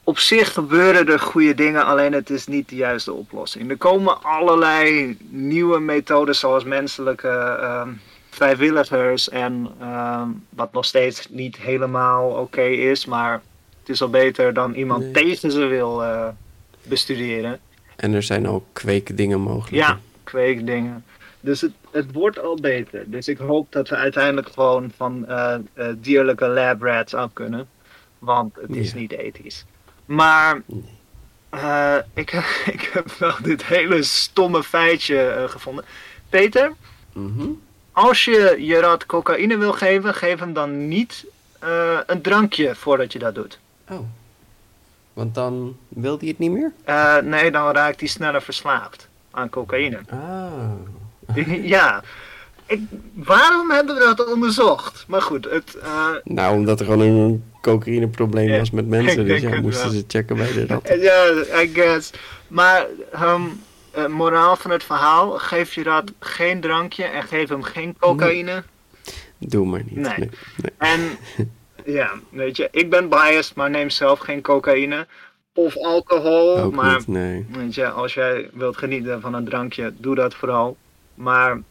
op 0.09 0.19
zich 0.19 0.53
gebeuren 0.53 1.07
er 1.07 1.19
goede 1.19 1.53
dingen, 1.53 1.85
alleen 1.85 2.13
het 2.13 2.29
is 2.29 2.47
niet 2.47 2.69
de 2.69 2.75
juiste 2.75 3.13
oplossing. 3.13 3.69
Er 3.69 3.77
komen 3.77 4.23
allerlei 4.23 5.17
nieuwe 5.29 5.79
methodes 5.79 6.39
zoals 6.39 6.63
menselijke 6.63 7.59
um, 7.85 8.01
vrijwilligers 8.29 9.29
en 9.29 9.67
um, 9.81 10.45
wat 10.49 10.73
nog 10.73 10.85
steeds 10.85 11.27
niet 11.29 11.57
helemaal 11.57 12.29
oké 12.29 12.39
okay 12.39 12.73
is, 12.73 13.05
maar 13.05 13.41
het 13.79 13.89
is 13.89 14.01
al 14.01 14.09
beter 14.09 14.53
dan 14.53 14.73
iemand 14.73 15.03
Nee. 15.03 15.11
tegen 15.11 15.51
ze 15.51 15.65
wil 15.65 16.03
bestuderen. 16.83 17.59
En 17.95 18.13
er 18.13 18.23
zijn 18.23 18.47
ook 18.47 18.63
kweekdingen 18.73 19.39
mogelijk. 19.39 19.75
Ja, 19.75 19.99
kweekdingen. 20.23 21.03
Dus 21.39 21.61
het, 21.61 21.71
het 21.91 22.11
wordt 22.13 22.39
al 22.39 22.57
beter. 22.61 23.03
Dus 23.07 23.27
ik 23.27 23.37
hoop 23.37 23.71
dat 23.71 23.89
we 23.89 23.95
uiteindelijk 23.95 24.47
gewoon 24.53 24.91
van 24.95 25.25
uh, 25.29 25.55
uh, 25.77 25.85
dierlijke 25.97 26.47
lab 26.47 26.81
rats 26.81 27.13
af 27.13 27.33
kunnen. 27.33 27.67
Want 28.19 28.55
het 28.61 28.75
is 28.75 28.91
Ja. 28.91 28.97
niet 28.97 29.11
ethisch. 29.11 29.65
Maar 30.09 30.61
uh, 31.53 31.95
ik, 32.13 32.31
ik 32.75 32.89
heb 32.93 33.11
wel 33.11 33.35
dit 33.41 33.65
hele 33.65 34.03
stomme 34.03 34.63
feitje 34.63 35.21
eh, 35.21 35.49
gevonden. 35.49 35.85
Peter, 36.29 36.73
Mhm. 37.13 37.47
als 37.91 38.25
je 38.25 38.55
je 38.59 38.79
rat 38.79 39.05
cocaïne 39.05 39.57
wil 39.57 39.73
geven, 39.73 40.13
geef 40.13 40.39
hem 40.39 40.53
dan 40.53 40.87
niet 40.87 41.25
eh, 41.59 41.99
een 42.05 42.21
drankje 42.21 42.75
voordat 42.75 43.13
je 43.13 43.19
dat 43.19 43.35
doet. 43.35 43.59
Oh. 43.89 43.99
Want 45.13 45.35
dan 45.35 45.77
wil 45.87 46.17
hij 46.19 46.27
het 46.27 46.39
niet 46.39 46.51
meer? 46.51 46.71
Eh, 46.83 47.17
nee, 47.17 47.51
dan 47.51 47.71
raakt 47.71 47.99
hij 47.99 48.09
sneller 48.09 48.41
verslaafd 48.41 49.07
aan 49.31 49.49
cocaïne. 49.49 49.99
Ah. 50.09 50.61
ja. 51.75 52.03
Ik, 52.69 52.81
waarom 53.13 53.71
hebben 53.71 53.95
we 53.95 54.13
dat 54.15 54.33
onderzocht? 54.33 55.05
Maar 55.07 55.21
goed, 55.21 55.49
het... 55.49 55.75
eh, 55.81 56.07
Nou, 56.23 56.55
omdat 56.55 56.79
er 56.79 56.85
gewoon 56.85 57.01
een 57.01 57.43
cocaïneprobleem 57.61 58.57
was 58.57 58.71
met 58.71 58.87
mensen. 58.97 59.25
Dus 59.25 59.41
ja, 59.41 59.61
moesten 59.61 59.91
ze 59.91 60.03
checken 60.07 60.35
bij 60.35 60.53
de 60.53 60.65
ratten. 60.65 60.99
Ja, 61.09 61.25
I 61.61 61.67
guess. 61.73 62.11
Maar, 62.47 62.85
ehm 63.11 63.41
eh, 63.91 64.05
moraal 64.07 64.55
van 64.55 64.71
het 64.71 64.83
verhaal, 64.83 65.29
geef 65.37 65.73
je 65.73 65.83
rat 65.83 66.11
geen 66.19 66.61
drankje 66.61 67.03
en 67.03 67.23
geef 67.23 67.49
hem 67.49 67.63
geen 67.63 67.95
cocaïne. 67.99 68.63
Doe 69.37 69.65
maar 69.65 69.81
niet. 69.85 69.95
Nee. 69.95 70.17
Nee. 70.17 70.29
nee. 70.57 70.71
En, 70.77 70.99
ja, 71.97 72.11
weet 72.29 72.57
je, 72.57 72.67
ik 72.71 72.89
ben 72.89 73.09
biased, 73.09 73.55
maar 73.55 73.69
neem 73.69 73.89
zelf 73.89 74.19
geen 74.19 74.41
cocaïne. 74.41 75.07
Of 75.53 75.77
alcohol, 75.77 76.57
Ook 76.59 76.75
maar... 76.75 77.01
niet. 77.05 77.45
Weet 77.57 77.75
je, 77.75 77.89
als 77.89 78.13
jij 78.13 78.49
wilt 78.53 78.77
genieten 78.77 79.21
van 79.21 79.33
een 79.33 79.45
drankje, 79.45 79.93
doe 79.97 80.15
dat 80.15 80.35
vooral. 80.35 80.77
Maar 81.15 81.61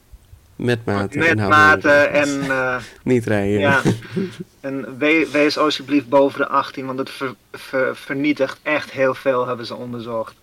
Met 0.59 0.85
mate. 0.85 1.19
met 1.19 1.29
en 1.29 1.39
hou 1.39 1.51
mate 1.51 1.89
er- 1.91 2.11
en... 2.11 2.43
eh, 2.51 2.77
Niet 3.03 3.27
rijden. 3.27 3.61
Ja, 3.61 3.83
en 4.61 4.99
we- 4.99 5.29
wees 5.33 5.59
alsjeblieft 5.59 6.09
boven 6.09 6.39
de 6.41 6.49
18, 6.49 6.87
want 6.87 6.99
het 6.99 7.11
ver- 7.11 7.35
ver- 7.53 7.97
vernietigt 7.97 8.59
echt 8.63 8.91
heel 8.91 9.15
veel, 9.15 9.47
hebben 9.47 9.67
ze 9.67 9.75
onderzocht. 9.75 10.35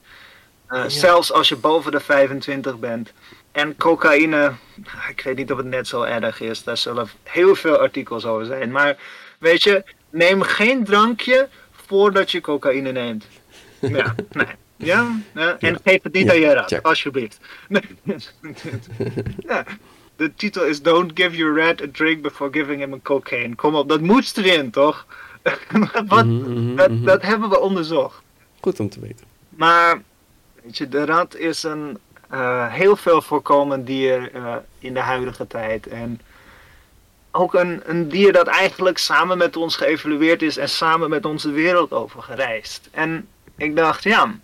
Eh, 0.67 0.77
Ja. 0.79 0.89
Zelfs 0.89 1.31
als 1.31 1.49
je 1.49 1.55
boven 1.55 1.91
de 1.91 1.99
25 1.99 2.79
bent. 2.79 3.11
En 3.51 3.75
cocaïne, 3.77 4.51
ik 5.09 5.21
weet 5.23 5.35
niet 5.35 5.51
of 5.51 5.57
het 5.57 5.65
net 5.67 5.87
zo 5.87 6.01
erg 6.03 6.39
is, 6.41 6.63
daar 6.63 6.77
zullen 6.77 7.07
heel 7.23 7.55
veel 7.55 7.77
artikels 7.77 8.25
over 8.25 8.45
zijn. 8.45 8.71
Maar 8.71 8.97
weet 9.39 9.63
je, 9.63 9.83
neem 10.09 10.41
geen 10.41 10.83
drankje 10.83 11.47
voordat 11.71 12.31
je 12.31 12.41
cocaïne 12.41 12.91
neemt. 12.91 13.25
Ja, 13.79 14.15
nee. 14.31 14.45
Ja, 14.77 15.11
ja, 15.33 15.57
en 15.59 15.79
geef 15.83 16.03
het 16.03 16.13
niet 16.13 16.25
Ja, 16.25 16.31
aan 16.31 16.39
je 16.39 16.63
check. 16.65 16.85
alsjeblieft. 16.85 17.37
Nee. 17.67 17.81
ja. 19.47 19.63
De 20.15 20.35
titel 20.35 20.65
is 20.65 20.81
Don't 20.81 21.11
give 21.13 21.35
your 21.35 21.55
rat 21.55 21.81
a 21.81 21.87
drink 21.91 22.21
before 22.21 22.49
giving 22.51 22.81
him 22.81 22.93
a 22.93 22.99
cocaine. 23.03 23.55
Kom 23.55 23.75
op, 23.75 23.89
dat 23.89 24.01
moet 24.01 24.37
erin, 24.37 24.71
toch? 24.71 25.05
Wat, 26.07 26.25
Mhm, 26.25 26.51
mhm, 26.51 26.75
dat, 26.75 26.89
mhm. 26.89 27.03
dat 27.03 27.21
hebben 27.21 27.49
we 27.49 27.59
onderzocht. 27.59 28.21
Goed 28.59 28.79
om 28.79 28.89
te 28.89 28.99
weten. 28.99 29.25
Maar, 29.49 30.01
weet 30.63 30.77
je, 30.77 30.89
de 30.89 31.05
rat 31.05 31.35
is 31.35 31.63
een 31.63 31.97
eh, 32.29 32.73
heel 32.73 32.95
veel 32.95 33.21
voorkomend 33.21 33.87
dier 33.87 34.31
eh, 34.33 34.55
in 34.79 34.93
de 34.93 34.99
huidige 34.99 35.47
tijd. 35.47 35.87
En 35.87 36.21
ook 37.31 37.53
een, 37.53 37.81
een 37.85 38.09
dier 38.09 38.33
dat 38.33 38.47
eigenlijk 38.47 38.97
samen 38.97 39.37
met 39.37 39.55
ons 39.55 39.75
geëvolueerd 39.75 40.41
is 40.41 40.57
en 40.57 40.69
samen 40.69 41.09
met 41.09 41.25
onze 41.25 41.51
wereld 41.51 41.91
over 41.91 42.21
gereisd. 42.21 42.89
En 42.91 43.27
ik 43.57 43.75
dacht, 43.75 44.03
ja, 44.03 44.35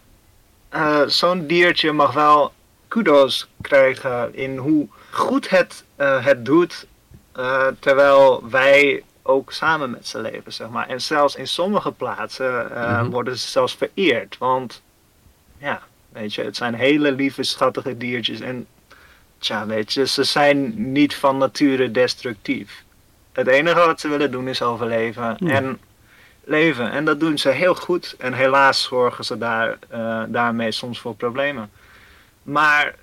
eh, 0.70 1.02
zo'n 1.08 1.48
diertje 1.48 1.92
mag 1.92 2.14
wel 2.14 2.54
kudos 2.88 3.50
krijgen 3.62 4.36
in 4.36 4.58
hoe 4.58 4.88
goed 5.12 5.50
het 5.50 5.84
eh, 5.96 6.26
het 6.26 6.46
doet, 6.46 6.86
eh, 7.32 7.68
terwijl 7.80 8.50
wij 8.50 9.04
ook 9.22 9.52
samen 9.52 9.90
met 9.90 10.08
ze 10.08 10.20
leven, 10.22 10.54
zeg 10.54 10.70
maar. 10.70 10.88
En 10.88 11.02
zelfs 11.02 11.36
in 11.36 11.48
sommige 11.48 11.92
plaatsen 11.92 12.76
eh, 12.76 13.02
Mhm. 13.02 13.10
worden 13.10 13.38
ze 13.38 13.48
zelfs 13.48 13.76
vereerd, 13.76 14.38
want 14.38 14.82
ja, 15.58 15.82
weet 16.10 16.34
je, 16.34 16.44
het 16.44 16.56
zijn 16.56 16.74
hele 16.74 17.12
lieve, 17.12 17.44
schattige 17.44 17.98
diertjes 17.98 18.40
en 18.40 18.68
tja, 19.38 19.66
weet 19.66 19.94
je, 19.94 20.08
ze 20.08 20.24
zijn 20.24 20.92
niet 20.92 21.16
van 21.16 21.38
nature 21.38 21.92
destructief. 21.92 22.84
Het 23.32 23.48
enige 23.48 23.80
wat 23.80 24.00
ze 24.00 24.08
willen 24.08 24.32
doen 24.32 24.48
is 24.48 24.62
overleven 24.62 25.38
en 25.38 25.80
leven. 26.44 26.92
En 26.92 27.06
dat 27.06 27.20
doen 27.20 27.38
ze 27.38 27.50
heel 27.50 27.76
goed. 27.76 28.16
En 28.20 28.34
helaas 28.34 28.84
zorgen 28.84 29.24
ze 29.24 29.38
daar, 29.38 29.78
daarmee 30.28 30.72
soms 30.72 31.00
voor 31.00 31.16
problemen. 31.16 31.72
Maar 32.44 32.96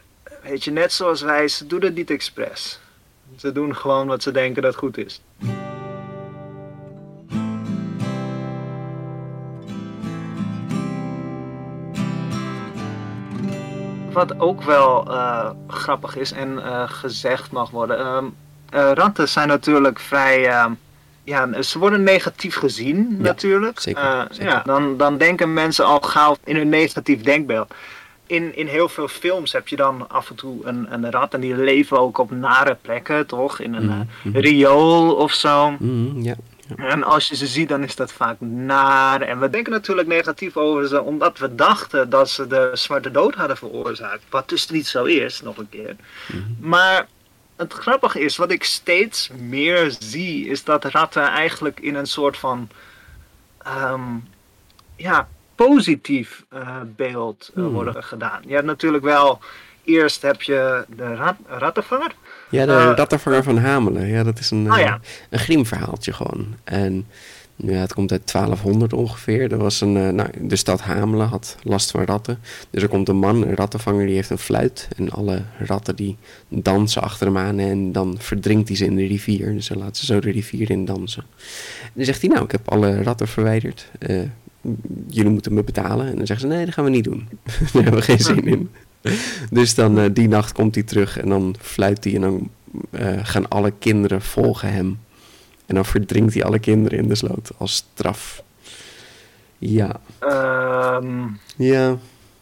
Weet 0.43 0.65
je, 0.65 0.71
net 0.71 0.93
zoals 0.93 1.23
wij, 1.23 1.49
ze 1.49 1.67
doen 1.67 1.83
het 1.83 1.95
niet 1.95 2.11
expres. 2.11 2.81
Ze 3.37 3.53
doen 3.53 3.77
gewoon 3.77 4.07
wat 4.07 4.23
ze 4.23 4.31
denken 4.31 4.63
dat 4.63 4.77
goed 4.77 4.97
is. 4.97 5.21
Wat 14.13 14.41
ook 14.41 14.63
wel 14.63 15.07
eh, 15.11 15.51
grappig 15.67 16.17
is 16.17 16.33
en 16.33 16.65
eh, 16.65 16.91
gezegd 16.91 17.51
mag 17.51 17.71
worden. 17.71 18.33
Uh, 18.75 19.09
zijn 19.15 19.49
natuurlijk 19.49 19.99
vrij. 19.99 20.49
Ehm, 20.49 20.73
ja, 21.25 21.63
ze 21.63 21.79
worden 21.79 22.03
negatief 22.03 22.57
gezien 22.57 23.17
natuurlijk. 23.21 23.81
Zeker, 23.81 24.27
zeker. 24.31 24.63
Dan, 24.65 24.97
dan 24.97 25.19
denken 25.19 25.53
mensen 25.53 25.85
al 25.85 26.01
gauw 26.01 26.37
in 26.45 26.57
hun 26.57 26.69
negatief 26.69 27.23
denkbeeld. 27.23 27.75
In, 28.29 28.57
in 28.57 28.67
heel 28.67 28.89
veel 28.89 29.09
films 29.09 29.53
heb 29.53 29.69
je 29.69 29.77
dan 29.77 30.09
af 30.09 30.31
en 30.31 30.35
toe 30.37 30.67
een, 30.67 30.93
een 30.93 31.11
rat 31.11 31.35
en 31.35 31.41
die 31.41 31.57
leven 31.57 31.99
ook 31.99 32.19
op 32.19 32.31
nare 32.31 32.77
plekken, 32.83 33.27
toch? 33.27 33.59
In 33.61 33.75
een 33.75 33.85
Mhm, 33.85 34.37
uh, 34.37 34.43
riool 34.43 35.15
of 35.15 35.33
zo. 35.33 35.71
Mhm, 35.71 36.23
ja. 36.23 36.35
En 36.77 37.03
als 37.05 37.29
je 37.29 37.37
ze 37.37 37.47
ziet, 37.47 37.69
dan 37.69 37.83
is 37.83 37.97
dat 37.97 38.13
vaak 38.13 38.41
naar. 38.41 39.21
En 39.21 39.39
we 39.41 39.51
denken 39.51 39.73
natuurlijk 39.73 40.09
negatief 40.09 40.57
over 40.57 40.89
ze, 40.89 41.03
omdat 41.03 41.39
we 41.39 41.55
dachten 41.55 42.11
dat 42.11 42.31
ze 42.31 42.47
de 42.47 42.71
zwarte 42.75 43.11
dood 43.11 43.35
hadden 43.35 43.57
veroorzaakt. 43.57 44.23
Wat 44.31 44.49
dus 44.49 44.69
niet 44.69 44.87
zo 44.87 45.05
is, 45.05 45.41
nog 45.43 45.57
een 45.57 45.69
keer. 45.69 45.97
Maar 46.61 47.07
het 47.57 47.73
grappige 47.73 48.21
is, 48.21 48.37
wat 48.37 48.51
ik 48.51 48.65
steeds 48.65 49.31
meer 49.39 49.95
zie, 49.99 50.47
is 50.49 50.65
dat 50.65 50.85
ratten 50.85 51.23
eigenlijk 51.29 51.81
in 51.81 51.95
een 51.95 52.07
soort 52.07 52.37
van. 52.37 52.69
ehm, 53.63 54.03
ja, 54.97 55.29
positief 55.67 56.45
eh, 56.49 56.77
beeld 56.97 57.51
eh, 57.55 57.63
Hmm. 57.63 57.73
worden 57.73 58.05
gedaan. 58.05 58.41
Je 58.47 58.55
hebt 58.55 58.67
natuurlijk 58.67 59.05
wel. 59.05 59.39
Eerst 59.85 60.23
heb 60.23 60.43
je 60.43 60.85
de 60.97 61.15
rat, 61.15 61.35
rattenvanger. 61.47 62.15
Ja, 62.51 62.67
de 62.67 62.73
Eh, 62.73 62.93
rattenvanger 62.97 63.43
van 63.43 63.59
Hamelen. 63.59 64.07
Ja, 64.07 64.23
dat 64.23 64.39
is 64.39 64.51
een, 64.51 64.73
Oh 64.73 64.79
ja. 64.79 65.01
een 65.31 65.39
griemverhaaltje 65.39 66.13
gewoon. 66.13 66.47
En 66.65 67.07
ja, 67.57 67.75
het 67.75 67.93
komt 67.95 68.13
uit 68.13 68.27
1200 68.33 68.93
ongeveer. 68.93 69.53
Er 69.53 69.59
was 69.59 69.81
een, 69.81 69.93
nou, 70.15 70.29
de 70.41 70.57
stad 70.57 70.81
Hamelen 70.81 71.27
had 71.27 71.57
last 71.63 71.91
van 71.91 72.05
ratten. 72.05 72.41
Dus 72.71 72.83
er 72.83 72.89
komt 72.89 73.09
een 73.09 73.17
man, 73.17 73.43
een 73.43 73.55
rattenvanger, 73.55 74.07
die 74.07 74.15
heeft 74.15 74.31
een 74.31 74.39
fluit. 74.39 74.89
En 74.97 75.11
alle 75.11 75.43
ratten 75.59 75.97
die 75.97 76.17
dansen 76.49 77.03
achter 77.03 77.27
hem 77.27 77.39
aan. 77.39 77.59
En 77.59 77.93
dan 77.93 78.17
verdrinkt 78.19 78.69
hij 78.69 78.77
ze 78.77 78.85
in 78.85 78.97
de 78.97 79.07
rivier. 79.07 79.53
Dus 79.55 79.67
dan 79.69 79.79
laat 79.79 79.97
ze 79.97 80.05
zo 80.07 80.21
de 80.21 80.31
rivier 80.31 80.71
in 80.71 80.85
dansen. 80.85 81.25
En 81.83 81.91
dan 81.95 82.05
zegt 82.05 82.21
hij, 82.21 82.31
nou, 82.31 82.45
ik 82.45 82.51
heb 82.53 82.69
alle 82.71 83.03
ratten 83.03 83.29
verwijderd. 83.29 83.91
Jullie 85.07 85.31
moeten 85.33 85.55
me 85.55 85.63
betalen. 85.63 86.07
En 86.07 86.17
dan 86.17 86.27
zeggen 86.27 86.49
ze, 86.49 86.55
nee, 86.55 86.65
dat 86.65 86.75
gaan 86.75 86.85
we 86.85 86.91
niet 86.91 87.05
doen. 87.05 87.29
Daar 87.73 87.83
hebben 87.83 87.95
we 87.95 88.03
geen 88.03 88.19
zin 88.21 88.47
in. 88.47 88.71
Dus 89.51 89.75
dan 89.75 89.99
eh, 89.99 90.05
die 90.13 90.29
nacht 90.29 90.53
komt 90.53 90.75
hij 90.75 90.85
terug 90.85 91.19
en 91.19 91.29
dan 91.29 91.55
fluit 91.61 92.05
hij 92.05 92.15
en 92.15 92.21
dan 92.21 92.51
eh, 92.91 93.19
gaan 93.23 93.49
alle 93.49 93.73
kinderen 93.79 94.23
volgen 94.23 94.73
hem. 94.73 94.99
En 95.67 95.75
dan 95.75 95.85
verdrinkt 95.85 96.35
hij 96.35 96.45
alle 96.45 96.59
kinderen 96.59 96.99
in 96.99 97.09
de 97.09 97.15
sloot 97.15 97.51
als 97.57 97.75
straf. 97.75 98.43
Ja, 99.59 100.01
Ehm, 100.19 101.27
ja. 101.57 101.97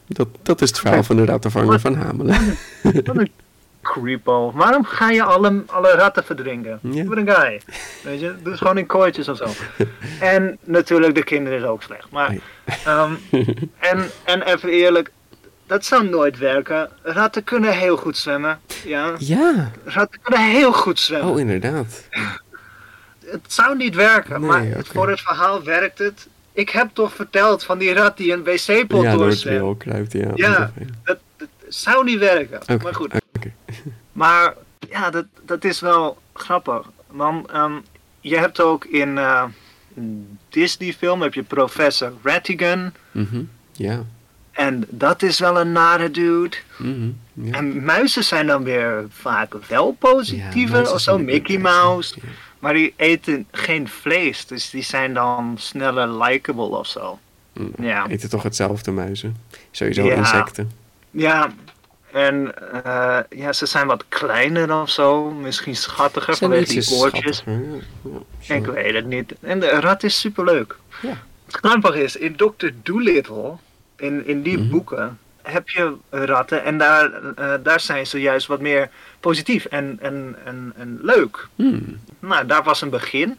Dat, 0.09 0.29
dat 0.43 0.63
is 0.63 0.69
het 0.69 0.79
verhaal 0.79 1.03
van 1.03 1.17
de 1.17 1.25
rattenvanger 1.25 1.81
van 1.81 1.95
Hamelen. 1.95 2.37
Creepo. 3.93 4.53
Waarom 4.55 4.85
ga 4.85 5.11
je 5.11 5.23
alle, 5.23 5.63
alle 5.67 5.91
ratten 5.91 6.25
verdrinken? 6.25 6.79
Ja. 6.83 7.05
Wat 7.05 7.17
een 7.17 7.31
guy. 7.31 7.61
Weet 8.03 8.21
je, 8.21 8.35
dus 8.43 8.59
gewoon 8.59 8.79
in 8.79 8.87
kooitjes 8.87 9.29
of 9.29 9.37
zo. 9.37 9.47
En 10.21 10.59
natuurlijk, 10.65 11.15
de 11.15 11.25
kinderen 11.25 11.59
is 11.59 11.65
ook 11.65 11.83
slecht. 11.83 12.11
Maar, 12.11 12.37
ehm, 12.85 13.13
en, 13.91 14.11
en 14.25 14.43
even 14.43 14.69
eerlijk, 14.69 15.11
dat 15.67 15.85
zou 15.85 16.09
nooit 16.09 16.39
werken. 16.39 16.91
Ratten 17.03 17.45
kunnen 17.45 17.73
heel 17.73 17.97
goed 17.97 18.17
zwemmen. 18.17 18.61
Ja, 18.85 19.15
Ja, 19.19 19.71
ratten 19.85 20.21
kunnen 20.23 20.51
heel 20.51 20.73
goed 20.73 21.01
zwemmen. 21.01 21.31
oh 21.33 21.39
inderdaad. 21.41 22.05
Het 23.27 23.53
zou 23.53 23.77
niet 23.77 23.95
werken, 23.95 24.41
Nee, 24.41 24.49
maar 24.49 24.67
voor 24.85 25.09
het 25.09 25.21
verhaal 25.21 25.63
werkt 25.63 25.99
het. 25.99 26.29
Ik 26.53 26.71
heb 26.71 26.89
toch 26.93 27.13
verteld 27.15 27.65
van 27.65 27.79
die 27.79 27.95
rat 27.95 28.17
die 28.17 28.33
een 28.33 28.45
wc-pot 28.45 29.03
Ja, 29.03 29.17
door 29.17 29.27
het 29.29 29.79
kruipt, 29.79 30.13
ja. 30.13 30.31
Ja. 30.35 30.73
Dat, 31.05 31.19
dat 31.37 31.49
zou 31.69 32.05
niet 32.05 32.19
werken. 32.19 32.61
Maar 32.83 32.95
goed. 32.95 33.13
Maar 34.13 34.55
ja, 34.91 35.11
dat, 35.11 35.25
dat 35.45 35.65
is 35.65 35.81
wel 35.81 36.19
grappig. 36.35 36.91
Want 37.07 37.51
ehm, 37.51 37.73
je 38.21 38.39
hebt 38.39 38.61
ook 38.61 38.85
in 38.85 39.19
eh, 39.19 39.45
Disney-film 40.49 41.23
heb 41.23 41.35
je 41.35 41.43
professor 41.43 42.13
Rattigan. 42.23 42.93
Mhm, 43.11 43.43
Ja. 43.73 44.05
En 44.53 44.85
dat 44.89 45.23
is 45.23 45.39
wel 45.39 45.61
een 45.61 45.73
nare 45.73 46.11
dude. 46.11 46.57
mhm, 46.79 47.09
ja. 47.33 47.53
En 47.53 47.85
muizen 47.85 48.25
zijn 48.25 48.47
dan 48.47 48.63
weer 48.65 49.05
vaak 49.11 49.55
wel 49.69 49.93
positiever 49.93 50.71
muizen 50.75 50.95
of 50.95 51.01
zo. 51.01 51.19
Mickey 51.19 51.59
Mouse. 51.59 52.15
ja. 52.23 52.29
Maar 52.59 52.73
die 52.75 52.95
eten 52.97 53.47
geen 53.51 53.89
vlees. 53.89 54.47
Dus 54.47 54.71
die 54.71 54.83
zijn 54.83 55.15
dan 55.15 55.55
sneller 55.59 56.09
likable 56.23 56.65
of 56.65 56.87
zo. 56.87 57.19
Mm. 57.53 57.73
Ja. 57.81 58.07
Eten 58.09 58.29
toch 58.31 58.43
hetzelfde 58.43 58.91
muizen? 58.91 59.37
Sowieso 59.71 60.09
insecten. 60.09 60.71
Ja. 61.11 61.51
En 62.17 62.53
eh, 62.85 63.19
ja, 63.31 63.53
ze 63.53 63.67
zijn 63.67 63.87
wat 63.87 64.05
kleiner 64.09 64.81
of 64.81 64.91
zo. 64.91 65.31
Misschien 65.31 65.77
schattiger 65.77 66.35
Zijn 66.35 66.51
vanwege 66.51 66.73
die 66.81 66.99
oortjes. 66.99 67.37
schattiger, 67.37 67.83
ja. 68.03 68.11
Ja, 68.41 68.47
zo. 68.47 68.55
Ik 68.55 68.67
weet 68.67 68.95
het 68.95 69.07
niet. 69.07 69.35
En 69.41 69.61
de 69.61 69.69
rat 69.69 70.03
is 70.03 70.21
superleuk. 70.21 70.77
Ja. 71.03 71.23
Het 71.47 71.57
grappige 71.57 72.03
is, 72.03 72.17
in 72.17 72.37
Dr. 72.37 72.67
Dolittle, 72.83 73.53
in, 73.97 74.27
in 74.27 74.43
die 74.43 74.59
Mhm. 74.59 74.69
boeken, 74.71 75.19
heb 75.43 75.69
je 75.69 75.95
ratten 76.11 76.65
en 76.65 76.79
daar, 76.79 77.13
eh, 77.37 77.55
daar 77.63 77.81
zijn 77.81 78.07
ze 78.07 78.21
juist 78.21 78.47
wat 78.47 78.61
meer 78.61 78.91
positief 79.21 79.65
en, 79.65 79.99
en, 80.01 80.37
en, 80.45 80.73
en 80.77 80.99
leuk. 81.03 81.49
Hmm. 81.55 82.01
Nou, 82.19 82.47
daar 82.47 82.63
was 82.63 82.81
een 82.81 82.91
begin. 82.91 83.39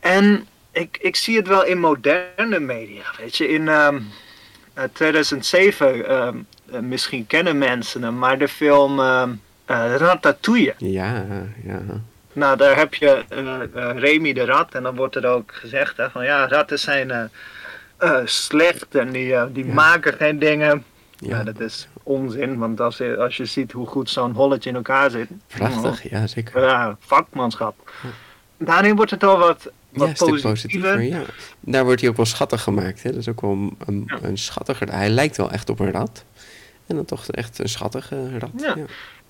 En 0.00 0.46
ik, 0.72 0.98
ik 1.00 1.16
zie 1.16 1.36
het 1.36 1.48
wel 1.48 1.64
in 1.64 1.78
moderne 1.78 2.58
media. 2.60 3.04
Weet 3.18 3.36
je, 3.36 3.48
in 3.48 3.68
ehm, 3.68 3.98
eh, 4.74 4.84
2007, 4.92 6.08
ehm, 6.08 6.36
eh, 6.72 6.80
misschien 6.80 7.26
kennen 7.26 7.58
mensen 7.58 8.02
hem, 8.02 8.18
maar 8.18 8.38
de 8.38 8.48
film 8.48 9.00
eh, 9.00 9.24
Ratatouille. 9.96 10.74
Ja, 10.78 11.24
ja. 11.64 11.80
Nou, 12.32 12.56
daar 12.56 12.76
heb 12.76 12.94
je 12.94 13.24
Remy 13.96 14.32
de 14.32 14.44
rat 14.44 14.74
en 14.74 14.82
dan 14.82 14.96
wordt 14.96 15.16
er 15.16 15.26
ook 15.26 15.52
gezegd 15.54 15.96
hè, 15.96 16.10
van 16.10 16.24
ja, 16.24 16.48
ratten 16.48 16.78
zijn 16.78 17.30
slecht 18.24 18.94
en 18.94 19.10
die, 19.10 19.52
die 19.52 19.66
Ja. 19.66 19.72
maken 19.72 20.12
geen 20.12 20.38
dingen. 20.38 20.84
Ja. 21.20 21.36
Ja, 21.36 21.42
dat 21.44 21.60
is 21.60 21.88
onzin, 22.02 22.58
want 22.58 22.80
als 22.80 22.96
je, 22.96 23.16
als 23.16 23.36
je 23.36 23.44
ziet 23.44 23.72
hoe 23.72 23.86
goed 23.86 24.10
zo'n 24.10 24.32
holletje 24.32 24.70
in 24.70 24.76
elkaar 24.76 25.10
zit. 25.10 25.28
prachtig. 25.46 26.10
Ja, 26.10 26.26
zeker. 26.26 26.62
Ja, 26.62 26.96
vakmanschap. 27.00 27.90
Daarin 28.56 28.96
wordt 28.96 29.10
het 29.10 29.24
al 29.24 29.38
wat, 29.38 29.70
wat 29.88 30.08
ja, 30.08 30.12
positiever. 30.12 30.50
positiever. 30.50 31.02
Ja. 31.02 31.20
Daar 31.60 31.84
wordt 31.84 32.00
hij 32.00 32.10
ook 32.10 32.16
wel 32.16 32.26
schattig 32.26 32.62
gemaakt. 32.62 33.02
Hè? 33.02 33.10
Dat 33.10 33.20
is 33.20 33.28
ook 33.28 33.40
wel 33.40 33.50
een, 33.50 33.76
een, 33.86 34.10
een 34.22 34.38
schattiger. 34.38 34.92
Hij 34.92 35.08
lijkt 35.08 35.36
wel 35.36 35.50
echt 35.50 35.70
op 35.70 35.78
een 35.80 35.90
rat. 35.92 36.24
En 36.88 36.96
dan 36.96 37.04
toch 37.04 37.26
echt 37.26 37.58
een 37.58 37.68
schattige 37.68 38.38
rat. 38.38 38.50
Ja. 38.56 38.74
Ja. 38.76 38.84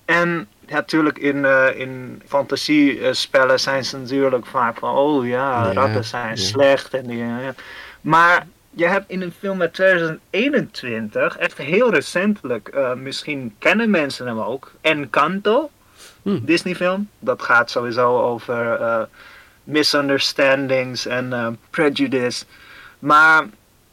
En 0.05 0.47
ja, 0.67 0.75
natuurlijk 0.75 1.17
in, 1.17 1.45
eh 1.45 1.79
in 1.79 2.21
fantasiespellen 2.27 3.59
zijn 3.59 3.85
ze 3.85 3.97
natuurlijk 3.97 4.45
vaak 4.45 4.77
van, 4.77 4.95
oh 4.95 5.27
ja, 5.27 5.65
Ja, 5.65 5.73
ratten 5.73 6.05
zijn 6.05 6.37
slecht. 6.37 6.93
En 6.93 7.07
die, 7.07 7.17
ja. 7.17 7.53
Maar 8.01 8.47
je 8.69 8.87
hebt 8.87 9.09
in 9.09 9.21
een 9.21 9.33
film 9.39 9.61
uit 9.61 9.73
2021, 9.73 11.37
echt 11.37 11.57
heel 11.57 11.93
recentelijk, 11.93 12.67
eh, 12.67 12.93
misschien 12.93 13.55
kennen 13.59 13.89
mensen 13.89 14.27
hem 14.27 14.39
ook, 14.39 14.71
Encanto, 14.81 15.69
Hmm. 16.21 16.45
Disney 16.45 16.75
film. 16.75 17.09
Dat 17.19 17.41
gaat 17.41 17.71
sowieso 17.71 18.21
over 18.21 18.81
eh, 18.81 19.01
misunderstandings 19.63 21.05
en 21.05 21.33
eh, 21.33 21.47
prejudice. 21.69 22.45
Maar 22.99 23.45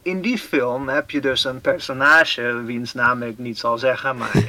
in 0.06 0.20
die 0.20 0.38
film 0.38 0.88
heb 0.88 1.10
je 1.10 1.20
dus 1.20 1.44
een 1.44 1.60
personage, 1.60 2.62
wiens 2.64 2.94
naam 2.94 3.22
ik 3.22 3.38
niet 3.38 3.58
zal 3.58 3.78
zeggen, 3.78 4.16
maar 4.16 4.30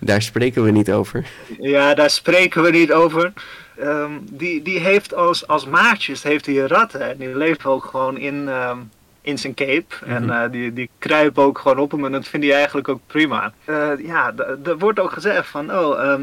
Daar 0.00 0.22
spreken 0.22 0.62
we 0.62 0.70
niet 0.70 0.92
over. 0.92 1.26
Ja, 1.60 1.94
daar 1.94 2.10
spreken 2.10 2.62
we 2.62 2.70
niet 2.70 2.92
over. 2.92 3.32
Ehm, 3.78 4.10
die, 4.22 4.62
die 4.62 4.78
heeft 4.78 5.14
als, 5.14 5.46
als 5.46 5.66
maatjes 5.66 6.22
heeft 6.22 6.46
hij 6.46 6.54
ratten. 6.54 7.00
En 7.10 7.16
die 7.16 7.36
leven 7.36 7.70
ook 7.70 7.84
gewoon 7.84 8.18
in, 8.18 8.48
ehm, 8.48 8.78
in 9.20 9.38
zijn 9.38 9.54
cape. 9.54 9.94
En 10.06 10.22
Mhm. 10.24 10.30
eh, 10.32 10.50
die, 10.50 10.72
die 10.72 10.90
kruipen 10.98 11.42
ook 11.42 11.58
gewoon 11.58 11.78
op 11.78 11.90
hem. 11.90 12.04
En 12.04 12.12
dat 12.12 12.28
vindt 12.28 12.46
hij 12.46 12.54
eigenlijk 12.54 12.88
ook 12.88 13.00
prima. 13.06 13.52
Eh, 13.64 13.88
ja, 13.98 14.32
er 14.64 14.78
wordt 14.78 14.98
ook 15.00 15.12
gezegd 15.12 15.48
van... 15.48 15.72
Oh, 15.76 16.00
ehm 16.04 16.22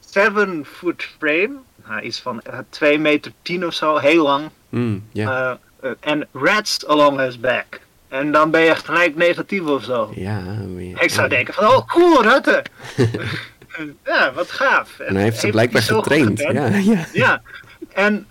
seven 0.00 0.64
foot 0.72 1.08
frame. 1.18 1.50
Nou, 1.86 2.00
iets 2.00 2.20
van 2.20 2.40
eh, 2.40 2.58
2 2.68 2.98
meter 2.98 3.32
10 3.42 3.66
of 3.66 3.74
zo. 3.74 3.96
Heel 3.96 4.22
lang. 4.22 4.48
Ja. 5.12 5.58
Eh, 5.80 5.90
En 6.00 6.28
rats 6.32 6.86
along 6.86 7.20
his 7.20 7.40
back. 7.40 7.80
En 8.08 8.32
dan 8.32 8.50
ben 8.50 8.60
je 8.60 8.74
gelijk 8.74 9.16
negatief 9.16 9.62
of 9.62 9.84
zo. 9.84 10.12
ja, 10.14 10.42
ja. 10.76 11.00
Ik 11.00 11.10
zou 11.10 11.28
denken 11.28 11.54
van, 11.54 11.66
oh 11.66 11.86
cool, 11.86 12.22
ratten. 12.22 12.62
ja, 14.04 14.32
wat 14.32 14.50
gaaf. 14.50 14.98
En 14.98 15.14
hij 15.14 15.24
heeft 15.24 15.40
ze 15.40 15.48
blijkbaar 15.48 15.82
getraind. 15.82 16.38
Ja, 16.40 16.66
ja. 16.66 17.06
Ja, 17.12 17.42
en 17.92 18.26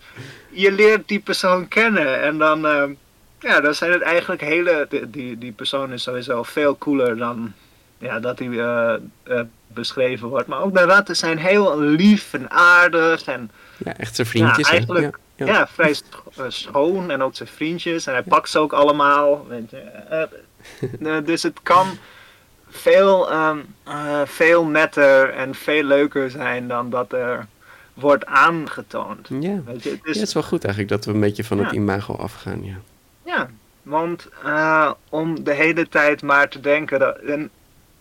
je 0.50 0.72
leert 0.72 1.08
die 1.08 1.20
persoon 1.20 1.68
kennen 1.68 2.22
en 2.22 2.38
dan, 2.38 2.66
ehm, 2.66 2.92
ja, 3.40 3.62
dan 3.62 3.74
zijn 3.74 3.92
het 3.92 4.02
eigenlijk 4.02 4.42
hele, 4.42 4.88
die, 5.08 5.38
die, 5.38 5.52
persoon 5.52 5.94
is 5.94 6.04
sowieso 6.04 6.44
veel 6.44 6.78
cooler 6.78 7.18
dan 7.18 7.54
ja, 7.98 8.20
dat 8.20 8.40
hij 8.40 8.48
eh, 8.48 8.94
eh, 9.24 9.42
beschreven 9.68 10.28
wordt. 10.28 10.48
Maar 10.48 10.62
ook 10.62 10.74
de 10.74 10.84
ratten 10.84 11.16
zijn 11.16 11.38
heel 11.38 11.80
lief 11.80 12.34
en 12.34 12.50
aardig 12.52 13.24
en 13.24 13.52
ja, 13.78 13.98
echt 13.98 14.16
zijn 14.16 14.28
vriendjes. 14.28 14.68
Ja, 14.68 14.74
eigenlijk- 14.74 15.18
Ja, 15.46 15.68
vrij 15.68 15.96
eh, 16.36 16.46
schoon 16.48 17.12
en 17.12 17.22
ook 17.22 17.36
zijn 17.36 17.50
vriendjes 17.50 18.08
en 18.08 18.14
hij 18.14 18.24
pakt 18.24 18.50
ze 18.50 18.60
ook 18.60 18.74
allemaal. 18.74 19.48
Weet 19.48 19.70
je. 19.70 19.78
Eh, 21.00 21.18
eh, 21.18 21.26
dus 21.26 21.44
het 21.44 21.60
kan 21.64 21.88
veel, 22.70 23.32
ehm, 23.32 23.60
eh, 23.84 24.22
veel 24.26 24.66
netter 24.66 25.30
en 25.30 25.56
veel 25.56 25.84
leuker 25.84 26.32
zijn 26.32 26.68
dan 26.68 26.90
dat 26.90 27.14
er 27.14 27.48
wordt 27.94 28.26
aangetoond. 28.26 29.28
Ja, 29.28 29.62
Weet 29.66 29.84
je, 29.84 29.90
het 29.90 30.00
ja 30.04 30.10
is, 30.10 30.20
het 30.20 30.28
is 30.28 30.34
wel 30.34 30.44
goed 30.44 30.64
eigenlijk 30.64 30.94
dat 30.94 31.06
we 31.06 31.12
een 31.12 31.20
beetje 31.20 31.44
van 31.44 31.60
het 31.60 31.72
imago 31.72 32.14
afgaan, 32.14 32.64
ja. 32.64 32.76
Ja, 33.26 33.50
want 33.82 34.30
om 35.10 35.44
de 35.44 35.54
hele 35.54 35.90
tijd 35.90 36.22
maar 36.22 36.50
te 36.50 36.60
denken 36.60 37.00
dat. 37.00 37.18
En 37.18 37.50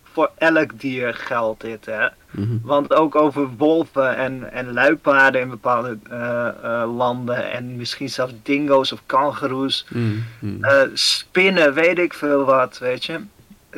voor 0.03 0.31
elk 0.37 0.79
dier 0.79 1.13
geldt 1.13 1.61
dit, 1.61 1.85
hè? 1.85 2.07
Mhm. 2.37 2.57
Want 2.61 2.93
ook 2.93 3.15
over 3.15 3.49
wolven 3.57 4.15
en, 4.15 4.51
en 4.51 4.73
luipaarden 4.73 5.41
in 5.41 5.49
bepaalde 5.49 5.97
eh, 6.09 6.47
eh, 6.47 6.95
landen. 6.95 7.51
En 7.51 7.75
misschien 7.75 8.09
zelfs 8.09 8.33
dingo's 8.43 8.91
of 8.91 9.01
kangoeroes. 9.05 9.85
Mhm, 9.89 10.63
eh, 10.63 10.81
spinnen, 10.93 11.73
weet 11.73 11.99
ik 11.99 12.13
veel 12.13 12.43
wat, 12.43 12.77
weet 12.77 13.05
je. 13.05 13.19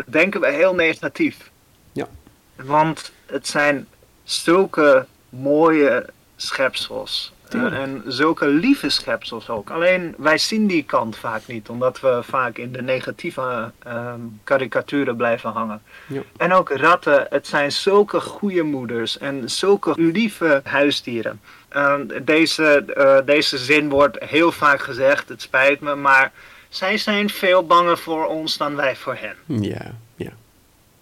Denken 0.06 0.42
we 0.42 0.48
heel 0.48 0.76
negatief. 0.76 1.52
Ja. 1.92 2.08
Want 2.56 3.12
het 3.26 3.48
zijn 3.48 3.88
zulke 4.24 5.06
mooie 5.30 6.10
schepsels. 6.36 7.34
Eh, 7.54 7.82
en 7.82 8.04
zulke 8.06 8.48
lieve 8.48 8.90
schepsels 8.90 9.50
ook. 9.50 9.70
Alleen 9.70 10.16
wij 10.18 10.38
zien 10.38 10.68
die 10.68 10.84
kant 10.84 11.18
vaak 11.18 11.42
niet, 11.48 11.70
omdat 11.70 12.00
we 12.00 12.20
vaak 12.24 12.58
in 12.58 12.72
de 12.72 12.82
negatieve 12.82 13.72
ehm, 13.84 14.20
karikaturen 14.44 15.16
blijven 15.16 15.50
hangen. 15.50 15.82
Ja. 16.08 16.22
En 16.38 16.54
ook 16.54 16.70
ratten, 16.70 17.28
het 17.30 17.48
zijn 17.48 17.72
zulke 17.72 18.20
goede 18.22 18.64
moeders 18.64 19.18
en 19.18 19.50
zulke 19.50 19.94
lieve 19.96 20.62
huisdieren. 20.64 21.42
Ehm, 21.70 22.24
deze, 22.24 22.84
eh, 22.96 23.18
deze 23.26 23.58
zin 23.58 23.90
wordt 23.90 24.24
heel 24.24 24.52
vaak 24.52 24.82
gezegd, 24.82 25.30
het 25.30 25.42
spijt 25.42 25.80
me, 25.80 25.96
maar 25.96 26.32
zij 26.70 26.98
zijn 26.98 27.30
veel 27.30 27.66
banger 27.66 27.98
voor 27.98 28.26
ons 28.26 28.58
dan 28.58 28.76
wij 28.76 28.96
voor 28.96 29.16
hen. 29.20 29.62
Ja, 29.62 29.92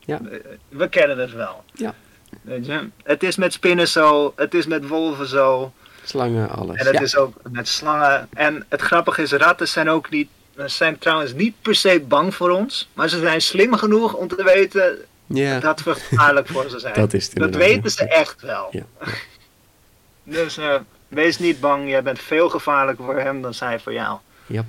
ja. 0.08 0.20
We 0.70 0.89
kennen 0.89 1.18
het 1.18 1.34
wel. 1.34 1.64
Ja. 1.74 1.93
Weet 2.41 2.66
je? 2.66 2.88
Het 3.04 3.24
is 3.24 3.36
met 3.36 3.54
spinnen 3.54 3.88
zo, 3.88 4.34
het 4.36 4.54
is 4.54 4.66
met 4.66 4.88
wolven 4.88 5.28
zo. 5.28 5.74
Slangen, 6.08 6.49
alles. 6.49 6.76
En 6.76 6.86
het 6.86 6.95
ja. 6.95 7.01
is 7.01 7.16
ook 7.16 7.34
met 7.51 7.68
slangen. 7.68 8.28
En 8.34 8.66
het 8.70 8.82
grappige 8.82 9.22
is, 9.22 9.32
ratten 9.32 9.68
zijn 9.68 9.89
ook 9.89 10.10
niet, 10.10 10.30
zijn 10.66 10.97
trouwens 10.97 11.34
niet 11.34 11.55
per 11.62 11.76
se 11.76 11.99
bang 12.08 12.36
voor 12.36 12.49
ons. 12.49 12.89
Maar 12.93 13.10
ze 13.10 13.20
zijn 13.20 13.41
slim 13.41 13.74
genoeg 13.74 14.14
om 14.14 14.28
te 14.28 14.43
weten 14.43 14.97
dat 15.62 15.84
we 15.84 15.95
gevaarlijk 15.95 16.47
voor 16.47 16.70
ze 16.70 16.80
zijn. 16.80 16.93
Dat 17.03 17.14
is 17.14 17.26
het 17.26 17.36
Dat 17.36 17.45
inderdaad, 17.45 17.70
weten 17.70 17.91
ze 17.91 18.08
echt 18.08 18.41
wel. 18.41 18.68
Ja. 18.72 18.84
Dus 20.24 20.58
eh, 20.58 20.76
wees 21.08 21.39
niet 21.39 21.60
bang, 21.60 21.89
jij 21.89 22.03
bent 22.03 22.20
veel 22.20 22.49
gevaarlijker 22.49 23.05
voor 23.05 23.20
hem 23.20 23.41
dan 23.41 23.53
zij 23.53 23.80
voor 23.80 23.93
jou. 23.93 24.18
Ja. 24.45 24.66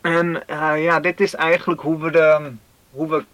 En 0.00 0.42
eh, 0.46 0.82
ja, 0.82 1.00
dit 1.00 1.20
is 1.20 1.34
eigenlijk 1.34 1.80
hoe 1.80 1.98
we, 1.98 2.10
de, 2.10 2.50
hoe 2.90 3.08
we 3.08 3.24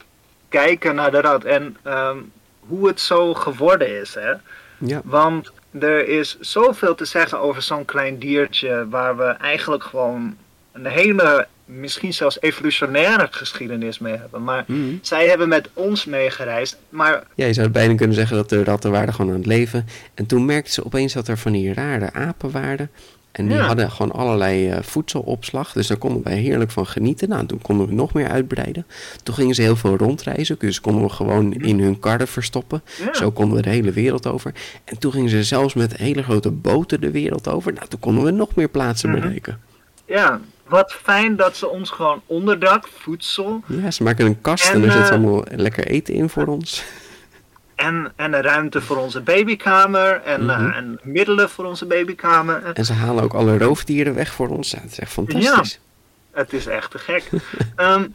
kijken 0.48 0.94
naar 0.94 1.10
de 1.10 1.20
rat 1.20 1.44
en 1.44 1.76
ehm, 1.82 2.18
hoe 2.60 2.86
het 2.88 3.00
zo 3.00 3.34
geworden 3.34 4.00
is. 4.00 4.14
Hè? 4.14 4.32
Ja. 4.78 5.00
Want 5.04 5.52
er 5.80 6.08
is 6.08 6.36
zoveel 6.40 6.94
te 6.94 7.04
zeggen 7.04 7.38
over 7.40 7.62
zo'n 7.62 7.84
klein 7.84 8.18
diertje 8.18 8.86
waar 8.90 9.16
we 9.16 9.24
eigenlijk 9.24 9.82
gewoon 9.84 10.36
een 10.72 10.86
hele, 10.86 11.46
misschien 11.64 12.12
zelfs 12.14 12.40
evolutionaire 12.40 13.28
geschiedenis 13.30 13.98
mee 13.98 14.16
hebben. 14.16 14.44
Maar 14.44 14.64
Mhm. 14.66 14.80
zij 15.02 15.28
hebben 15.28 15.48
met 15.48 15.68
ons 15.72 16.04
meegereisd, 16.04 16.76
maar 16.88 17.22
Ja, 17.34 17.46
je 17.46 17.52
zou 17.52 17.68
bijna 17.68 17.94
kunnen 17.94 18.16
zeggen 18.16 18.36
dat 18.36 18.48
de 18.48 18.64
ratten 18.64 18.90
waren 18.90 19.14
gewoon 19.14 19.30
aan 19.30 19.36
het 19.38 19.46
leven. 19.46 19.86
En 20.14 20.26
toen 20.26 20.44
merkten 20.44 20.72
ze 20.72 20.84
opeens 20.84 21.12
dat 21.12 21.28
er 21.28 21.38
van 21.38 21.52
die 21.52 21.74
rare 21.74 22.12
apen 22.12 22.50
waren. 22.50 22.90
En 23.32 23.46
die 23.48 23.56
Ja. 23.56 23.66
hadden 23.66 23.90
gewoon 23.90 24.12
allerlei 24.12 24.68
eh, 24.68 24.82
voedselopslag. 24.82 25.72
Dus 25.72 25.86
daar 25.86 25.96
konden 25.96 26.22
wij 26.22 26.36
heerlijk 26.36 26.70
van 26.70 26.86
genieten. 26.86 27.28
Nou, 27.28 27.46
toen 27.46 27.62
konden 27.62 27.86
we 27.86 27.94
nog 27.94 28.12
meer 28.12 28.28
uitbreiden. 28.28 28.86
Toen 29.22 29.34
gingen 29.34 29.54
ze 29.54 29.62
heel 29.62 29.76
veel 29.76 29.96
rondreizen. 29.96 30.56
Dus 30.58 30.80
konden 30.80 31.02
we 31.02 31.08
gewoon 31.08 31.52
in 31.54 31.80
hun 31.80 31.98
karren 31.98 32.28
verstoppen. 32.28 32.82
ja, 33.04 33.14
Zo 33.14 33.30
konden 33.30 33.56
we 33.56 33.62
de 33.62 33.68
hele 33.70 33.92
wereld 33.92 34.26
over. 34.26 34.52
En 34.84 34.98
toen 34.98 35.12
gingen 35.12 35.30
ze 35.30 35.42
zelfs 35.42 35.74
met 35.74 35.96
hele 35.96 36.22
grote 36.22 36.50
boten 36.50 37.00
de 37.00 37.10
wereld 37.10 37.48
over. 37.48 37.72
Nou, 37.72 37.86
toen 37.88 38.00
konden 38.00 38.24
we 38.24 38.30
nog 38.30 38.54
meer 38.54 38.68
plaatsen 38.68 39.10
Mhm. 39.10 39.20
bereiken. 39.20 39.60
ja, 40.04 40.40
wat 40.66 40.92
fijn 41.02 41.36
dat 41.36 41.56
ze 41.56 41.68
ons 41.68 41.90
gewoon 41.90 42.20
onderdak, 42.26 42.88
voedsel 42.98 43.60
Ja, 43.66 43.90
ze 43.90 44.02
maken 44.02 44.26
een 44.26 44.40
kast 44.40 44.68
en, 44.68 44.74
En, 44.74 44.84
er 44.84 44.92
zit 44.92 45.02
eh, 45.02 45.10
allemaal 45.10 45.44
lekker 45.50 45.86
eten 45.86 46.14
in 46.14 46.28
voor 46.28 46.46
ons. 46.46 46.84
En, 47.78 48.12
en 48.16 48.32
een 48.32 48.42
ruimte 48.42 48.80
voor 48.80 48.96
onze 48.96 49.20
babykamer 49.20 50.22
en, 50.22 50.44
Mhm. 50.44 50.66
eh, 50.70 50.76
en 50.76 50.98
middelen 51.02 51.50
voor 51.50 51.64
onze 51.64 51.86
babykamer. 51.86 52.62
En 52.74 52.84
ze 52.84 52.92
halen 52.92 53.24
ook 53.24 53.34
alle 53.34 53.58
roofdieren 53.58 54.14
weg 54.14 54.32
voor 54.32 54.48
ons. 54.48 54.70
Dat 54.70 54.80
is 54.90 54.98
echt 54.98 55.12
fantastisch. 55.12 55.80
Het 56.30 56.52
is 56.52 56.66
echt 56.66 56.90
te 56.90 56.98
gek. 56.98 57.30
Ehm, 57.76 58.06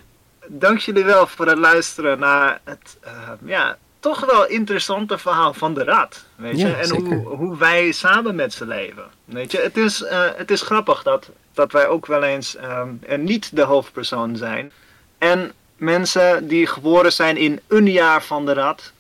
dank 0.48 0.80
jullie 0.80 1.04
wel 1.04 1.28
voor 1.28 1.48
het 1.48 1.58
luisteren 1.58 2.20
naar 2.20 2.60
het 2.64 2.98
eh, 3.02 3.12
ja, 3.46 3.78
toch 4.00 4.26
wel 4.26 4.48
interessante 4.48 5.18
verhaal 5.18 5.54
van 5.54 5.74
de 5.74 5.84
rat. 5.84 6.26
Weet 6.36 6.60
je? 6.60 6.68
Ja, 6.68 6.74
en 6.78 6.86
zeker. 6.88 7.04
hoe, 7.04 7.28
hoe 7.36 7.58
wij 7.58 7.92
samen 7.92 8.36
met 8.36 8.54
ze 8.54 8.66
leven. 8.68 9.04
Weet 9.26 9.52
je? 9.52 9.60
Het, 9.60 9.78
is, 9.78 10.04
eh, 10.04 10.22
het 10.36 10.52
is 10.52 10.62
grappig 10.62 11.04
dat, 11.04 11.30
dat 11.54 11.72
wij 11.72 11.88
ook 11.88 12.06
wel 12.06 12.24
eens 12.24 12.56
ehm, 12.56 12.90
en 13.08 13.24
niet 13.24 13.56
de 13.56 13.62
hoofdpersoon 13.62 14.36
zijn. 14.38 14.72
En 15.18 15.52
mensen 15.78 16.48
die 16.48 16.68
geboren 16.68 17.14
zijn 17.14 17.38
in 17.38 17.60
een 17.68 17.92
jaar 17.92 18.24
van 18.24 18.46
de 18.46 18.54
rat. 18.54 18.92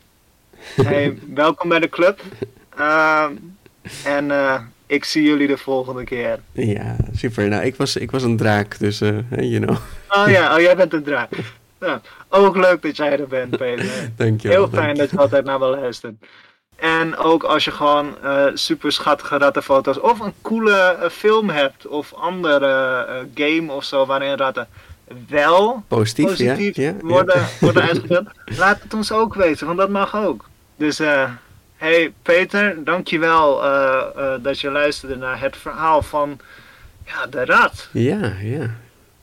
Hey, 0.63 1.17
welkom 1.33 1.69
bij 1.69 1.79
de 1.79 1.89
club. 1.89 2.21
Ehm, 2.77 3.31
en 4.05 4.31
eh, 4.31 4.59
ik 4.85 5.03
zie 5.05 5.23
jullie 5.23 5.47
de 5.47 5.57
volgende 5.57 6.03
keer. 6.03 6.39
Ja, 6.51 6.95
super. 7.15 7.47
Nou, 7.47 7.63
ik 7.63 7.75
was, 7.75 7.95
ik 7.95 8.11
was 8.11 8.23
een 8.23 8.37
draak, 8.37 8.79
dus, 8.79 9.01
eh 9.01 9.17
you 9.29 9.59
know. 9.59 9.77
Oh 10.09 10.29
ja, 10.29 10.55
oh, 10.55 10.61
jij 10.61 10.75
bent 10.75 10.93
een 10.93 11.03
draak. 11.03 11.29
Ja, 11.79 12.01
ook 12.29 12.55
leuk 12.55 12.81
dat 12.81 12.97
jij 12.97 13.19
er 13.19 13.27
bent, 13.27 13.57
Peter. 13.57 13.85
Dankjewel. 14.15 14.57
Heel 14.57 14.79
fijn 14.79 14.95
dat 14.95 15.09
je 15.09 15.17
altijd 15.17 15.45
naar 15.45 15.59
me 15.59 15.65
luistert. 15.65 16.13
En 16.75 17.17
ook 17.17 17.43
als 17.43 17.65
je 17.65 17.71
gewoon 17.71 18.15
eh, 18.23 18.45
super 18.53 18.91
schattige 18.91 19.37
rattenfoto's 19.37 19.99
of 19.99 20.19
een 20.19 20.33
coole 20.41 21.09
film 21.11 21.49
hebt 21.49 21.87
of 21.87 22.13
andere 22.13 23.05
game 23.33 23.71
of 23.71 23.83
zo 23.83 24.05
waarin 24.05 24.37
ratten 24.37 24.67
wel 25.27 25.83
Positief, 25.87 26.25
positief 26.25 26.75
ja. 26.75 26.83
ja, 26.83 26.95
worden, 27.01 27.47
worden 27.59 27.83
uitgespeeld, 27.83 28.27
laat 28.45 28.81
het 28.81 28.93
ons 28.93 29.11
ook 29.11 29.33
weten, 29.33 29.65
want 29.65 29.77
dat 29.77 29.89
mag 29.89 30.15
ook. 30.15 30.45
Dus 30.83 30.99
eh 30.99 31.29
hey 31.75 32.13
Peter, 32.21 32.83
dankjewel 32.83 33.63
eh 33.65 34.33
dat 34.41 34.59
je 34.59 34.71
luisterde 34.71 35.15
naar 35.15 35.39
het 35.41 35.57
verhaal 35.57 36.01
van 36.01 36.39
ja, 37.05 37.27
de 37.27 37.45
rat 37.45 37.89
Ja, 37.91 38.33
ja. 38.41 38.69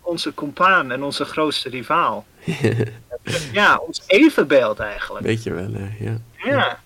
onze 0.01 0.35
compaan 0.35 0.91
en 0.91 1.03
onze 1.03 1.25
grootste 1.25 1.69
rivaal. 1.69 2.27
ja, 3.53 3.77
ons 3.77 4.03
evenbeeld 4.07 4.79
eigenlijk. 4.79 5.25
Weet 5.25 5.43
je 5.43 5.53
wel, 5.53 5.75
eh, 5.75 6.01
ja. 6.01 6.17
Ja, 6.37 6.81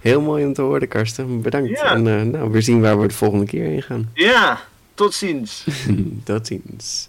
Heel 0.00 0.20
mooi 0.20 0.44
om 0.44 0.52
te 0.52 0.62
horen, 0.62 0.88
Karsten. 0.88 1.42
Bedankt. 1.42 1.70
Ja. 1.70 1.90
En 1.90 2.30
nou, 2.30 2.50
we 2.50 2.60
zien 2.60 2.80
waar 2.80 3.00
we 3.00 3.06
de 3.06 3.14
volgende 3.14 3.46
keer 3.46 3.64
heen 3.64 3.82
gaan. 3.82 4.10
ja, 4.14 4.60
tot 4.94 5.14
ziens. 5.14 5.64
Tot 6.24 6.46
ziens. 6.46 7.08